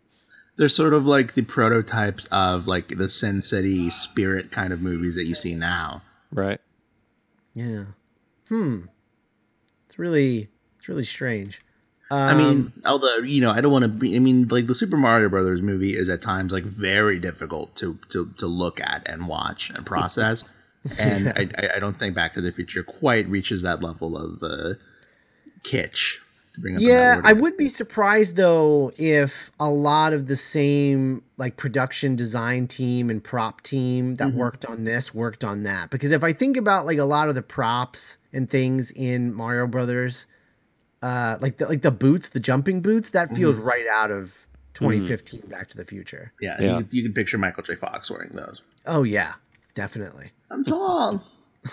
They're 0.58 0.70
sort 0.70 0.96
of 0.96 1.06
like 1.06 1.36
the 1.36 1.44
prototypes 1.44 2.26
of 2.32 2.66
like 2.68 2.98
the 2.98 3.08
Sin 3.08 3.44
City 3.44 3.92
spirit 3.92 4.52
kind 4.52 4.74
of 4.74 4.82
movies 4.82 5.14
that 5.16 5.26
you 5.26 5.36
see 5.36 5.54
now. 5.54 6.02
Right. 6.32 6.60
yeah. 7.54 7.86
Hmm. 8.50 8.86
It's 9.88 10.00
really 10.00 10.50
it's 10.80 10.90
really 10.90 11.04
strange. 11.04 11.62
I 12.10 12.34
Um, 12.34 12.38
mean, 12.38 12.74
although 12.86 13.18
you 13.18 13.42
know, 13.42 13.52
I 13.52 13.62
don't 13.62 13.72
want 13.72 13.84
to 13.84 13.90
be. 13.90 14.16
I 14.16 14.20
mean, 14.20 14.48
like 14.50 14.68
the 14.68 14.76
Super 14.76 14.98
Mario 14.98 15.30
Brothers 15.30 15.62
movie 15.62 15.96
is 15.96 16.10
at 16.10 16.22
times 16.22 16.52
like 16.54 16.64
very 16.64 17.20
difficult 17.20 17.76
to 17.78 18.00
to 18.10 18.34
to 18.38 18.48
look 18.48 18.80
at 18.82 19.08
and 19.08 19.28
watch 19.28 19.70
and 19.72 19.86
process, 19.86 20.46
and 20.98 21.30
I, 21.30 21.50
I 21.58 21.76
I 21.76 21.80
don't 21.80 22.00
think 22.00 22.16
Back 22.16 22.34
to 22.36 22.42
the 22.42 22.52
Future 22.52 22.84
quite 22.84 23.28
reaches 23.28 23.62
that 23.64 23.82
level 23.84 24.18
of 24.18 24.42
uh, 24.44 24.76
kitsch. 25.64 26.20
To 26.54 26.62
bring 26.62 26.76
up 26.78 26.82
Yeah, 26.82 27.20
I 27.24 27.34
would 27.34 27.58
be 27.58 27.70
surprised 27.70 28.36
though 28.36 28.92
if 28.98 29.52
a 29.60 29.70
lot 29.70 30.14
of 30.14 30.28
the 30.28 30.36
same 30.36 31.24
like 31.38 31.58
production 31.58 32.16
design 32.16 32.68
team 32.68 33.10
and 33.10 33.24
prop 33.24 33.62
team 33.62 34.16
that 34.16 34.30
Mm-hmm. 34.30 34.38
worked 34.40 34.66
on 34.66 34.86
this 34.86 35.14
worked 35.14 35.44
on 35.44 35.64
that. 35.64 35.90
Because 35.92 36.12
if 36.12 36.24
I 36.24 36.34
think 36.34 36.58
about 36.58 36.86
like 36.86 36.98
a 36.98 37.06
lot 37.06 37.30
of 37.30 37.36
the 37.36 37.42
props 37.44 38.18
and 38.34 38.50
things 38.50 38.92
in 38.92 39.34
Mario 39.34 39.68
Brothers, 39.68 40.26
uh, 41.02 41.38
like 41.42 41.58
the 41.58 41.68
like 41.68 41.82
the 41.82 41.92
boots, 41.92 42.30
the 42.30 42.40
jumping 42.40 42.82
boots, 42.82 43.10
that 43.12 43.36
feels 43.36 43.58
Mm-hmm. 43.58 43.68
right 43.68 43.86
out 43.92 44.12
of 44.12 44.34
2015 44.76 45.42
Back 45.48 45.70
to 45.70 45.78
the 45.78 45.86
Future. 45.86 46.32
Yeah, 46.42 46.56
Yeah. 46.60 46.80
You, 46.80 46.88
you 46.92 47.04
can 47.04 47.14
picture 47.14 47.38
Michael 47.38 47.64
J. 47.64 47.76
Fox 47.76 48.10
wearing 48.12 48.32
those. 48.34 48.62
Oh 48.86 49.04
yeah, 49.04 49.34
definitely. 49.76 50.32
I'm 50.52 50.64
tall. 50.64 51.24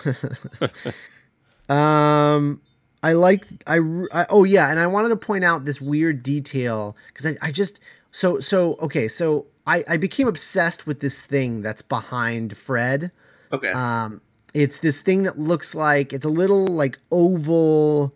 Um, 1.69 2.61
I 3.01 3.13
like 3.13 3.45
I. 3.65 3.79
oh 4.29 4.43
yeah, 4.43 4.69
and 4.69 4.79
I 4.79 4.87
wanted 4.87 5.09
to 5.09 5.15
point 5.15 5.43
out 5.43 5.65
this 5.65 5.81
weird 5.81 6.21
detail 6.21 6.95
because 7.07 7.25
I, 7.25 7.37
I 7.47 7.51
just 7.51 7.79
so 8.11 8.39
so 8.39 8.75
okay 8.81 9.07
so 9.07 9.47
I 9.65 9.83
I 9.87 9.97
became 9.97 10.27
obsessed 10.27 10.85
with 10.85 10.99
this 10.99 11.21
thing 11.21 11.61
that's 11.63 11.81
behind 11.81 12.55
Fred. 12.55 13.11
Okay. 13.51 13.71
Um, 13.71 14.21
it's 14.53 14.79
this 14.79 15.01
thing 15.01 15.23
that 15.23 15.39
looks 15.39 15.73
like 15.75 16.13
it's 16.13 16.25
a 16.25 16.29
little 16.29 16.67
like 16.67 16.99
oval 17.11 18.13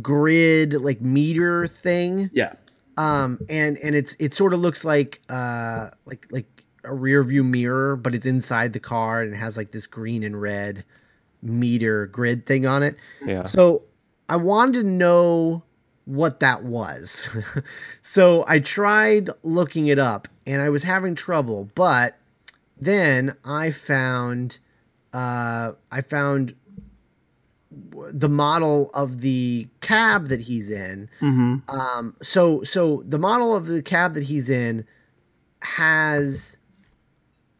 grid 0.00 0.74
like 0.80 1.00
meter 1.00 1.66
thing 1.66 2.30
yeah. 2.32 2.52
um 2.96 3.38
and 3.48 3.76
and 3.78 3.94
it's 3.96 4.14
it 4.20 4.32
sort 4.34 4.54
of 4.54 4.60
looks 4.60 4.84
like 4.84 5.20
uh 5.28 5.90
like 6.04 6.26
like 6.30 6.64
a 6.84 6.94
rear 6.94 7.22
view 7.24 7.42
mirror 7.42 7.96
but 7.96 8.14
it's 8.14 8.24
inside 8.26 8.72
the 8.72 8.80
car 8.80 9.20
and 9.22 9.34
it 9.34 9.36
has 9.36 9.56
like 9.56 9.72
this 9.72 9.86
green 9.86 10.22
and 10.22 10.40
red 10.40 10.84
meter 11.42 12.06
grid 12.06 12.46
thing 12.46 12.66
on 12.66 12.82
it 12.84 12.94
Yeah. 13.26 13.46
so 13.46 13.82
i 14.28 14.36
wanted 14.36 14.74
to 14.74 14.84
know 14.84 15.62
what 16.04 16.38
that 16.40 16.62
was 16.64 17.28
so 18.02 18.44
i 18.46 18.58
tried 18.60 19.28
looking 19.42 19.88
it 19.88 19.98
up 19.98 20.28
and 20.46 20.62
i 20.62 20.68
was 20.68 20.84
having 20.84 21.14
trouble 21.16 21.68
but 21.74 22.16
then 22.80 23.34
i 23.44 23.70
found 23.70 24.58
uh 25.12 25.72
i 25.90 26.00
found 26.00 26.48
w- 26.48 26.56
the 27.70 28.28
model 28.28 28.90
of 28.94 29.20
the 29.20 29.68
cab 29.80 30.26
that 30.28 30.40
he's 30.40 30.70
in 30.70 31.08
Mm-hmm. 31.20 31.70
um, 31.70 32.16
so 32.22 32.62
so 32.64 33.02
the 33.06 33.18
model 33.18 33.54
of 33.54 33.66
the 33.66 33.80
cab 33.82 34.14
that 34.14 34.24
he's 34.24 34.48
in 34.50 34.84
has 35.62 36.56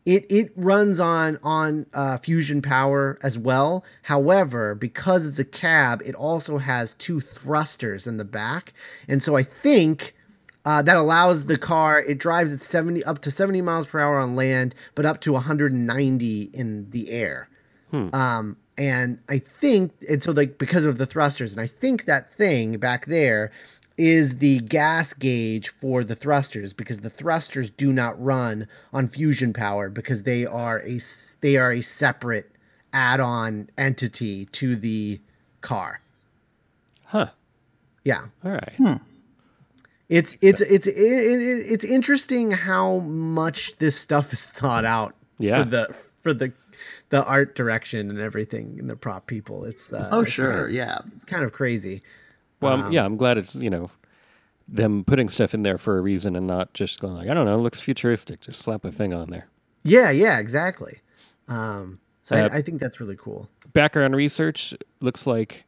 it 0.07 0.25
it 0.31 0.51
runs 0.57 0.99
on 0.99 1.39
on 1.43 1.87
uh, 1.93 2.17
fusion 2.19 2.63
power 2.63 3.19
as 3.23 3.37
well. 3.39 3.85
However, 4.03 4.75
because 4.75 5.25
it's 5.27 5.39
a 5.39 5.45
cab, 5.45 6.03
it 6.05 6.15
also 6.15 6.59
has 6.59 6.95
two 6.95 7.21
thrusters 7.21 8.07
in 8.07 8.17
the 8.17 8.25
back, 8.25 8.73
and 9.09 9.23
so 9.23 9.37
I 9.37 9.43
think. 9.43 10.15
Uh, 10.63 10.83
that 10.83 10.95
allows 10.95 11.47
the 11.47 11.57
car. 11.57 11.99
It 12.03 12.19
drives 12.19 12.53
at 12.53 12.63
seventy 12.63 13.03
up 13.05 13.21
to 13.23 13.31
seventy 13.31 13.63
miles 13.63 13.87
per 13.87 13.99
hour 13.99 14.19
on 14.19 14.37
land, 14.37 14.75
but 14.95 15.07
up 15.07 15.23
to 15.23 15.33
one 15.33 15.45
hundred 15.45 15.73
and 15.73 15.87
ninety 15.87 16.51
in 16.53 16.91
the 16.91 17.11
air. 17.11 17.49
Um, 18.13 18.59
and 18.81 19.19
I 19.29 19.39
think 19.39 19.93
and 20.09 20.23
so 20.23 20.33
like 20.33 20.57
because 20.57 20.87
of 20.87 20.97
the 20.97 21.05
thrusters, 21.05 21.53
and 21.53 21.61
I 21.61 21.67
think 21.67 22.07
that 22.07 22.33
thing 22.35 22.79
back 22.79 23.05
there 23.07 23.53
is 23.99 24.39
the 24.39 24.61
gas 24.61 25.13
gauge 25.13 25.69
for 25.69 26.03
the 26.03 26.17
thrusters 26.17 26.73
because 26.73 27.01
the 27.01 27.11
thrusters 27.11 27.69
do 27.69 27.93
not 27.93 28.21
run 28.23 28.67
on 28.95 29.07
fusion 29.07 29.53
power 29.53 29.91
because 29.91 30.23
they 30.23 30.47
are 30.47 30.81
a 30.81 30.99
they 31.43 31.59
are 31.59 31.73
a 31.73 31.83
separate 31.83 32.51
add-on 32.95 33.69
entity 33.77 34.47
to 34.47 34.75
the 34.75 35.21
car. 35.61 36.01
Huh. 37.05 37.29
Yeah. 38.03 38.29
All 38.43 38.53
right. 38.53 38.73
Hmm. 38.79 38.95
It's 40.09 40.39
it's 40.41 40.63
it's 40.63 40.87
it, 40.87 40.97
it, 40.97 41.67
it's 41.71 41.85
interesting 41.85 42.51
how 42.53 43.01
much 43.01 43.77
this 43.77 43.97
stuff 43.97 44.33
is 44.33 44.47
thought 44.47 44.87
out 44.87 45.15
Yeah. 45.39 45.63
for 45.63 45.69
the 45.71 45.95
for 46.23 46.33
the 46.33 46.53
the 47.11 47.25
art 47.25 47.55
direction 47.55 48.11
and 48.11 48.19
everything 48.19 48.77
and 48.81 48.89
the 48.91 48.97
prop 48.97 49.27
people. 49.27 49.65
It's 49.65 49.93
uh, 49.93 50.09
Oh 50.11 50.23
it's 50.23 50.33
sure, 50.33 50.51
kind 50.53 50.65
of, 50.67 50.71
yeah. 50.73 50.99
kind 51.27 51.45
of 51.45 51.53
crazy. 51.53 52.03
Well, 52.61 52.85
Um, 52.85 52.93
yeah, 52.93 53.05
I'm 53.05 53.17
glad 53.17 53.39
it's 53.39 53.55
you 53.57 53.71
know 53.71 53.91
them 54.69 55.05
putting 55.05 55.29
stuff 55.29 55.53
in 55.55 55.63
there 55.65 55.79
for 55.79 55.99
a 55.99 56.01
reason 56.01 56.37
and 56.37 56.47
not 56.47 56.73
just 56.75 57.01
going 57.01 57.15
like 57.15 57.29
I 57.29 57.35
don't 57.35 57.45
know, 57.47 57.55
it 57.59 57.63
looks 57.63 57.81
futuristic. 57.81 58.41
Just 58.41 58.63
slap 58.63 58.85
a 58.85 58.93
thing 58.93 59.13
on 59.13 59.31
there. 59.31 59.49
Yeah, 59.83 60.11
yeah, 60.11 60.39
exactly. 60.39 61.01
Um, 61.49 61.99
so 62.23 62.37
Uh, 62.37 62.49
I, 62.53 62.57
I 62.59 62.63
think 62.63 62.81
that's 62.81 63.01
really 63.01 63.17
cool. 63.17 63.49
Background 63.73 64.15
research 64.15 64.75
looks 65.01 65.27
like 65.27 65.65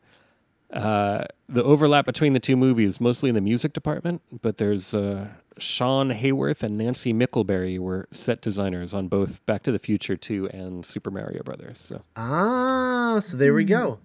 uh, 0.72 1.24
the 1.48 1.62
overlap 1.62 2.06
between 2.06 2.32
the 2.32 2.40
two 2.40 2.56
movies, 2.56 3.00
mostly 3.00 3.28
in 3.28 3.35
the 3.35 3.40
music 3.40 3.72
department, 3.72 4.22
but 4.42 4.58
there's 4.58 4.94
uh, 4.94 5.28
Sean 5.58 6.11
Haworth 6.11 6.62
and 6.62 6.78
Nancy 6.78 7.12
Mickelberry 7.12 7.78
were 7.78 8.08
set 8.11 8.40
designers 8.40 8.94
on 8.94 9.08
both 9.08 9.44
Back 9.46 9.62
to 9.64 9.72
the 9.72 9.78
Future 9.78 10.16
2 10.16 10.48
and 10.48 10.85
Super 10.87 11.11
Mario 11.11 11.42
Brothers. 11.42 11.78
So, 11.78 12.02
Ah, 12.16 13.18
so 13.20 13.37
there 13.37 13.52
we 13.54 13.64
go. 13.64 13.98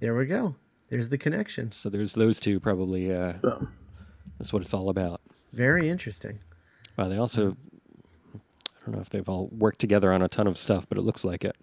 There 0.00 0.14
we 0.16 0.26
go. 0.26 0.56
There's 0.88 1.08
the 1.08 1.18
connection. 1.18 1.70
so 1.70 1.88
there's 1.88 2.14
those 2.14 2.38
two 2.40 2.58
probably. 2.60 3.14
Uh, 3.14 3.34
Oh. 3.44 3.68
that's 4.38 4.52
what 4.52 4.60
it's 4.62 4.74
all 4.74 4.88
about. 4.88 5.20
Very 5.52 5.88
interesting. 5.88 6.40
Wow, 6.98 7.08
they 7.08 7.16
also. 7.18 7.56
I 8.34 8.86
don't 8.86 8.96
know 8.96 9.00
if 9.00 9.10
they've 9.10 9.28
all 9.28 9.46
worked 9.56 9.78
together 9.78 10.12
on 10.12 10.22
a 10.22 10.28
ton 10.28 10.48
of 10.48 10.58
stuff, 10.58 10.88
but 10.88 10.98
it 10.98 11.02
looks 11.02 11.24
like 11.24 11.44
it. 11.44 11.54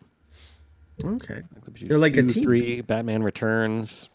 Okay. 1.04 1.42
They're 1.82 1.98
like 1.98 2.16
a 2.16 2.24
team. 2.24 2.44
Three 2.44 2.82
Batman 2.82 3.24
Returns. 3.24 4.10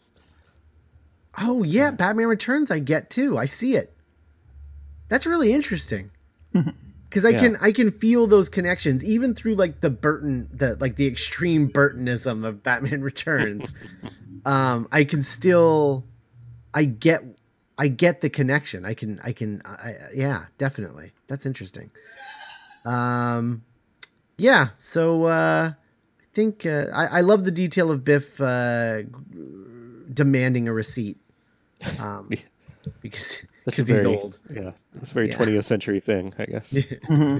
Oh 1.37 1.63
yeah, 1.63 1.91
Batman 1.91 2.27
Returns. 2.27 2.71
I 2.71 2.79
get 2.79 3.09
too. 3.09 3.37
I 3.37 3.45
see 3.45 3.75
it. 3.75 3.95
That's 5.09 5.25
really 5.25 5.51
interesting. 5.53 6.11
Because 7.07 7.23
I 7.23 7.29
Yeah. 7.29 7.39
can 7.39 7.57
I 7.61 7.71
can 7.71 7.91
feel 7.91 8.27
those 8.27 8.49
connections 8.49 9.01
even 9.05 9.33
through 9.35 9.55
like 9.55 9.79
the 9.79 9.89
Burton 9.89 10.49
the 10.51 10.75
like 10.81 10.97
the 10.97 11.07
extreme 11.07 11.69
Burtonism 11.69 12.45
of 12.45 12.61
Batman 12.61 13.01
Returns. 13.11 13.71
um, 14.43 14.87
I 14.91 15.05
can 15.05 15.23
still 15.23 16.03
I 16.73 16.83
get 16.83 17.23
I 17.77 17.87
get 17.87 18.19
the 18.19 18.29
connection. 18.29 18.83
I 18.83 18.95
can 18.95 19.21
I 19.23 19.31
can 19.31 19.61
I, 19.63 19.69
I- 19.69 19.95
yeah 20.13 20.45
definitely. 20.57 21.13
That's 21.27 21.45
interesting. 21.45 21.89
Um, 22.83 23.63
yeah. 24.37 24.69
So 24.77 25.25
uh, 25.25 25.71
I 25.73 26.25
think 26.33 26.65
uh, 26.65 26.87
I 26.93 27.19
I 27.19 27.21
love 27.21 27.45
the 27.45 27.51
detail 27.51 27.91
of 27.91 28.03
Biff 28.03 28.41
uh, 28.41 29.03
demanding 30.13 30.67
a 30.67 30.73
receipt. 30.73 31.17
Um, 31.99 32.29
because 33.01 33.41
That's 33.65 33.77
because 33.77 33.89
a 33.89 33.93
he's 33.93 34.01
very 34.03 34.15
old. 34.15 34.39
yeah. 34.53 34.71
That's 34.95 35.11
a 35.11 35.13
very 35.13 35.27
Yeah. 35.29 35.37
20th 35.37 35.63
century 35.63 35.99
thing, 35.99 36.33
I 36.37 36.45
guess. 36.45 36.73
yeah. 37.09 37.39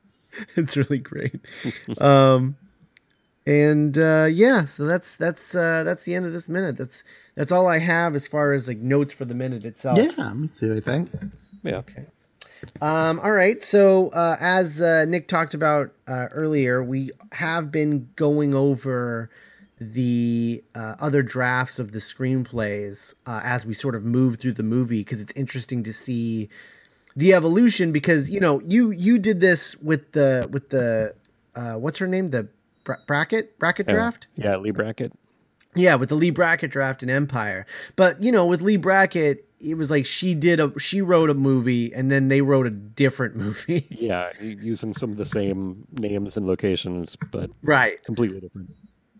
it's 0.56 0.76
really 0.76 0.98
great. 0.98 1.40
um, 1.98 2.56
and 3.46 3.96
uh, 3.96 4.26
yeah, 4.30 4.64
so 4.64 4.86
that's 4.86 5.16
that's 5.16 5.54
uh, 5.54 5.84
that's 5.84 6.02
the 6.02 6.14
end 6.14 6.26
of 6.26 6.32
this 6.32 6.48
minute. 6.48 6.76
That's 6.76 7.04
that's 7.36 7.52
all 7.52 7.68
I 7.68 7.78
have 7.78 8.16
as 8.16 8.26
far 8.26 8.52
as 8.52 8.66
like 8.66 8.78
notes 8.78 9.12
for 9.12 9.24
the 9.24 9.34
minute 9.36 9.64
itself. 9.64 9.98
Yeah, 9.98 10.32
me 10.32 10.48
too. 10.48 10.76
I 10.76 10.80
think. 10.80 11.10
Yeah. 11.62 11.76
Okay. 11.76 12.06
Um, 12.80 13.20
all 13.20 13.30
right. 13.32 13.62
So, 13.62 14.08
uh, 14.08 14.36
as 14.40 14.80
uh, 14.82 15.04
Nick 15.04 15.28
talked 15.28 15.54
about 15.54 15.92
uh, 16.08 16.26
earlier, 16.32 16.82
we 16.82 17.12
have 17.32 17.70
been 17.70 18.08
going 18.16 18.52
over 18.54 19.30
the 19.78 20.64
uh, 20.74 20.94
other 20.98 21.22
drafts 21.22 21.78
of 21.78 21.92
the 21.92 21.98
screenplays 21.98 23.14
uh, 23.26 23.40
as 23.42 23.66
we 23.66 23.74
sort 23.74 23.94
of 23.94 24.04
move 24.04 24.38
through 24.38 24.54
the 24.54 24.62
movie 24.62 25.00
because 25.00 25.20
it's 25.20 25.32
interesting 25.36 25.82
to 25.82 25.92
see 25.92 26.48
the 27.14 27.34
evolution. 27.34 27.92
Because 27.92 28.30
you 28.30 28.40
know, 28.40 28.60
you 28.66 28.90
you 28.90 29.18
did 29.18 29.40
this 29.40 29.76
with 29.76 30.12
the 30.12 30.48
with 30.50 30.70
the 30.70 31.14
uh, 31.54 31.74
what's 31.74 31.98
her 31.98 32.06
name 32.06 32.28
the 32.28 32.48
bra- 32.84 32.96
Brackett 33.06 33.58
Brackett 33.58 33.88
draft. 33.88 34.26
Yeah, 34.36 34.56
Leigh 34.56 34.70
Brackett 34.70 35.12
Yeah, 35.74 35.96
with 35.96 36.08
the 36.08 36.14
Leigh 36.14 36.30
Brackett 36.30 36.70
draft 36.70 37.02
in 37.02 37.10
Empire. 37.10 37.66
But 37.96 38.22
you 38.22 38.32
know, 38.32 38.46
with 38.46 38.62
Leigh 38.62 38.76
Brackett 38.76 39.46
it 39.58 39.74
was 39.74 39.90
like 39.90 40.06
she 40.06 40.34
did 40.34 40.60
a 40.60 40.72
she 40.78 41.00
wrote 41.00 41.30
a 41.30 41.34
movie 41.34 41.92
and 41.94 42.10
then 42.10 42.28
they 42.28 42.40
wrote 42.40 42.66
a 42.66 42.70
different 42.70 43.36
movie. 43.44 43.86
Yeah, 43.90 44.30
using 44.40 44.94
some 44.94 45.10
of 45.10 45.16
the 45.16 45.24
same 45.24 45.86
names 45.92 46.36
and 46.36 46.46
locations, 46.46 47.16
but 47.16 47.50
right. 47.62 48.02
completely 48.04 48.40
different. 48.40 48.70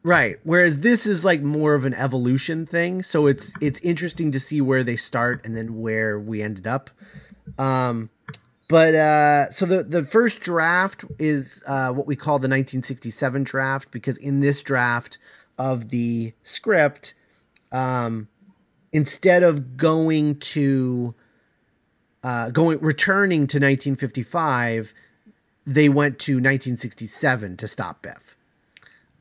Right. 0.06 0.38
Whereas 0.44 0.78
this 0.78 1.04
is 1.04 1.24
like 1.24 1.42
more 1.42 1.74
of 1.74 1.84
an 1.84 1.92
evolution 1.92 2.64
thing. 2.64 3.02
So 3.02 3.26
it's 3.26 3.50
it's 3.60 3.80
interesting 3.80 4.30
to 4.30 4.38
see 4.38 4.60
where 4.60 4.84
they 4.84 4.94
start 4.94 5.44
and 5.44 5.56
then 5.56 5.80
where 5.80 6.16
we 6.16 6.42
ended 6.42 6.64
up. 6.64 6.90
Um 7.58 8.10
but 8.68 8.94
uh 8.94 9.50
so 9.50 9.66
the 9.66 9.82
the 9.82 10.04
first 10.04 10.38
draft 10.38 11.04
is 11.18 11.60
uh 11.66 11.90
what 11.90 12.06
we 12.06 12.14
call 12.14 12.38
the 12.38 12.46
1967 12.46 13.42
draft 13.42 13.90
because 13.90 14.16
in 14.18 14.38
this 14.38 14.62
draft 14.62 15.18
of 15.58 15.88
the 15.88 16.32
script 16.44 17.14
um 17.72 18.28
instead 18.92 19.42
of 19.42 19.76
going 19.76 20.38
to 20.38 21.16
uh 22.22 22.50
going 22.50 22.78
returning 22.78 23.48
to 23.48 23.56
1955 23.56 24.94
they 25.66 25.88
went 25.88 26.20
to 26.20 26.34
1967 26.34 27.56
to 27.56 27.66
stop 27.66 28.02
Biff 28.02 28.35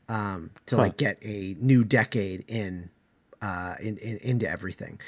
um, 0.08 0.50
to 0.66 0.76
like 0.76 0.96
get 0.96 1.18
a 1.22 1.56
new 1.60 1.84
decade 1.84 2.44
in, 2.48 2.90
uh, 3.42 3.74
in, 3.80 3.96
in 3.98 4.18
into 4.18 4.48
everything. 4.48 4.98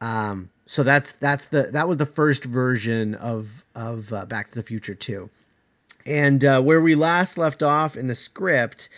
Um, 0.00 0.50
so 0.66 0.82
that's 0.82 1.12
that's 1.12 1.46
the 1.46 1.70
that 1.72 1.88
was 1.88 1.96
the 1.96 2.06
first 2.06 2.44
version 2.44 3.14
of 3.14 3.64
of 3.74 4.12
uh, 4.12 4.26
Back 4.26 4.50
to 4.50 4.54
the 4.56 4.62
Future 4.62 4.94
two, 4.94 5.30
and 6.06 6.44
uh, 6.44 6.60
where 6.60 6.80
we 6.80 6.94
last 6.94 7.38
left 7.38 7.62
off 7.62 7.96
in 7.96 8.06
the 8.06 8.14
script, 8.14 8.88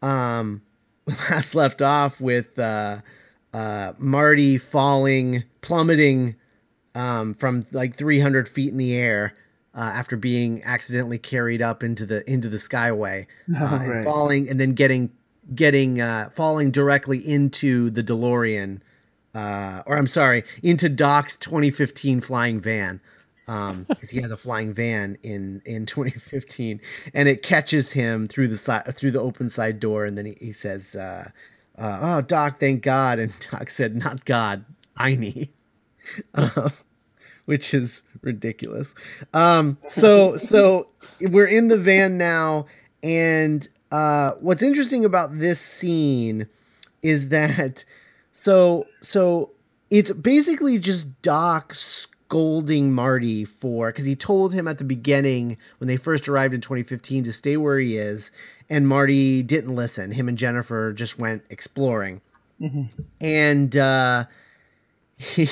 um, 0.00 0.62
last 1.06 1.54
left 1.54 1.82
off 1.82 2.20
with 2.20 2.58
uh, 2.58 2.98
uh, 3.52 3.92
Marty 3.98 4.58
falling, 4.58 5.44
plummeting 5.60 6.36
um, 6.94 7.34
from 7.34 7.66
like 7.72 7.96
300 7.96 8.48
feet 8.48 8.70
in 8.70 8.78
the 8.78 8.94
air 8.94 9.34
uh, 9.78 9.92
after 9.94 10.16
being 10.16 10.60
accidentally 10.64 11.18
carried 11.18 11.62
up 11.62 11.84
into 11.84 12.04
the 12.04 12.28
into 12.28 12.48
the 12.48 12.56
skyway, 12.56 13.26
uh, 13.60 13.78
and 13.80 13.88
right. 13.88 14.04
falling, 14.04 14.48
and 14.48 14.58
then 14.58 14.72
getting 14.72 15.10
getting 15.54 16.00
uh, 16.00 16.30
falling 16.34 16.72
directly 16.72 17.18
into 17.18 17.88
the 17.88 18.02
DeLorean, 18.02 18.80
uh, 19.36 19.82
or 19.86 19.96
I'm 19.96 20.08
sorry, 20.08 20.42
into 20.64 20.88
Doc's 20.88 21.36
2015 21.36 22.20
flying 22.20 22.60
van. 22.60 23.00
Um, 23.46 23.84
because 23.88 24.10
he 24.10 24.20
has 24.20 24.32
a 24.32 24.36
flying 24.36 24.74
van 24.74 25.16
in 25.22 25.62
in 25.64 25.86
2015, 25.86 26.80
and 27.14 27.28
it 27.28 27.44
catches 27.44 27.92
him 27.92 28.26
through 28.26 28.48
the 28.48 28.58
side 28.58 28.96
through 28.96 29.12
the 29.12 29.20
open 29.20 29.48
side 29.48 29.78
door, 29.78 30.04
and 30.04 30.18
then 30.18 30.26
he, 30.26 30.36
he 30.40 30.52
says, 30.52 30.96
uh, 30.96 31.30
uh, 31.78 31.98
"Oh, 32.02 32.20
Doc, 32.20 32.58
thank 32.58 32.82
God!" 32.82 33.20
And 33.20 33.32
Doc 33.52 33.70
said, 33.70 33.94
"Not 33.94 34.24
God, 34.24 34.64
I 34.96 35.14
need." 35.14 35.50
Which 37.48 37.72
is 37.72 38.02
ridiculous. 38.20 38.94
Um, 39.32 39.78
so 39.88 40.36
so 40.36 40.88
we're 41.18 41.46
in 41.46 41.68
the 41.68 41.78
van 41.78 42.18
now, 42.18 42.66
and 43.02 43.66
uh, 43.90 44.32
what's 44.32 44.62
interesting 44.62 45.02
about 45.02 45.38
this 45.38 45.58
scene 45.58 46.46
is 47.00 47.28
that 47.28 47.86
so 48.34 48.86
so 49.00 49.52
it's 49.88 50.10
basically 50.10 50.78
just 50.78 51.22
Doc 51.22 51.72
scolding 51.74 52.92
Marty 52.92 53.46
for 53.46 53.92
because 53.92 54.04
he 54.04 54.14
told 54.14 54.52
him 54.52 54.68
at 54.68 54.76
the 54.76 54.84
beginning 54.84 55.56
when 55.78 55.88
they 55.88 55.96
first 55.96 56.28
arrived 56.28 56.52
in 56.52 56.60
2015 56.60 57.24
to 57.24 57.32
stay 57.32 57.56
where 57.56 57.78
he 57.78 57.96
is, 57.96 58.30
and 58.68 58.86
Marty 58.86 59.42
didn't 59.42 59.74
listen. 59.74 60.12
Him 60.12 60.28
and 60.28 60.36
Jennifer 60.36 60.92
just 60.92 61.18
went 61.18 61.44
exploring, 61.48 62.20
and. 63.22 63.74
uh 63.74 64.26
he 65.18 65.50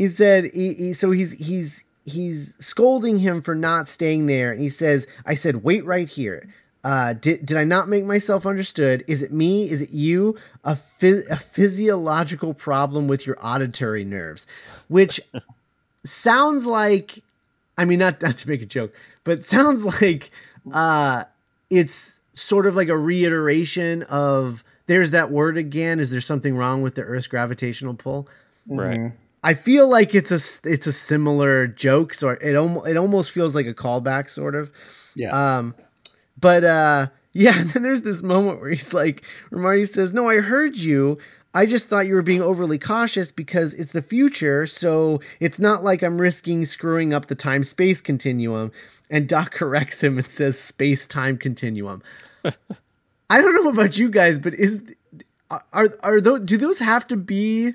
he 0.00 0.08
said 0.08 0.50
he, 0.54 0.72
he 0.72 0.92
so 0.94 1.10
he's 1.10 1.32
he's 1.32 1.84
he's 2.06 2.54
scolding 2.58 3.18
him 3.18 3.42
for 3.42 3.54
not 3.54 3.86
staying 3.86 4.24
there 4.26 4.50
and 4.50 4.60
he 4.60 4.70
says 4.70 5.06
i 5.26 5.34
said 5.34 5.62
wait 5.62 5.84
right 5.84 6.08
here 6.08 6.48
uh 6.84 7.12
did, 7.12 7.44
did 7.44 7.58
i 7.58 7.64
not 7.64 7.86
make 7.86 8.04
myself 8.04 8.46
understood 8.46 9.04
is 9.06 9.20
it 9.20 9.30
me 9.30 9.68
is 9.68 9.82
it 9.82 9.90
you 9.90 10.38
a, 10.64 10.78
phys- 10.98 11.28
a 11.28 11.36
physiological 11.36 12.54
problem 12.54 13.08
with 13.08 13.26
your 13.26 13.36
auditory 13.42 14.02
nerves 14.02 14.46
which 14.88 15.20
sounds 16.04 16.64
like 16.64 17.22
i 17.76 17.84
mean 17.84 17.98
not 17.98 18.22
not 18.22 18.38
to 18.38 18.48
make 18.48 18.62
a 18.62 18.66
joke 18.66 18.94
but 19.22 19.44
sounds 19.44 19.84
like 19.84 20.30
uh 20.72 21.24
it's 21.68 22.18
sort 22.32 22.66
of 22.66 22.74
like 22.74 22.88
a 22.88 22.96
reiteration 22.96 24.02
of 24.04 24.64
there's 24.86 25.12
that 25.12 25.30
word 25.30 25.56
again. 25.56 26.00
Is 26.00 26.10
there 26.10 26.20
something 26.20 26.56
wrong 26.56 26.82
with 26.82 26.96
the 26.96 27.02
Earth's 27.02 27.28
gravitational 27.28 27.94
pull? 27.94 28.28
Right. 28.66 29.12
I 29.42 29.54
feel 29.54 29.88
like 29.88 30.14
it's 30.14 30.30
a 30.30 30.40
it's 30.68 30.86
a 30.86 30.92
similar 30.92 31.66
joke, 31.66 32.12
so 32.12 32.30
it 32.30 32.54
almost 32.56 32.86
it 32.86 32.96
almost 32.96 33.30
feels 33.30 33.54
like 33.54 33.66
a 33.66 33.74
callback, 33.74 34.28
sort 34.28 34.54
of. 34.54 34.70
Yeah. 35.14 35.30
Um, 35.30 35.74
but 36.38 36.64
uh, 36.64 37.06
yeah, 37.32 37.58
and 37.58 37.70
then 37.70 37.82
there's 37.82 38.02
this 38.02 38.22
moment 38.22 38.60
where 38.60 38.70
he's 38.70 38.92
like, 38.92 39.24
where 39.48 39.60
Marty 39.60 39.86
says, 39.86 40.12
"No, 40.12 40.28
I 40.28 40.40
heard 40.40 40.76
you. 40.76 41.18
I 41.52 41.66
just 41.66 41.88
thought 41.88 42.06
you 42.06 42.14
were 42.14 42.22
being 42.22 42.42
overly 42.42 42.78
cautious 42.78 43.32
because 43.32 43.74
it's 43.74 43.92
the 43.92 44.02
future, 44.02 44.66
so 44.66 45.20
it's 45.40 45.58
not 45.58 45.82
like 45.82 46.02
I'm 46.02 46.20
risking 46.20 46.64
screwing 46.66 47.12
up 47.12 47.26
the 47.26 47.34
time 47.34 47.64
space 47.64 48.00
continuum." 48.00 48.72
And 49.10 49.26
Doc 49.26 49.50
corrects 49.52 50.02
him 50.02 50.18
and 50.18 50.26
says, 50.26 50.58
"Space 50.58 51.06
time 51.06 51.38
continuum." 51.38 52.02
I 52.44 53.40
don't 53.40 53.54
know 53.54 53.70
about 53.70 53.96
you 53.96 54.10
guys, 54.10 54.38
but 54.38 54.52
is 54.54 54.82
are 55.72 55.88
are 56.02 56.20
those 56.20 56.40
do 56.40 56.58
those 56.58 56.78
have 56.78 57.06
to 57.06 57.16
be 57.16 57.74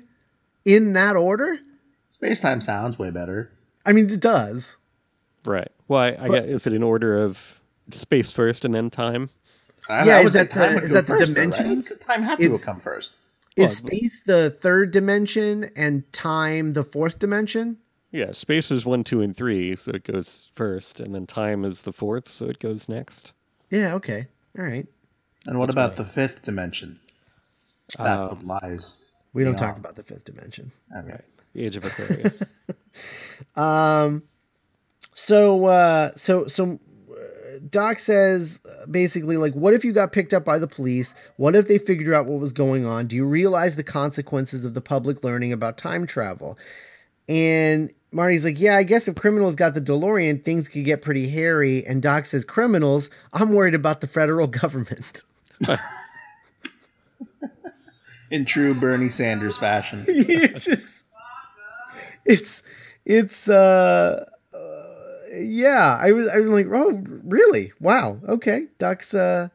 in 0.66 0.92
that 0.92 1.16
order? 1.16 1.58
Space 2.10 2.40
time 2.42 2.60
sounds 2.60 2.98
way 2.98 3.10
better. 3.10 3.50
I 3.86 3.92
mean, 3.94 4.10
it 4.10 4.20
does. 4.20 4.76
Right. 5.44 5.70
Well, 5.88 6.00
I, 6.02 6.16
I 6.20 6.28
get. 6.28 6.44
Is 6.46 6.66
it 6.66 6.72
in 6.74 6.82
order 6.82 7.16
of 7.16 7.60
space 7.90 8.30
first 8.32 8.64
and 8.64 8.74
then 8.74 8.90
time? 8.90 9.30
I, 9.88 10.04
Yeah, 10.04 10.16
I 10.16 10.18
is 10.18 10.24
would 10.24 10.32
that 10.34 10.48
the- 10.50 10.54
time 10.54 10.74
would 10.74 10.84
is 10.84 10.90
that 10.90 11.06
the 11.06 11.16
first, 11.18 11.34
though, 11.34 11.40
right? 11.42 11.50
dimensions? 11.52 11.88
'Cause 11.88 11.98
Time 11.98 12.22
had 12.22 12.40
Is- 12.40 12.50
to 12.52 12.58
come 12.58 12.80
first. 12.80 13.16
Is 13.56 13.76
space 13.78 14.20
the 14.26 14.50
third 14.60 14.90
dimension 14.90 15.70
and 15.76 16.10
time 16.12 16.74
the 16.74 16.84
fourth 16.84 17.18
dimension? 17.18 17.78
Yeah, 18.10 18.32
space 18.32 18.70
is 18.70 18.84
one, 18.84 19.02
two, 19.02 19.22
and 19.22 19.34
three, 19.34 19.74
so 19.76 19.92
it 19.92 20.04
goes 20.04 20.50
first, 20.54 21.00
and 21.00 21.14
then 21.14 21.26
time 21.26 21.64
is 21.64 21.82
the 21.82 21.92
fourth, 21.92 22.28
so 22.28 22.46
it 22.46 22.58
goes 22.58 22.86
next. 22.88 23.32
Yeah, 23.70 23.94
okay. 23.94 24.26
All 24.58 24.64
right. 24.64 24.86
And 25.46 25.58
what 25.58 25.70
about 25.70 25.96
the 25.96 26.04
fifth 26.04 26.42
dimension? 26.42 26.98
That 27.96 28.06
Uh, 28.18 28.28
what 28.34 28.62
lies. 28.62 28.98
We 29.36 29.44
don't 29.44 29.52
Yeah. 29.54 29.66
talk 29.66 29.76
about 29.76 29.96
the 29.96 30.02
fifth 30.02 30.24
dimension. 30.24 30.72
Okay. 30.96 31.20
The 31.54 31.64
Age 31.64 31.76
of 31.76 31.84
Aquarius. 31.84 32.42
Um 33.54 34.22
so 35.14 35.66
uh 35.66 36.12
so 36.16 36.46
so 36.46 36.78
uh, 37.10 37.58
Doc 37.68 37.98
says 37.98 38.58
uh, 38.64 38.86
basically 38.86 39.36
like 39.36 39.52
what 39.54 39.74
if 39.74 39.84
you 39.84 39.92
got 39.92 40.12
picked 40.12 40.32
up 40.32 40.44
by 40.44 40.58
the 40.58 40.66
police? 40.66 41.14
What 41.36 41.54
if 41.54 41.68
they 41.68 41.78
figured 41.78 42.14
out 42.14 42.24
what 42.26 42.40
was 42.40 42.52
going 42.54 42.86
on? 42.86 43.06
Do 43.06 43.14
you 43.16 43.26
realize 43.26 43.76
the 43.76 43.82
consequences 43.84 44.64
of 44.64 44.72
the 44.74 44.80
public 44.80 45.22
learning 45.22 45.52
about 45.52 45.76
time 45.76 46.06
travel? 46.06 46.56
And 47.28 47.90
Marty's 48.12 48.44
like, 48.46 48.58
"Yeah, 48.58 48.76
I 48.76 48.82
guess 48.82 49.06
if 49.08 49.14
criminals 49.16 49.56
got 49.56 49.74
the 49.74 49.80
DeLorean, 49.82 50.42
things 50.44 50.68
could 50.68 50.84
get 50.86 51.02
pretty 51.02 51.28
hairy." 51.28 51.84
And 51.86 52.00
Doc 52.00 52.24
says, 52.24 52.44
"Criminals? 52.44 53.10
I'm 53.34 53.52
worried 53.52 53.74
about 53.74 54.00
the 54.00 54.06
federal 54.06 54.46
government." 54.62 55.24
In 58.30 58.44
true 58.44 58.74
Bernie 58.74 59.08
Sanders 59.08 59.56
fashion. 59.58 60.04
it's 60.08 60.64
just 60.64 61.04
it's 62.24 62.62
it's 63.04 63.48
uh, 63.48 64.24
uh 64.52 64.58
yeah 65.38 65.96
i 66.00 66.10
was 66.10 66.26
i 66.28 66.38
was 66.38 66.50
like 66.50 66.66
oh 66.72 67.00
really 67.24 67.72
wow 67.80 68.18
okay 68.28 68.66
doc's 68.78 69.14
uh 69.14 69.48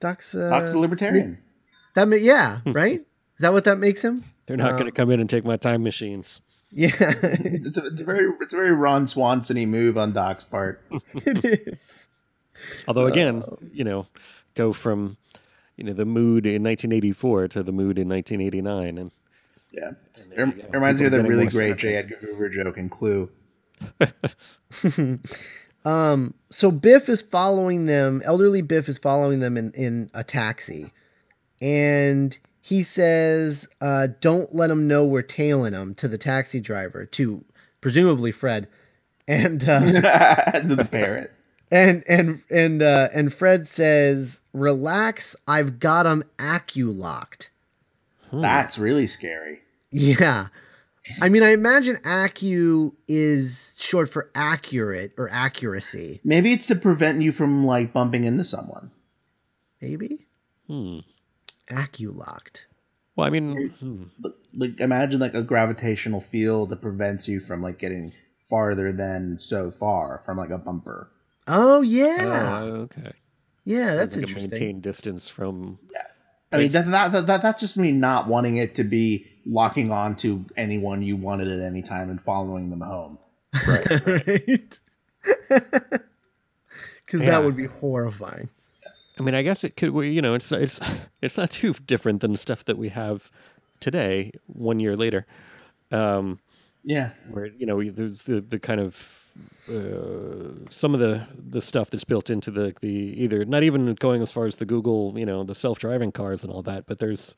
doc's 0.00 0.34
uh 0.34 0.50
Doc's 0.50 0.74
a 0.74 0.78
libertarian. 0.78 1.38
that 1.94 2.06
ma- 2.08 2.16
yeah 2.16 2.60
right 2.66 3.00
is 3.00 3.06
that 3.40 3.52
what 3.54 3.64
that 3.64 3.78
makes 3.78 4.02
him 4.02 4.24
They're 4.46 4.56
not 4.58 4.72
going 4.72 4.84
to 4.86 4.92
come 4.92 5.10
in 5.10 5.20
and 5.20 5.30
take 5.30 5.44
my 5.46 5.56
time 5.56 5.82
machines. 5.82 6.40
yeah 6.70 6.90
It's 7.00 7.78
a, 7.78 7.86
it's 7.86 8.00
a 8.00 8.04
very 8.04 8.30
it's 8.40 8.52
a 8.52 8.56
very 8.56 8.72
Ron 8.72 9.06
Swanson-y 9.06 9.64
move 9.64 9.96
on 9.96 10.12
Doc's 10.12 10.44
part. 10.44 10.82
it 11.14 11.44
is 11.44 11.78
Although, 12.86 13.06
again, 13.06 13.42
you 13.72 13.82
know, 13.84 14.06
go 14.54 14.72
from 14.72 15.16
you 15.76 15.84
know 15.84 15.92
the 15.92 16.04
mood 16.04 16.46
in 16.46 16.62
1984 16.62 17.48
to 17.48 17.62
the 17.62 17.72
mood 17.72 17.98
in 17.98 18.08
1989, 18.08 18.98
and 18.98 19.10
Yeah. 19.72 19.90
It, 20.30 20.58
it 20.58 20.72
reminds 20.72 21.00
me 21.00 21.06
of 21.06 21.12
the 21.12 21.22
really 21.22 21.46
great 21.46 21.76
J. 21.78 21.96
Edgar 21.96 22.16
Hoover 22.20 22.48
joke 22.48 22.76
in 22.76 22.88
Clue. 22.88 23.30
um 25.84 26.34
so 26.50 26.70
biff 26.70 27.08
is 27.08 27.20
following 27.20 27.86
them 27.86 28.22
elderly 28.24 28.62
biff 28.62 28.88
is 28.88 28.96
following 28.98 29.40
them 29.40 29.56
in 29.56 29.72
in 29.72 30.08
a 30.14 30.22
taxi 30.22 30.92
and 31.60 32.38
he 32.60 32.84
says 32.84 33.68
uh 33.80 34.06
don't 34.20 34.54
let 34.54 34.68
them 34.68 34.86
know 34.86 35.04
we're 35.04 35.20
tailing 35.20 35.72
them 35.72 35.94
to 35.96 36.06
the 36.06 36.16
taxi 36.16 36.60
driver 36.60 37.04
to 37.04 37.44
presumably 37.80 38.30
fred 38.30 38.68
and 39.26 39.68
uh 39.68 39.80
to 40.60 40.76
the 40.76 40.84
parrot. 40.84 41.32
And 41.72 42.04
and 42.06 42.42
and 42.50 42.82
uh, 42.82 43.08
and 43.14 43.32
Fred 43.32 43.66
says, 43.66 44.40
"Relax, 44.52 45.34
I've 45.48 45.80
got 45.80 46.04
him 46.04 46.22
acu-locked." 46.38 47.50
That's 48.30 48.78
really 48.78 49.06
scary. 49.06 49.60
Yeah, 49.90 50.48
I 51.20 51.28
mean, 51.28 51.42
I 51.42 51.50
imagine 51.52 51.96
acu 51.96 52.92
is 53.08 53.74
short 53.78 54.08
for 54.10 54.30
accurate 54.34 55.12
or 55.16 55.28
accuracy. 55.32 56.20
Maybe 56.24 56.52
it's 56.52 56.66
to 56.68 56.76
prevent 56.76 57.22
you 57.22 57.32
from 57.32 57.64
like 57.64 57.92
bumping 57.92 58.24
into 58.24 58.44
someone. 58.44 58.90
Maybe 59.80 60.26
hmm. 60.66 60.98
acu-locked. 61.70 62.66
well, 63.16 63.26
I 63.26 63.30
mean, 63.30 63.70
hmm. 63.80 64.04
Like- 64.22 64.34
Like 64.54 64.80
imagine 64.80 65.18
like 65.18 65.34
a 65.34 65.42
gravitational 65.42 66.20
field 66.20 66.68
that 66.68 66.82
prevents 66.82 67.26
you 67.26 67.40
from 67.40 67.62
like 67.62 67.78
getting 67.78 68.12
farther 68.42 68.92
than 68.92 69.38
so 69.38 69.70
far 69.70 70.18
from 70.18 70.36
like 70.36 70.50
a 70.50 70.58
bumper. 70.58 71.10
Oh 71.54 71.80
yeah, 71.82 72.58
oh, 72.62 72.66
okay. 72.82 73.12
yeah, 73.64 73.94
that's 73.94 74.16
like 74.16 74.24
a 74.24 74.28
interesting. 74.28 74.50
maintain 74.50 74.80
distance 74.80 75.28
from. 75.28 75.78
Yeah. 75.92 75.98
I 76.50 76.58
mean 76.58 76.68
that, 76.70 76.90
that, 76.90 77.12
that, 77.12 77.26
that 77.26 77.42
that's 77.42 77.60
just 77.60 77.78
me 77.78 77.92
not 77.92 78.26
wanting 78.28 78.56
it 78.56 78.74
to 78.74 78.84
be 78.84 79.26
locking 79.46 79.90
on 79.90 80.16
to 80.16 80.44
anyone 80.56 81.02
you 81.02 81.16
wanted 81.16 81.48
at 81.48 81.60
any 81.60 81.82
time 81.82 82.10
and 82.10 82.20
following 82.20 82.68
them 82.70 82.80
home. 82.82 83.18
Right. 83.66 84.06
right? 84.06 84.80
Because 87.06 87.20
Yeah. 87.20 87.30
that 87.30 87.44
would 87.44 87.56
be 87.56 87.66
horrifying. 87.66 88.48
I 89.18 89.22
mean, 89.22 89.34
I 89.34 89.42
guess 89.42 89.64
it 89.64 89.76
could. 89.76 89.90
well, 89.90 90.04
You 90.04 90.22
know, 90.22 90.34
it's 90.34 90.50
it's 90.52 90.80
it's 91.20 91.36
not 91.36 91.50
too 91.50 91.74
different 91.86 92.20
than 92.22 92.36
stuff 92.36 92.64
that 92.64 92.78
we 92.78 92.88
have 92.90 93.30
today. 93.80 94.32
One 94.46 94.80
year 94.80 94.96
later, 94.96 95.26
um, 95.90 96.38
Yeah. 96.82 97.10
where 97.30 97.46
you 97.46 97.66
know 97.66 97.82
the 97.82 98.18
the, 98.24 98.40
the 98.40 98.58
kind 98.58 98.80
of 98.80 98.94
uh, 99.68 100.68
some 100.70 100.94
of 100.94 101.00
the 101.00 101.26
the 101.36 101.60
stuff 101.60 101.90
that's 101.90 102.04
built 102.04 102.30
into 102.30 102.50
the 102.50 102.74
the 102.80 102.88
either 103.22 103.44
not 103.44 103.62
even 103.62 103.94
going 103.94 104.22
as 104.22 104.32
far 104.32 104.46
as 104.46 104.56
the 104.56 104.66
Google, 104.66 105.18
you 105.18 105.26
know, 105.26 105.44
the 105.44 105.54
self 105.54 105.78
driving 105.78 106.12
cars 106.12 106.44
and 106.44 106.52
all 106.52 106.62
that, 106.62 106.86
but 106.86 106.98
there's 106.98 107.36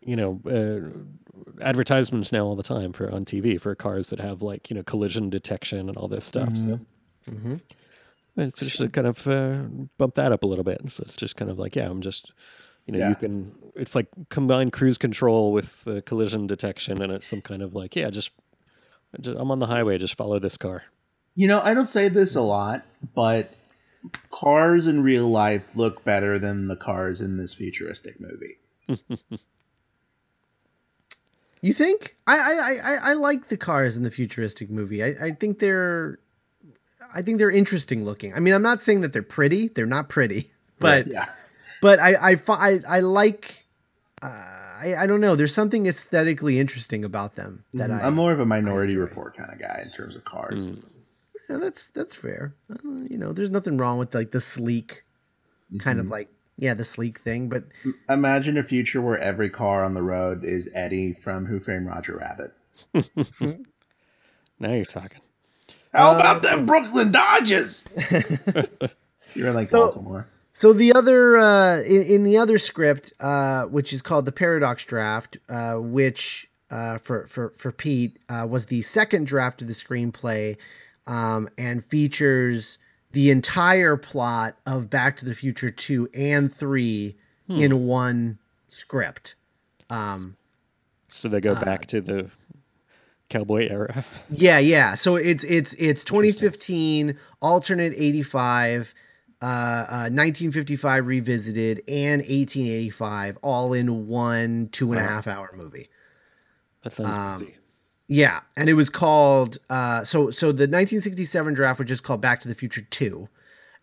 you 0.00 0.16
know 0.16 0.40
uh, 0.46 1.62
advertisements 1.64 2.30
now 2.32 2.44
all 2.44 2.56
the 2.56 2.62
time 2.62 2.92
for 2.92 3.10
on 3.10 3.24
TV 3.24 3.60
for 3.60 3.74
cars 3.74 4.10
that 4.10 4.20
have 4.20 4.42
like 4.42 4.70
you 4.70 4.76
know 4.76 4.82
collision 4.82 5.30
detection 5.30 5.88
and 5.88 5.96
all 5.96 6.08
this 6.08 6.24
stuff. 6.24 6.56
So. 6.56 6.80
Mm-hmm. 7.30 7.54
It's 8.36 8.58
just 8.58 8.78
to 8.78 8.88
kind 8.88 9.06
of 9.06 9.26
uh, 9.28 9.58
bump 9.96 10.14
that 10.14 10.32
up 10.32 10.42
a 10.42 10.46
little 10.46 10.64
bit. 10.64 10.80
So 10.90 11.04
it's 11.06 11.14
just 11.14 11.36
kind 11.36 11.50
of 11.50 11.58
like, 11.58 11.76
yeah, 11.76 11.88
I'm 11.88 12.00
just, 12.00 12.32
you 12.84 12.92
know, 12.92 12.98
Yeah. 12.98 13.10
you 13.10 13.14
can. 13.14 13.52
It's 13.76 13.94
like 13.94 14.08
combined 14.28 14.72
cruise 14.72 14.98
control 14.98 15.52
with 15.52 15.86
uh, 15.86 16.00
collision 16.04 16.48
detection, 16.48 17.00
and 17.00 17.12
it's 17.12 17.26
some 17.28 17.40
kind 17.40 17.62
of 17.62 17.76
like, 17.76 17.94
yeah, 17.94 18.10
just, 18.10 18.32
just 19.20 19.38
I'm 19.38 19.50
on 19.50 19.58
the 19.58 19.66
highway, 19.66 19.98
just 19.98 20.16
follow 20.16 20.38
this 20.38 20.56
car. 20.56 20.84
You 21.34 21.48
know, 21.48 21.60
I 21.60 21.74
don't 21.74 21.88
say 21.88 22.08
this 22.08 22.34
a 22.36 22.40
lot, 22.42 22.84
but 23.14 23.52
cars 24.30 24.86
in 24.86 25.02
real 25.02 25.28
life 25.28 25.74
look 25.76 26.04
better 26.04 26.38
than 26.38 26.68
the 26.68 26.76
cars 26.76 27.20
in 27.20 27.36
this 27.36 27.54
futuristic 27.54 28.16
movie. 28.20 28.58
You 31.60 31.72
think? 31.72 32.14
I 32.26 32.36
I, 32.36 32.72
I, 32.92 32.94
I 32.96 33.12
like 33.14 33.48
the 33.48 33.56
cars 33.56 33.96
in 33.96 34.02
the 34.02 34.10
futuristic 34.10 34.68
movie. 34.68 35.02
I, 35.02 35.14
I 35.22 35.30
think 35.32 35.60
they're 35.60 36.18
I 37.14 37.22
think 37.22 37.38
they're 37.38 37.50
interesting 37.50 38.04
looking. 38.04 38.34
I 38.34 38.40
mean, 38.40 38.52
I'm 38.52 38.62
not 38.62 38.82
saying 38.82 39.00
that 39.00 39.14
they're 39.14 39.22
pretty. 39.22 39.68
They're 39.68 39.86
not 39.86 40.10
pretty, 40.10 40.50
but 40.78 41.06
Yeah. 41.06 41.26
but 41.80 41.98
I 42.00 42.32
I 42.32 42.40
I, 42.48 42.80
I 42.86 43.00
like. 43.00 43.64
Uh, 44.20 44.63
I 44.80 44.94
I 44.96 45.06
don't 45.06 45.20
know. 45.20 45.36
There's 45.36 45.54
something 45.54 45.86
aesthetically 45.86 46.58
interesting 46.58 47.04
about 47.04 47.36
them 47.36 47.64
that 47.74 47.90
mm-hmm. 47.90 48.04
I. 48.04 48.06
I'm 48.06 48.14
more 48.14 48.32
of 48.32 48.40
a 48.40 48.46
minority 48.46 48.96
report 48.96 49.36
kind 49.36 49.52
of 49.52 49.58
guy 49.58 49.80
in 49.84 49.90
terms 49.90 50.16
of 50.16 50.24
cars. 50.24 50.70
Mm. 50.70 50.82
yeah, 51.50 51.56
that's 51.58 51.90
that's 51.90 52.14
fair. 52.14 52.54
Uh, 52.70 52.76
you 53.08 53.18
know, 53.18 53.32
there's 53.32 53.50
nothing 53.50 53.76
wrong 53.76 53.98
with 53.98 54.14
like 54.14 54.32
the 54.32 54.40
sleek, 54.40 55.04
kind 55.78 55.98
of 55.98 56.06
mm-hmm. 56.06 56.12
like 56.12 56.28
yeah, 56.56 56.74
the 56.74 56.84
sleek 56.84 57.20
thing. 57.20 57.48
But 57.48 57.64
Imagine 58.08 58.56
a 58.56 58.62
future 58.62 59.00
where 59.00 59.18
every 59.18 59.50
car 59.50 59.84
on 59.84 59.94
the 59.94 60.02
road 60.02 60.44
is 60.44 60.70
Eddie 60.74 61.12
from 61.12 61.46
Who 61.46 61.58
Framed 61.60 61.86
Roger 61.86 62.16
Rabbit. 62.16 62.52
Now 64.58 64.72
you're 64.72 64.84
talking. 64.84 65.20
How 65.92 66.12
uh, 66.12 66.16
about 66.16 66.42
them 66.42 66.66
Brooklyn 66.66 67.10
Dodgers? 67.10 67.84
You're 69.34 69.48
in 69.48 69.54
like 69.54 69.70
So- 69.70 69.86
Baltimore. 69.86 70.28
So 70.56 70.72
the 70.72 70.92
other 70.94 71.36
uh, 71.36 71.80
in, 71.80 72.02
in 72.02 72.22
the 72.24 72.38
other 72.38 72.58
script, 72.58 73.12
uh, 73.18 73.64
which 73.64 73.92
is 73.92 74.00
called 74.00 74.24
the 74.24 74.32
Paradox 74.32 74.84
Draft, 74.84 75.36
uh, 75.48 75.74
which 75.74 76.48
uh, 76.70 76.98
for 76.98 77.26
for 77.26 77.52
for 77.56 77.72
Pete 77.72 78.18
uh, 78.28 78.46
was 78.48 78.66
the 78.66 78.80
second 78.82 79.26
draft 79.26 79.62
of 79.62 79.68
the 79.68 79.74
screenplay, 79.74 80.56
um, 81.08 81.48
and 81.58 81.84
features 81.84 82.78
the 83.10 83.30
entire 83.30 83.96
plot 83.96 84.56
of 84.64 84.88
Back 84.88 85.16
to 85.18 85.24
the 85.24 85.34
Future 85.34 85.70
two 85.70 86.08
and 86.14 86.52
three 86.54 87.16
in 87.48 87.86
one 87.86 88.38
script. 88.68 89.34
Um, 89.90 90.36
So 91.08 91.28
they 91.28 91.40
go 91.40 91.54
back 91.56 91.86
to 91.88 92.00
the 92.00 92.30
cowboy 93.28 93.68
era. 93.68 94.04
yeah, 94.30 94.58
yeah. 94.58 94.94
So 94.94 95.16
it's 95.16 95.42
it's 95.44 95.74
it's 95.74 96.04
2015 96.04 97.18
alternate 97.42 97.92
85, 97.96 98.94
uh, 99.44 99.86
uh, 99.90 100.10
1955 100.10 101.06
revisited, 101.06 101.82
and 101.86 102.20
1885 102.22 103.36
all 103.42 103.72
in 103.74 104.06
one 104.06 104.68
two 104.72 104.92
and 104.92 105.00
a 105.00 105.04
half 105.04 105.26
hour 105.26 105.52
movie. 105.54 105.88
That 106.82 106.92
sounds 106.92 107.16
Um, 107.16 107.38
busy. 107.40 107.56
Yeah, 108.06 108.40
and 108.56 108.68
it 108.68 108.74
was 108.74 108.88
called 108.88 109.58
uh, 109.70 110.04
so 110.04 110.30
so 110.30 110.46
the 110.46 110.66
1967 110.68 111.54
draft 111.54 111.78
was 111.78 111.88
just 111.88 112.02
called 112.02 112.20
Back 112.20 112.40
to 112.40 112.48
the 112.48 112.54
Future 112.54 112.82
2 112.82 113.28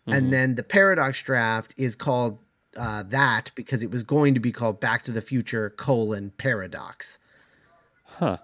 and 0.08 0.32
then 0.32 0.56
the 0.56 0.62
Paradox 0.64 1.22
draft 1.22 1.74
is 1.76 1.94
called 1.94 2.38
uh, 2.76 3.04
that 3.04 3.52
because 3.54 3.82
it 3.84 3.90
was 3.90 4.02
going 4.02 4.34
to 4.34 4.40
be 4.40 4.50
called 4.50 4.80
Back 4.80 5.04
to 5.04 5.12
the 5.12 5.20
Future 5.22 5.70
colon 5.70 6.32
Paradox. 6.38 7.18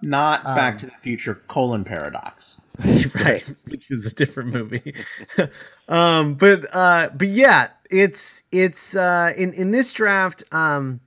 Not 0.03 0.45
Back 0.45 0.79
to 0.79 0.87
the 0.87 0.93
Future 0.93 1.35
colon 1.49 1.85
paradox. 1.85 2.61
right, 3.15 3.45
which 3.67 3.91
is 3.91 4.07
a 4.07 4.11
different 4.11 4.53
movie. 4.53 4.95
um, 5.89 6.35
but 6.35 6.73
uh, 6.75 7.11
but 7.15 7.29
yeah, 7.29 7.69
it's 7.91 8.43
it's 8.53 8.95
uh, 8.95 9.33
in 9.37 9.53
in 9.53 9.73
this 9.73 9.93
draft. 9.93 10.45
Um, 10.53 11.01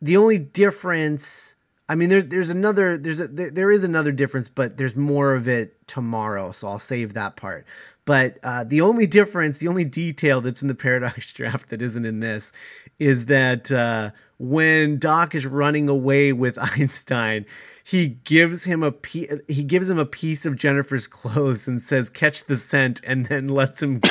the 0.00 0.16
only 0.16 0.38
difference, 0.38 1.54
I 1.88 1.94
mean, 1.94 2.08
there's 2.08 2.26
there's 2.26 2.50
another 2.50 2.98
there's 2.98 3.20
a, 3.20 3.28
there, 3.28 3.50
there 3.50 3.70
is 3.70 3.84
another 3.84 4.10
difference, 4.10 4.48
but 4.48 4.78
there's 4.78 4.96
more 4.96 5.34
of 5.34 5.46
it 5.46 5.86
tomorrow, 5.86 6.50
so 6.50 6.66
I'll 6.66 6.80
save 6.80 7.14
that 7.14 7.36
part. 7.36 7.66
But 8.04 8.38
uh, 8.42 8.64
the 8.64 8.80
only 8.80 9.06
difference, 9.06 9.58
the 9.58 9.68
only 9.68 9.84
detail 9.84 10.40
that's 10.40 10.60
in 10.60 10.66
the 10.66 10.74
paradox 10.74 11.32
draft 11.34 11.68
that 11.68 11.80
isn't 11.80 12.04
in 12.04 12.18
this, 12.18 12.50
is 12.98 13.26
that 13.26 13.70
uh, 13.70 14.10
when 14.38 14.98
Doc 14.98 15.36
is 15.36 15.46
running 15.46 15.88
away 15.88 16.32
with 16.32 16.58
Einstein, 16.58 17.46
he 17.84 18.08
gives 18.08 18.64
him 18.64 18.82
a 18.82 18.92
pe- 18.92 19.28
he 19.48 19.64
gives 19.64 19.88
him 19.88 19.98
a 19.98 20.06
piece 20.06 20.46
of 20.46 20.56
Jennifer's 20.56 21.06
clothes 21.06 21.66
and 21.66 21.80
says, 21.80 22.08
"Catch 22.10 22.44
the 22.44 22.56
scent," 22.56 23.00
and 23.04 23.26
then 23.26 23.48
lets 23.48 23.82
him 23.82 23.98
go. 24.00 24.08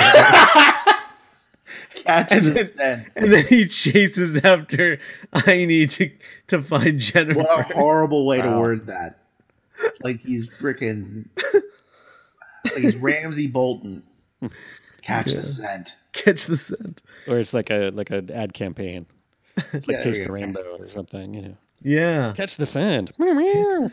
Catch 1.96 2.30
the 2.30 2.72
scent. 2.76 3.14
and 3.16 3.32
then 3.32 3.46
he 3.46 3.68
chases 3.68 4.38
after 4.44 5.00
Heine 5.34 5.88
to 5.90 6.12
to 6.48 6.62
find 6.62 7.00
Jennifer. 7.00 7.40
What 7.40 7.72
a 7.72 7.74
horrible 7.74 8.26
way 8.26 8.42
to 8.42 8.58
word 8.58 8.88
that. 8.88 9.20
Like 10.04 10.22
he's 10.22 10.50
freaking. 10.50 11.28
like 12.66 12.76
he's 12.78 12.96
Ramsey 12.98 13.48
Bolton. 13.48 14.04
Catch 15.02 15.32
the 15.34 15.44
scent. 15.44 15.96
Catch 16.14 16.46
the 16.46 16.58
scent. 16.58 17.02
Or 17.28 17.40
it's 17.40 17.54
like 17.54 17.70
a 17.70 17.90
like 17.92 18.10
an 18.10 18.30
ad 18.32 18.54
campaign. 18.54 19.06
It's 19.58 19.88
like 19.88 19.98
Yeah, 19.98 20.02
Taste 20.02 20.26
the 20.26 20.32
Rainbow 20.32 20.64
or 20.80 20.90
something, 20.90 21.34
you 21.34 21.42
know. 21.42 21.58
Yeah. 21.84 22.34
Catch 22.36 22.58
the 22.58 22.66
sand. 22.66 23.12
Meow, 23.18 23.34
meow. 23.34 23.90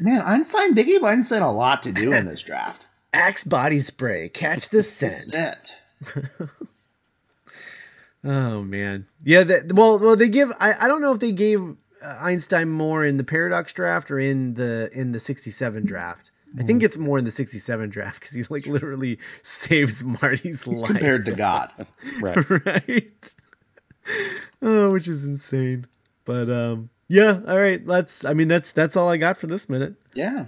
Man, 0.00 0.22
Einstein, 0.22 0.74
they 0.74 0.84
gave 0.84 1.04
Einstein 1.04 1.42
a 1.42 1.52
lot 1.52 1.82
to 1.84 1.92
do 1.92 2.12
in 2.12 2.26
this 2.26 2.42
draft. 2.42 2.86
Axe 3.12 3.44
body 3.44 3.80
spray. 3.80 4.28
Catch 4.28 4.70
the 4.70 4.82
scent. 4.82 5.32
Scent. 5.32 5.80
Oh 8.24 8.62
man. 8.62 9.06
Yeah. 9.22 9.44
That, 9.44 9.72
well, 9.72 9.98
well, 9.98 10.16
they 10.16 10.28
give. 10.28 10.50
I, 10.58 10.72
I 10.84 10.88
don't 10.88 11.00
know 11.00 11.12
if 11.12 11.20
they 11.20 11.32
gave 11.32 11.60
uh, 12.02 12.18
Einstein 12.20 12.68
more 12.68 13.04
in 13.04 13.16
the 13.16 13.24
paradox 13.24 13.72
draft 13.72 14.10
or 14.10 14.18
in 14.18 14.54
the 14.54 14.90
in 14.92 15.12
the 15.12 15.20
'67 15.20 15.86
draft. 15.86 16.30
I 16.58 16.62
think 16.64 16.82
it's 16.82 16.96
more 16.96 17.18
in 17.18 17.24
the 17.24 17.30
'67 17.30 17.90
draft 17.90 18.20
because 18.20 18.34
he 18.34 18.42
like 18.50 18.66
literally 18.66 19.18
saves 19.44 20.02
Marty's 20.02 20.64
He's 20.64 20.80
life. 20.80 20.90
compared 20.90 21.26
to 21.26 21.32
God. 21.32 21.70
Right. 22.20 22.50
right? 22.66 23.34
oh, 24.62 24.90
which 24.90 25.06
is 25.06 25.24
insane. 25.24 25.86
But 26.24 26.50
um, 26.50 26.90
yeah. 27.08 27.40
All 27.46 27.58
right. 27.58 27.84
Let's. 27.86 28.24
I 28.24 28.34
mean, 28.34 28.48
that's 28.48 28.72
that's 28.72 28.96
all 28.96 29.08
I 29.08 29.16
got 29.16 29.38
for 29.38 29.46
this 29.46 29.68
minute. 29.68 29.94
Yeah. 30.14 30.46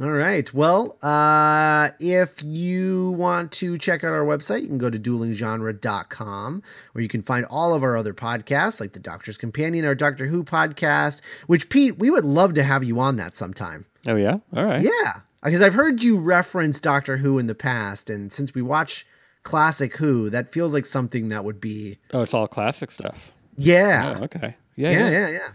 All 0.00 0.10
right. 0.10 0.52
Well, 0.52 0.98
uh, 1.02 1.88
if 2.00 2.42
you 2.42 3.12
want 3.12 3.50
to 3.52 3.78
check 3.78 4.04
out 4.04 4.12
our 4.12 4.26
website, 4.26 4.60
you 4.60 4.68
can 4.68 4.76
go 4.76 4.90
to 4.90 4.98
duelinggenre.com 4.98 6.62
where 6.92 7.02
you 7.02 7.08
can 7.08 7.22
find 7.22 7.46
all 7.46 7.72
of 7.72 7.82
our 7.82 7.96
other 7.96 8.12
podcasts, 8.12 8.78
like 8.78 8.92
the 8.92 8.98
Doctor's 8.98 9.38
Companion, 9.38 9.86
our 9.86 9.94
Doctor 9.94 10.26
Who 10.26 10.44
podcast, 10.44 11.22
which, 11.46 11.70
Pete, 11.70 11.98
we 11.98 12.10
would 12.10 12.26
love 12.26 12.52
to 12.54 12.62
have 12.62 12.84
you 12.84 13.00
on 13.00 13.16
that 13.16 13.36
sometime. 13.36 13.86
Oh 14.06 14.16
yeah? 14.16 14.38
All 14.54 14.64
right. 14.64 14.82
Yeah. 14.82 15.20
Because 15.42 15.62
I've 15.62 15.74
heard 15.74 16.02
you 16.02 16.18
reference 16.18 16.78
Doctor 16.78 17.16
Who 17.16 17.38
in 17.38 17.46
the 17.46 17.54
past. 17.54 18.10
And 18.10 18.30
since 18.30 18.54
we 18.54 18.60
watch 18.60 19.06
classic 19.44 19.96
Who, 19.96 20.28
that 20.28 20.52
feels 20.52 20.74
like 20.74 20.84
something 20.84 21.30
that 21.30 21.44
would 21.44 21.60
be. 21.60 21.98
Oh, 22.12 22.20
it's 22.20 22.34
all 22.34 22.48
classic 22.48 22.90
stuff. 22.92 23.32
Yeah. 23.56 24.16
Oh, 24.18 24.24
okay. 24.24 24.56
Yeah, 24.74 24.90
yeah, 24.90 24.98
yeah. 24.98 25.10
yeah, 25.10 25.28
yeah. 25.28 25.48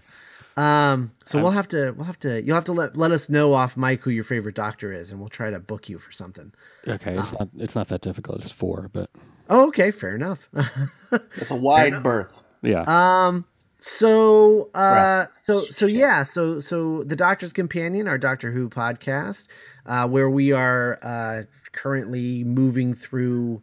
Um, 0.58 1.12
so 1.26 1.41
we'll 1.41 1.52
have 1.52 1.68
to, 1.70 1.91
we'll 1.95 2.06
have 2.06 2.20
to, 2.20 2.41
you'll 2.43 2.56
have 2.56 2.66
to 2.66 2.74
let, 2.74 2.97
let 2.97 3.12
us 3.12 3.30
know 3.30 3.54
off 3.54 3.78
mic 3.78 4.02
who 4.02 4.10
your 4.12 4.24
favorite 4.26 4.56
doctor 4.56 4.91
is, 4.91 5.10
and 5.12 5.20
we'll 5.20 5.30
try 5.30 5.49
to 5.49 5.60
book 5.60 5.88
you 5.89 5.97
for 5.97 6.12
something. 6.12 6.52
Okay, 6.88 7.14
it's 7.18 7.32
not 7.34 7.49
it's 7.58 7.76
not 7.76 7.88
that 7.88 8.02
difficult. 8.02 8.39
It's 8.41 8.52
four, 8.52 8.89
but 8.91 9.10
Oh, 9.49 9.68
okay, 9.68 9.91
fair 9.91 10.16
enough. 10.16 10.49
It's 11.38 11.52
a 11.52 11.56
wide 11.56 12.04
berth. 12.04 12.41
yeah. 12.62 12.84
um, 12.88 13.45
so, 13.80 14.70
uh, 14.76 14.80
Right. 15.26 15.28
so, 15.43 15.66
so 15.66 15.86
yeah, 15.88 16.24
so, 16.24 16.60
so 16.60 17.04
the 17.04 17.16
Doctor's 17.16 17.52
Companion, 17.52 18.08
our 18.08 18.18
Doctor 18.18 18.52
Who 18.52 18.70
podcast, 18.70 19.47
uh, 19.88 20.08
where 20.08 20.30
we 20.30 20.52
are 20.52 20.99
uh, 21.02 21.43
currently 21.72 22.43
moving 22.43 22.93
through 22.93 23.62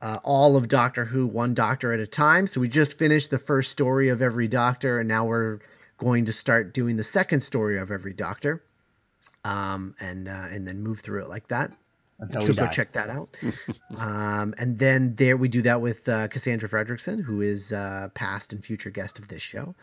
uh, 0.00 0.18
all 0.24 0.56
of 0.56 0.66
Doctor 0.68 1.04
Who, 1.04 1.26
one 1.28 1.54
Doctor 1.54 1.92
at 1.92 2.00
a 2.00 2.06
time. 2.06 2.46
So 2.48 2.60
we 2.60 2.68
just 2.68 2.98
finished 2.98 3.30
the 3.30 3.38
first 3.38 3.70
story 3.70 4.08
of 4.08 4.20
every 4.20 4.48
Doctor, 4.48 4.98
and 4.98 5.08
now 5.08 5.24
we're 5.24 5.60
going 6.02 6.24
to 6.24 6.32
start 6.32 6.74
doing 6.74 6.96
the 6.96 7.04
second 7.04 7.40
story 7.40 7.78
of 7.78 7.90
every 7.90 8.12
Doctor, 8.12 8.62
um, 9.44 9.94
and 10.00 10.28
uh, 10.28 10.48
and 10.50 10.66
then 10.66 10.82
move 10.82 11.00
through 11.00 11.22
it 11.22 11.28
like 11.28 11.48
that. 11.48 11.72
Until 12.18 12.42
so 12.42 12.48
go 12.48 12.66
die. 12.66 12.72
check 12.72 12.92
that 12.92 13.08
out. 13.08 13.36
um, 13.98 14.54
and 14.58 14.78
then 14.78 15.14
there 15.16 15.36
we 15.36 15.48
do 15.48 15.62
that 15.62 15.80
with 15.80 16.08
uh, 16.08 16.28
Cassandra 16.28 16.68
Fredrickson, 16.68 17.22
who 17.22 17.40
is 17.40 17.72
uh, 17.72 18.08
past 18.14 18.52
and 18.52 18.64
future 18.64 18.90
guest 18.90 19.18
of 19.18 19.28
this 19.28 19.42
show, 19.42 19.74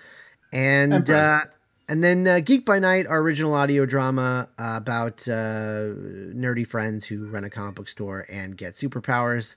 and 0.53 0.93
And 0.93 1.09
uh, 1.09 1.41
and 1.88 2.03
then 2.03 2.28
uh, 2.28 2.39
Geek 2.39 2.65
by 2.65 2.80
Night, 2.80 3.07
our 3.07 3.20
original 3.20 3.53
audio 3.53 3.86
drama 3.86 4.47
uh, 4.59 4.76
about 4.78 5.28
uh, 5.28 5.89
nerdy 6.36 6.67
friends 6.67 7.05
who 7.05 7.26
run 7.28 7.43
a 7.43 7.49
comic 7.49 7.76
book 7.76 7.88
store 7.88 8.26
and 8.30 8.55
get 8.55 8.76
superpowers. 8.76 9.55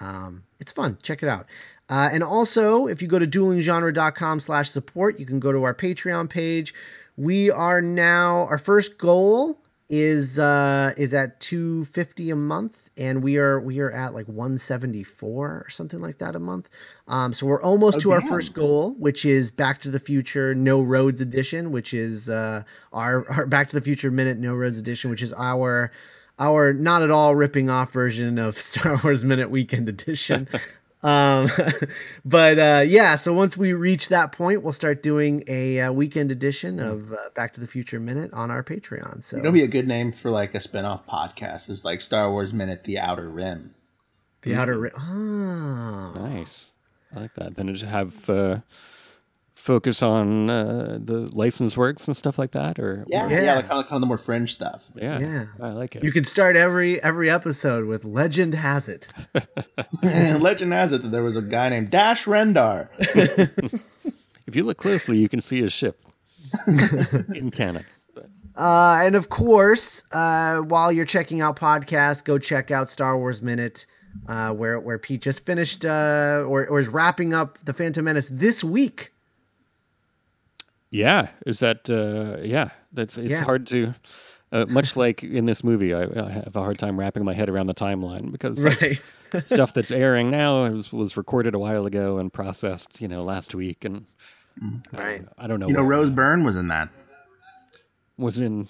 Um, 0.00 0.42
it's 0.58 0.72
fun. 0.72 0.98
Check 1.02 1.22
it 1.22 1.28
out. 1.28 1.46
Uh, 1.88 2.10
and 2.12 2.22
also, 2.22 2.86
if 2.86 3.00
you 3.00 3.08
go 3.08 3.18
to 3.18 3.26
duelinggenre.com 3.26 4.40
slash 4.40 4.70
support, 4.70 5.18
you 5.18 5.26
can 5.26 5.40
go 5.40 5.52
to 5.52 5.62
our 5.64 5.74
Patreon 5.74 6.28
page. 6.28 6.74
We 7.16 7.50
are 7.50 7.80
now, 7.80 8.46
our 8.50 8.58
first 8.58 8.98
goal 8.98 9.58
is 9.90 10.38
uh 10.38 10.92
is 10.98 11.14
at 11.14 11.40
250 11.40 12.28
a 12.28 12.36
month 12.36 12.90
and 12.98 13.22
we 13.22 13.38
are 13.38 13.58
we 13.58 13.80
are 13.80 13.90
at 13.90 14.12
like 14.12 14.26
174 14.26 15.48
or 15.48 15.66
something 15.70 16.00
like 16.00 16.18
that 16.18 16.36
a 16.36 16.38
month 16.38 16.68
um 17.06 17.32
so 17.32 17.46
we're 17.46 17.62
almost 17.62 17.96
Oh, 17.96 18.00
to 18.00 18.12
our 18.12 18.20
first 18.20 18.52
goal 18.52 18.94
which 18.98 19.24
is 19.24 19.50
back 19.50 19.80
to 19.80 19.90
the 19.90 19.98
future 19.98 20.54
no 20.54 20.82
roads 20.82 21.22
edition 21.22 21.72
which 21.72 21.94
is 21.94 22.28
uh 22.28 22.64
our, 22.92 23.26
our 23.30 23.46
back 23.46 23.70
to 23.70 23.76
the 23.76 23.80
future 23.80 24.10
minute 24.10 24.36
no 24.36 24.54
roads 24.54 24.76
edition 24.76 25.08
which 25.08 25.22
is 25.22 25.32
our 25.32 25.90
our 26.38 26.72
not 26.72 27.02
at 27.02 27.10
all 27.10 27.34
ripping 27.34 27.70
off 27.70 27.92
version 27.92 28.38
of 28.38 28.58
Star 28.60 29.00
Wars 29.02 29.24
Minute 29.24 29.50
Weekend 29.50 29.88
Edition. 29.88 30.48
um, 31.02 31.50
but 32.24 32.58
uh, 32.58 32.84
yeah, 32.86 33.16
so 33.16 33.32
once 33.32 33.56
we 33.56 33.72
reach 33.72 34.08
that 34.08 34.32
point, 34.32 34.62
we'll 34.62 34.72
start 34.72 35.02
doing 35.02 35.44
a 35.46 35.80
uh, 35.80 35.92
weekend 35.92 36.32
edition 36.32 36.80
of 36.80 37.12
uh, 37.12 37.16
Back 37.34 37.52
to 37.54 37.60
the 37.60 37.66
Future 37.66 38.00
Minute 38.00 38.32
on 38.32 38.50
our 38.50 38.64
Patreon. 38.64 39.22
So 39.22 39.36
You 39.36 39.42
know, 39.42 39.52
be 39.52 39.62
a 39.62 39.68
good 39.68 39.86
name 39.88 40.12
for 40.12 40.30
like 40.30 40.54
a 40.54 40.60
spin-off 40.60 41.06
podcast 41.06 41.70
is 41.70 41.84
like 41.84 42.00
Star 42.00 42.30
Wars 42.30 42.52
Minute: 42.52 42.84
The 42.84 42.98
Outer 42.98 43.28
Rim. 43.28 43.74
the 44.42 44.54
outer. 44.54 44.78
Rim. 44.78 44.92
Oh, 44.98 46.20
Nice. 46.20 46.72
I 47.14 47.20
like 47.20 47.34
that. 47.34 47.56
Then 47.56 47.72
just 47.74 47.84
have 47.84 48.28
uh, 48.28 48.58
focus 49.68 50.02
on 50.02 50.48
uh, 50.50 50.98
the 51.10 51.28
license 51.36 51.76
works 51.76 52.06
and 52.08 52.16
stuff 52.16 52.38
like 52.38 52.52
that, 52.52 52.78
or 52.78 53.04
Yeah, 53.06 53.28
Yeah. 53.28 53.42
yeah, 53.42 53.54
like 53.56 53.68
kind 53.68 53.80
of 53.80 53.84
kind 53.88 53.96
of 53.96 54.00
the 54.00 54.06
more 54.06 54.16
fringe 54.18 54.54
stuff. 54.54 54.80
yeah, 54.94 55.18
Yeah. 55.20 55.44
I 55.60 55.70
like 55.80 55.94
it. 55.96 56.02
you 56.02 56.10
can 56.10 56.24
start 56.24 56.56
every 56.56 57.00
every 57.02 57.28
episode 57.30 57.84
with 57.86 58.04
"Legend 58.04 58.54
has 58.54 58.88
it." 58.88 59.08
Legend 60.48 60.72
has 60.72 60.92
it 60.92 61.02
that 61.02 61.08
there 61.10 61.22
was 61.22 61.36
a 61.36 61.42
guy 61.42 61.68
named 61.68 61.90
Dash 61.90 62.24
Rendar. 62.24 62.88
if 64.46 64.56
you 64.56 64.64
look 64.64 64.78
closely, 64.78 65.18
you 65.18 65.28
can 65.28 65.40
see 65.40 65.60
his 65.60 65.72
ship 65.72 66.00
in 66.66 67.50
canon. 67.50 67.84
Uh, 68.56 68.98
and 69.04 69.14
of 69.14 69.28
course, 69.28 70.02
uh, 70.12 70.56
while 70.58 70.90
you're 70.90 71.04
checking 71.04 71.40
out 71.40 71.56
podcasts, 71.56 72.24
go 72.24 72.38
check 72.38 72.70
out 72.72 72.90
Star 72.90 73.16
Wars 73.16 73.40
Minute, 73.42 73.86
uh, 74.26 74.50
where 74.52 74.80
where 74.80 74.98
Pete 74.98 75.22
just 75.22 75.44
finished 75.44 75.84
uh, 75.84 76.42
or, 76.48 76.66
or 76.66 76.78
is 76.80 76.88
wrapping 76.88 77.34
up 77.34 77.58
the 77.64 77.72
Phantom 77.72 78.04
Menace 78.04 78.28
this 78.32 78.64
week. 78.64 79.12
Yeah, 80.90 81.28
is 81.46 81.58
that 81.60 81.88
uh, 81.90 82.42
yeah? 82.42 82.70
That's 82.92 83.18
it's 83.18 83.38
Yeah. 83.38 83.44
hard 83.44 83.66
to. 83.68 83.94
Uh, 84.50 84.64
much 84.66 84.96
like 84.96 85.22
in 85.22 85.44
this 85.44 85.62
movie, 85.62 85.92
I, 85.92 86.04
I 86.04 86.30
have 86.30 86.56
a 86.56 86.60
hard 86.60 86.78
time 86.78 86.98
wrapping 86.98 87.22
my 87.22 87.34
head 87.34 87.50
around 87.50 87.66
the 87.66 87.74
timeline 87.74 88.32
because 88.32 88.64
like, 88.64 88.80
Right. 89.34 89.44
stuff 89.44 89.74
that's 89.74 89.90
airing 89.90 90.30
now 90.30 90.70
was, 90.70 90.90
was 90.90 91.18
recorded 91.18 91.54
a 91.54 91.58
while 91.58 91.84
ago 91.84 92.16
and 92.16 92.32
processed, 92.32 92.98
you 93.02 93.08
know, 93.08 93.22
last 93.24 93.54
week, 93.54 93.84
and 93.84 94.06
Right. 94.90 95.22
I 95.36 95.46
don't 95.46 95.60
know. 95.60 95.68
You 95.68 95.74
know, 95.74 95.82
Rose 95.82 96.08
Byrne 96.08 96.44
was 96.44 96.56
in 96.56 96.68
that. 96.68 96.88
was 98.16 98.40
in. 98.40 98.68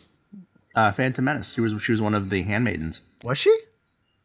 Uh, 0.75 0.91
Phantom 0.93 1.25
Menace. 1.25 1.55
She 1.55 1.61
was 1.61 1.81
she 1.83 1.93
was 1.93 2.01
one 2.01 2.15
of 2.15 2.31
the 2.31 2.43
handmaidens. 2.43 3.03
Was 3.23 3.39
she? 3.39 3.57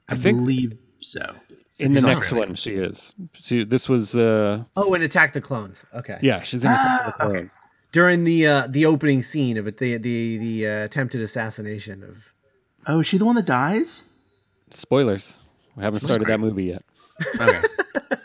I, 0.09 0.15
think- 0.15 0.39
believe 0.39 0.77
so. 1.01 1.35
In 1.79 1.93
the 1.93 2.01
next 2.01 2.17
Australian. 2.17 2.49
one, 2.49 2.55
she 2.55 2.73
is. 2.73 3.13
She. 3.33 3.63
This 3.63 3.87
was. 3.89 4.15
uh 4.15 4.63
Oh, 4.75 4.93
and 4.95 5.03
Attack 5.03 5.33
the 5.33 5.41
Clones. 5.41 5.83
Okay. 5.93 6.17
Yeah, 6.21 6.41
she's 6.43 6.63
in. 6.63 6.71
Attack 6.71 7.07
of 7.07 7.13
the 7.17 7.23
Ah, 7.25 7.27
okay. 7.29 7.49
Clone. 7.93 8.03
During 8.03 8.23
the 8.23 8.47
uh, 8.47 8.67
the 8.67 8.85
opening 8.85 9.23
scene 9.23 9.57
of 9.57 9.67
it, 9.67 9.77
the 9.77 9.97
the 9.97 10.37
the 10.37 10.67
uh, 10.67 10.83
attempted 10.83 11.21
assassination 11.21 12.03
of. 12.03 12.33
Oh, 12.87 12.99
is 12.99 13.07
she 13.07 13.17
the 13.17 13.25
one 13.25 13.35
that 13.35 13.45
dies? 13.45 14.03
Spoilers. 14.71 15.41
We 15.75 15.83
haven't 15.83 16.01
started 16.01 16.27
that 16.27 16.39
movie 16.39 16.65
yet. 16.65 16.83
Okay. 17.39 17.61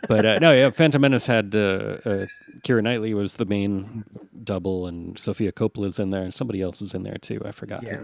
But 0.09 0.25
uh, 0.25 0.39
no, 0.39 0.53
yeah, 0.53 0.71
Phantom 0.71 1.03
Menace 1.03 1.27
had 1.27 1.55
uh, 1.55 1.59
uh, 2.05 2.27
Keira 2.63 2.83
Knightley 2.83 3.13
was 3.13 3.35
the 3.35 3.45
main 3.45 4.05
double, 4.43 4.87
and 4.87 5.19
Sofia 5.19 5.53
Coppola's 5.53 5.99
in 5.99 6.09
there, 6.11 6.23
and 6.23 6.33
somebody 6.33 6.63
else 6.63 6.81
is 6.81 6.95
in 6.95 7.03
there 7.03 7.19
too. 7.19 7.43
I 7.45 7.53
forgot. 7.53 7.83
Yeah. 7.83 7.97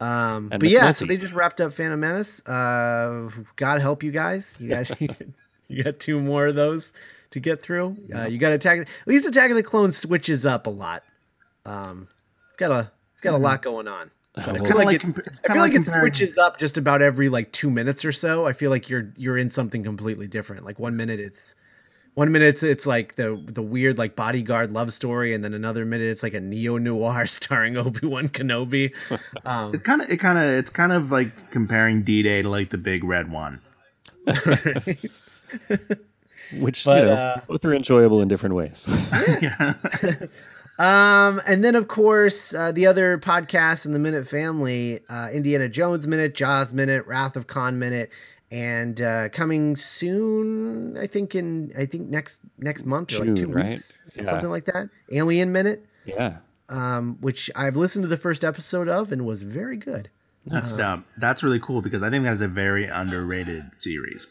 who. 0.00 0.04
Um, 0.04 0.48
And 0.50 0.60
but 0.60 0.68
yeah, 0.68 0.90
so 0.90 1.06
they 1.06 1.16
just 1.16 1.32
wrapped 1.32 1.60
up 1.60 1.72
Phantom 1.72 1.98
Menace. 2.00 2.40
Uh, 2.44 3.30
God 3.54 3.80
help 3.80 4.02
you 4.02 4.10
guys. 4.10 4.56
You 4.58 4.68
guys, 4.68 4.90
you 5.68 5.84
got 5.84 6.00
two 6.00 6.20
more 6.20 6.46
of 6.48 6.56
those 6.56 6.92
to 7.34 7.40
get 7.40 7.62
through. 7.62 7.96
Uh, 8.14 8.24
you 8.26 8.38
got 8.38 8.48
to 8.48 8.54
Attack. 8.54 8.80
At 8.80 8.88
least 9.06 9.26
Attack 9.26 9.50
of 9.50 9.56
the 9.56 9.62
Clones 9.62 9.96
switches 9.98 10.44
up 10.46 10.66
a 10.66 10.70
lot. 10.70 11.04
Um, 11.66 12.08
it's 12.48 12.56
got 12.56 12.70
a 12.70 12.90
it's 13.12 13.20
got 13.20 13.34
a 13.34 13.38
lot 13.38 13.62
going 13.62 13.86
on. 13.86 14.10
But 14.34 14.48
I 14.48 14.52
It's 14.54 14.62
feel 14.62 14.70
kind 14.70 14.80
of 14.80 14.86
like 14.86 14.86
like, 14.86 15.04
it- 15.04 15.06
compa- 15.06 15.26
it's 15.28 15.38
I 15.40 15.42
kinda 15.48 15.54
feel 15.54 15.62
like 15.62 15.74
it 15.74 15.84
switches 15.84 16.38
up 16.38 16.58
just 16.58 16.76
about 16.76 17.02
every 17.02 17.28
like 17.28 17.52
two 17.52 17.70
minutes 17.70 18.04
or 18.04 18.10
so. 18.12 18.46
I 18.46 18.52
feel 18.52 18.70
like 18.70 18.88
you're 18.90 19.12
you're 19.16 19.36
in 19.38 19.50
something 19.50 19.84
completely 19.84 20.26
different. 20.26 20.64
Like 20.64 20.78
one 20.80 20.96
minute 20.96 21.20
it's 21.20 21.54
one 22.14 22.30
minute 22.32 22.46
it's, 22.48 22.62
it's 22.62 22.86
like 22.86 23.14
the 23.16 23.40
the 23.46 23.62
weird 23.62 23.96
like 23.98 24.14
bodyguard 24.16 24.72
love 24.72 24.92
story, 24.92 25.34
and 25.34 25.42
then 25.44 25.54
another 25.54 25.84
minute 25.84 26.08
it's 26.08 26.22
like 26.22 26.34
a 26.34 26.40
neo 26.40 26.78
noir 26.78 27.26
starring 27.28 27.76
Obi 27.76 28.06
Wan 28.06 28.28
Kenobi. 28.28 28.92
Um, 29.44 29.74
It's 29.74 29.82
kind 29.84 30.00
of 30.02 30.10
it 30.10 30.18
kind 30.18 30.38
of 30.38 30.44
it's 30.44 30.70
kind 30.70 30.92
of 30.92 31.10
like 31.12 31.50
comparing 31.50 32.02
D 32.02 32.22
Day 32.22 32.42
to 32.42 32.48
like 32.48 32.70
the 32.70 32.78
Big 32.78 33.02
Red 33.04 33.30
One. 33.30 33.60
Which 36.58 36.84
But, 36.84 37.02
you 37.02 37.08
know, 37.10 37.14
uh, 37.14 37.40
both 37.48 37.64
are 37.64 37.74
enjoyable 37.74 38.20
in 38.22 38.28
different 38.28 38.54
ways. 38.54 38.88
yeah. 39.40 39.74
Um, 40.76 41.40
and 41.46 41.62
then 41.62 41.76
of 41.76 41.86
course 41.86 42.52
uh, 42.52 42.72
the 42.72 42.84
other 42.88 43.16
podcasts 43.16 43.86
in 43.86 43.92
the 43.92 44.00
Minute 44.00 44.26
Family, 44.26 44.98
uh, 45.08 45.28
Indiana 45.32 45.68
Jones 45.68 46.08
Minute, 46.08 46.34
Jaws 46.34 46.72
Minute, 46.72 47.06
Wrath 47.06 47.36
of 47.36 47.46
Khan 47.46 47.78
Minute, 47.78 48.10
and 48.50 49.00
uh, 49.00 49.28
coming 49.28 49.76
soon, 49.76 50.96
I 50.98 51.06
think 51.06 51.36
in 51.36 51.72
I 51.78 51.86
think 51.86 52.08
next 52.08 52.40
next 52.58 52.84
month 52.86 53.12
or 53.14 53.24
like 53.24 53.36
two 53.36 53.46
right? 53.52 53.70
weeks, 53.70 53.96
Yeah. 54.16 54.24
something 54.24 54.50
like 54.50 54.64
that. 54.64 54.88
Alien 55.12 55.52
Minute, 55.52 55.86
yeah. 56.06 56.38
um, 56.68 57.18
which 57.20 57.52
I've 57.54 57.76
listened 57.76 58.02
to 58.02 58.08
the 58.08 58.16
first 58.16 58.42
episode 58.44 58.88
of 58.88 59.12
and 59.12 59.24
was 59.24 59.42
very 59.44 59.76
good. 59.76 60.08
That's 60.44 60.80
um, 60.80 61.04
that's 61.18 61.44
really 61.44 61.60
cool 61.60 61.82
because 61.82 62.02
I 62.02 62.10
think 62.10 62.24
that's 62.24 62.40
a 62.40 62.48
very 62.48 62.86
underrated 62.86 63.76
series. 63.76 64.26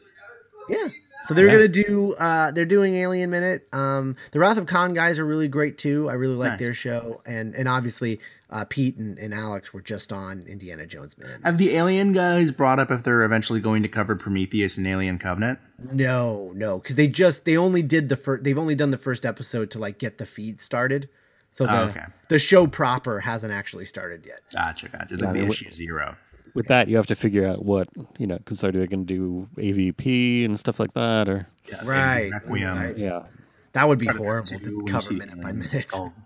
Yeah. 0.67 0.89
So 1.27 1.33
they're 1.33 1.47
Yeah. 1.47 1.53
gonna 1.53 1.67
do. 1.69 2.13
Uh, 2.13 2.51
they're 2.51 2.65
doing 2.65 2.95
Alien 2.95 3.29
Minute. 3.29 3.67
Um, 3.71 4.15
the 4.31 4.39
Wrath 4.39 4.57
of 4.57 4.65
Khan 4.65 4.93
guys 4.93 5.19
are 5.19 5.25
really 5.25 5.47
great 5.47 5.77
too. 5.77 6.09
I 6.09 6.13
really 6.13 6.35
like 6.35 6.51
Nice. 6.53 6.59
their 6.59 6.73
show, 6.73 7.21
and 7.25 7.55
and 7.55 7.67
obviously 7.67 8.19
uh, 8.49 8.65
Pete 8.65 8.97
and, 8.97 9.17
and 9.17 9.33
Alex 9.33 9.73
were 9.73 9.81
just 9.81 10.13
on 10.13 10.45
Indiana 10.47 10.85
Jones 10.85 11.17
Minute. 11.17 11.39
Have 11.43 11.57
the 11.57 11.75
Alien 11.75 12.13
guys 12.13 12.51
brought 12.51 12.77
up 12.79 12.91
if 12.91 13.01
they're 13.01 13.23
eventually 13.23 13.59
going 13.59 13.81
to 13.83 13.89
cover 13.89 14.15
Prometheus 14.15 14.77
and 14.77 14.85
Alien 14.85 15.17
Covenant? 15.17 15.57
No, 15.91 16.51
no, 16.55 16.77
because 16.79 16.95
they 16.95 17.07
just 17.07 17.45
they 17.45 17.57
only 17.57 17.81
did 17.81 18.09
the 18.09 18.15
first. 18.17 18.43
They've 18.43 18.57
only 18.57 18.75
done 18.75 18.91
the 18.91 18.97
first 18.97 19.25
episode 19.25 19.71
to 19.71 19.79
like 19.79 19.97
get 19.97 20.17
the 20.17 20.25
feed 20.25 20.61
started. 20.61 21.09
So 21.51 21.65
the 21.65 21.79
Oh, 21.81 21.83
okay. 21.85 22.05
the 22.29 22.39
show 22.39 22.65
proper 22.67 23.19
hasn't 23.21 23.53
actually 23.53 23.85
started 23.85 24.25
yet. 24.25 24.41
Gotcha, 24.53 24.89
gotcha. 24.89 25.13
It's 25.13 25.23
like 25.23 25.33
the 25.35 25.47
issue 25.47 25.69
zero. 25.71 26.15
With 26.53 26.67
that, 26.67 26.87
you 26.87 26.97
have 26.97 27.07
to 27.07 27.15
figure 27.15 27.45
out 27.47 27.65
what 27.65 27.89
you 28.17 28.27
know, 28.27 28.37
because 28.37 28.63
are 28.63 28.71
they 28.71 28.85
going 28.85 29.05
to 29.05 29.13
do 29.13 29.47
AVP 29.57 30.45
and 30.45 30.59
stuff 30.59 30.79
like 30.79 30.93
that, 30.93 31.27
or 31.27 31.47
Yeah, 31.69 31.81
Right, 31.83 32.31
Requiem. 32.31 32.77
right. 32.77 32.97
yeah. 32.97 33.23
That 33.71 33.87
would 33.87 33.97
be 33.97 34.05
Predator 34.05 34.23
horrible 34.23 34.47
2, 34.49 34.57
to 34.59 34.63
when 34.65 34.85
you 34.87 34.91
cover 34.91 35.13
minute 35.13 35.41
by 35.41 35.51
minute. 35.51 35.91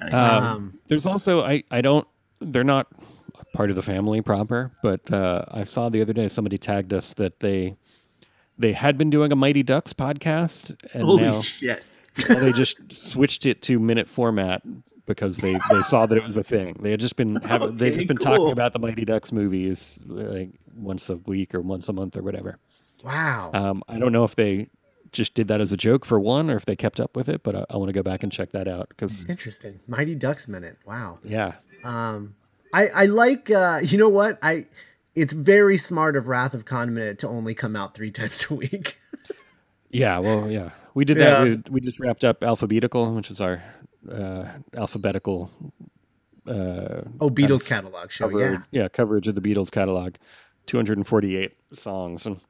Um, 0.00 0.14
Um, 0.14 0.78
there's 0.88 1.06
also 1.06 1.42
I 1.44 1.64
I 1.70 1.80
don't 1.80 2.06
they're 2.40 2.62
not 2.64 2.86
part 3.52 3.68
of 3.70 3.76
the 3.76 3.82
family 3.82 4.22
proper, 4.22 4.70
but 4.82 5.12
uh, 5.12 5.44
I 5.50 5.64
saw 5.64 5.88
the 5.88 6.00
other 6.00 6.12
day 6.12 6.28
somebody 6.28 6.56
tagged 6.56 6.94
us 6.94 7.14
that 7.14 7.40
they 7.40 7.76
they 8.56 8.72
had 8.72 8.96
been 8.96 9.10
doing 9.10 9.32
a 9.32 9.36
Mighty 9.36 9.62
Ducks 9.64 9.92
podcast 9.92 10.76
and 10.94 11.02
Holy 11.02 11.22
now, 11.24 11.42
shit! 11.42 11.82
now 12.28 12.38
they 12.38 12.52
just 12.52 12.76
switched 12.94 13.44
it 13.44 13.60
to 13.62 13.78
minute 13.80 14.08
format 14.08 14.62
because 15.08 15.38
they, 15.38 15.54
they 15.70 15.82
saw 15.82 16.06
that 16.06 16.16
it 16.16 16.22
was 16.24 16.36
a 16.36 16.44
thing. 16.44 16.76
They 16.80 16.92
had 16.92 17.00
just 17.00 17.16
been 17.16 17.36
having 17.42 17.76
they 17.76 17.90
just 17.90 18.06
been 18.06 18.16
talking 18.16 18.52
about 18.52 18.72
the 18.72 18.78
Mighty 18.78 19.04
Ducks 19.04 19.32
movies 19.32 19.98
like 20.06 20.50
once 20.76 21.10
a 21.10 21.16
week 21.16 21.52
or 21.54 21.60
once 21.60 21.88
a 21.88 21.92
month 21.92 22.16
or 22.16 22.22
whatever. 22.22 22.58
wow. 23.02 23.50
Um, 23.52 23.82
I 23.88 23.98
don't 23.98 24.12
know 24.12 24.22
if 24.22 24.36
they 24.36 24.68
just 25.10 25.34
did 25.34 25.48
that 25.48 25.60
as 25.60 25.72
a 25.72 25.76
joke 25.76 26.04
for 26.04 26.20
one 26.20 26.50
or 26.50 26.54
if 26.56 26.66
they 26.66 26.76
kept 26.76 27.00
up 27.00 27.16
with 27.16 27.28
it, 27.28 27.42
but 27.42 27.56
I, 27.56 27.64
I 27.70 27.76
want 27.78 27.88
to 27.88 27.92
go 27.92 28.02
back 28.04 28.22
and 28.22 28.30
check 28.30 28.52
that 28.52 28.68
out 28.68 28.88
because 28.90 29.24
Interesting. 29.28 29.80
Mighty 29.88 30.14
Ducks 30.14 30.46
Minute. 30.46 30.76
Wow. 30.86 31.18
yeah, 31.24 31.54
Um, 31.82 32.34
I 32.72 32.88
I 32.88 33.04
like. 33.06 33.50
Uh, 33.50 33.80
you 33.82 33.98
know 33.98 34.08
what? 34.10 34.38
I. 34.42 34.66
It's 35.14 35.32
very 35.32 35.78
smart 35.78 36.14
of 36.16 36.28
Wrath 36.28 36.54
of 36.54 36.64
Khan 36.64 36.94
Minute 36.94 37.18
to 37.20 37.28
only 37.28 37.52
come 37.54 37.74
out 37.74 37.94
three 37.94 38.10
times 38.18 38.46
a 38.50 38.54
week. 38.54 38.98
Yeah, 39.90 40.18
well, 40.18 40.50
yeah, 40.50 40.70
we 40.94 41.04
did 41.04 41.16
Yeah. 41.16 41.44
that. 41.44 41.68
We, 41.70 41.74
we 41.76 41.80
just 41.80 41.98
wrapped 41.98 42.24
up 42.24 42.40
Alphabeatical, 42.42 43.14
which 43.16 43.30
is 43.30 43.40
our 43.40 43.62
uh, 44.10 44.44
Alphabeatical. 44.74 45.50
Uh, 46.46 47.02
Oh, 47.20 47.28
Beatles 47.30 47.64
catalog 47.64 48.10
show. 48.10 48.28
coverage, 48.28 48.60
Yeah. 48.70 48.88
coverage 48.88 49.28
of 49.28 49.34
the 49.34 49.40
Beatles 49.40 49.70
catalog, 49.70 50.14
248 50.66 51.52
songs, 51.74 52.26
and 52.26 52.40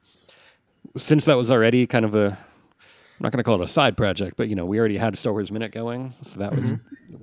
since 0.97 1.25
that 1.25 1.35
was 1.35 1.51
already 1.51 1.85
kind 1.85 2.05
of 2.05 2.15
a, 2.15 2.27
I'm 2.27 3.23
not 3.23 3.31
going 3.33 3.39
to 3.39 3.43
call 3.43 3.55
it 3.55 3.63
a 3.63 3.67
side 3.67 3.97
project, 3.97 4.37
but 4.37 4.47
you 4.47 4.55
know, 4.55 4.65
we 4.65 4.79
already 4.79 4.97
had 4.97 5.17
Star 5.17 5.33
Wars 5.33 5.51
Minute 5.51 5.71
going, 5.73 6.13
so 6.21 6.39
that 6.39 6.55
was 6.55 6.73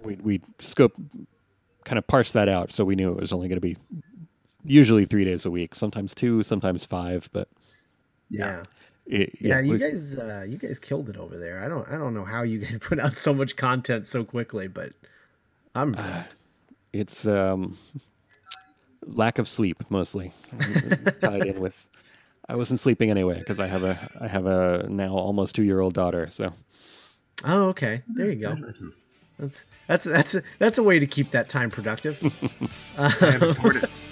we 0.02 0.16
we 0.16 0.40
scope 0.58 0.92
kind 1.84 1.98
of 1.98 2.06
parsed 2.06 2.34
that 2.34 2.48
out, 2.48 2.72
so 2.72 2.84
we 2.84 2.94
knew 2.94 3.10
it 3.12 3.16
was 3.20 3.32
only 3.32 3.48
going 3.48 3.56
to 3.60 3.66
be 3.66 3.76
usually 4.64 5.06
three 5.06 5.24
days 5.24 5.46
a 5.46 5.50
week, 5.50 5.74
sometimes 5.74 6.14
two, 6.14 6.42
sometimes 6.42 6.84
five, 6.84 7.30
but 7.32 7.48
Yeah. 8.28 8.64
It, 9.06 9.34
Yeah, 9.40 9.60
you 9.60 9.78
guys, 9.78 10.14
uh, 10.14 10.44
you 10.48 10.58
guys 10.58 10.78
killed 10.78 11.08
it 11.08 11.16
over 11.16 11.38
there. 11.38 11.64
I 11.64 11.68
don't, 11.68 11.88
I 11.88 11.92
don't 11.92 12.14
know 12.14 12.24
how 12.24 12.42
you 12.42 12.58
guys 12.58 12.78
put 12.80 12.98
out 12.98 13.16
so 13.16 13.32
much 13.32 13.56
content 13.56 14.06
so 14.06 14.24
quickly, 14.24 14.68
but 14.68 14.92
I'm 15.74 15.88
impressed. 15.90 16.36
It's 16.92 17.26
um, 17.26 17.76
lack 19.06 19.38
of 19.38 19.48
sleep 19.48 19.82
mostly 19.90 20.32
tied 21.20 21.46
in 21.46 21.60
with. 21.60 21.86
I 22.48 22.56
wasn't 22.56 22.80
sleeping 22.80 23.10
anyway 23.10 23.38
because 23.38 23.60
I 23.60 23.66
have 23.66 23.82
a 23.82 24.08
I 24.20 24.28
have 24.28 24.46
a 24.46 24.86
now 24.88 25.12
almost 25.14 25.56
two 25.56 25.64
year 25.64 25.80
old 25.80 25.94
daughter. 25.94 26.28
So 26.28 26.52
oh, 27.44 27.64
okay, 27.64 28.02
there 28.06 28.30
you 28.30 28.36
go. 28.36 28.56
That's 29.38 29.64
that's 29.86 30.04
that's 30.04 30.34
a, 30.36 30.42
that's 30.58 30.78
a 30.78 30.82
way 30.82 30.98
to 30.98 31.06
keep 31.06 31.32
that 31.32 31.48
time 31.48 31.70
productive. 31.70 32.18
I 32.98 33.08
have 33.08 33.42
a 33.42 33.54
tortoise. 33.54 34.08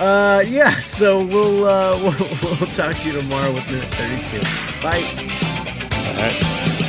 Uh, 0.00 0.42
yeah. 0.46 0.78
So 0.80 1.24
we'll 1.24 1.64
uh, 1.66 1.96
we'll, 2.02 2.28
we'll 2.58 2.70
talk 2.74 2.96
to 2.96 3.06
you 3.08 3.20
tomorrow 3.20 3.52
with 3.52 3.70
minute 3.70 3.92
thirty-two. 3.94 4.40
Bye. 4.82 5.04
all 6.06 6.14
right. 6.14 6.79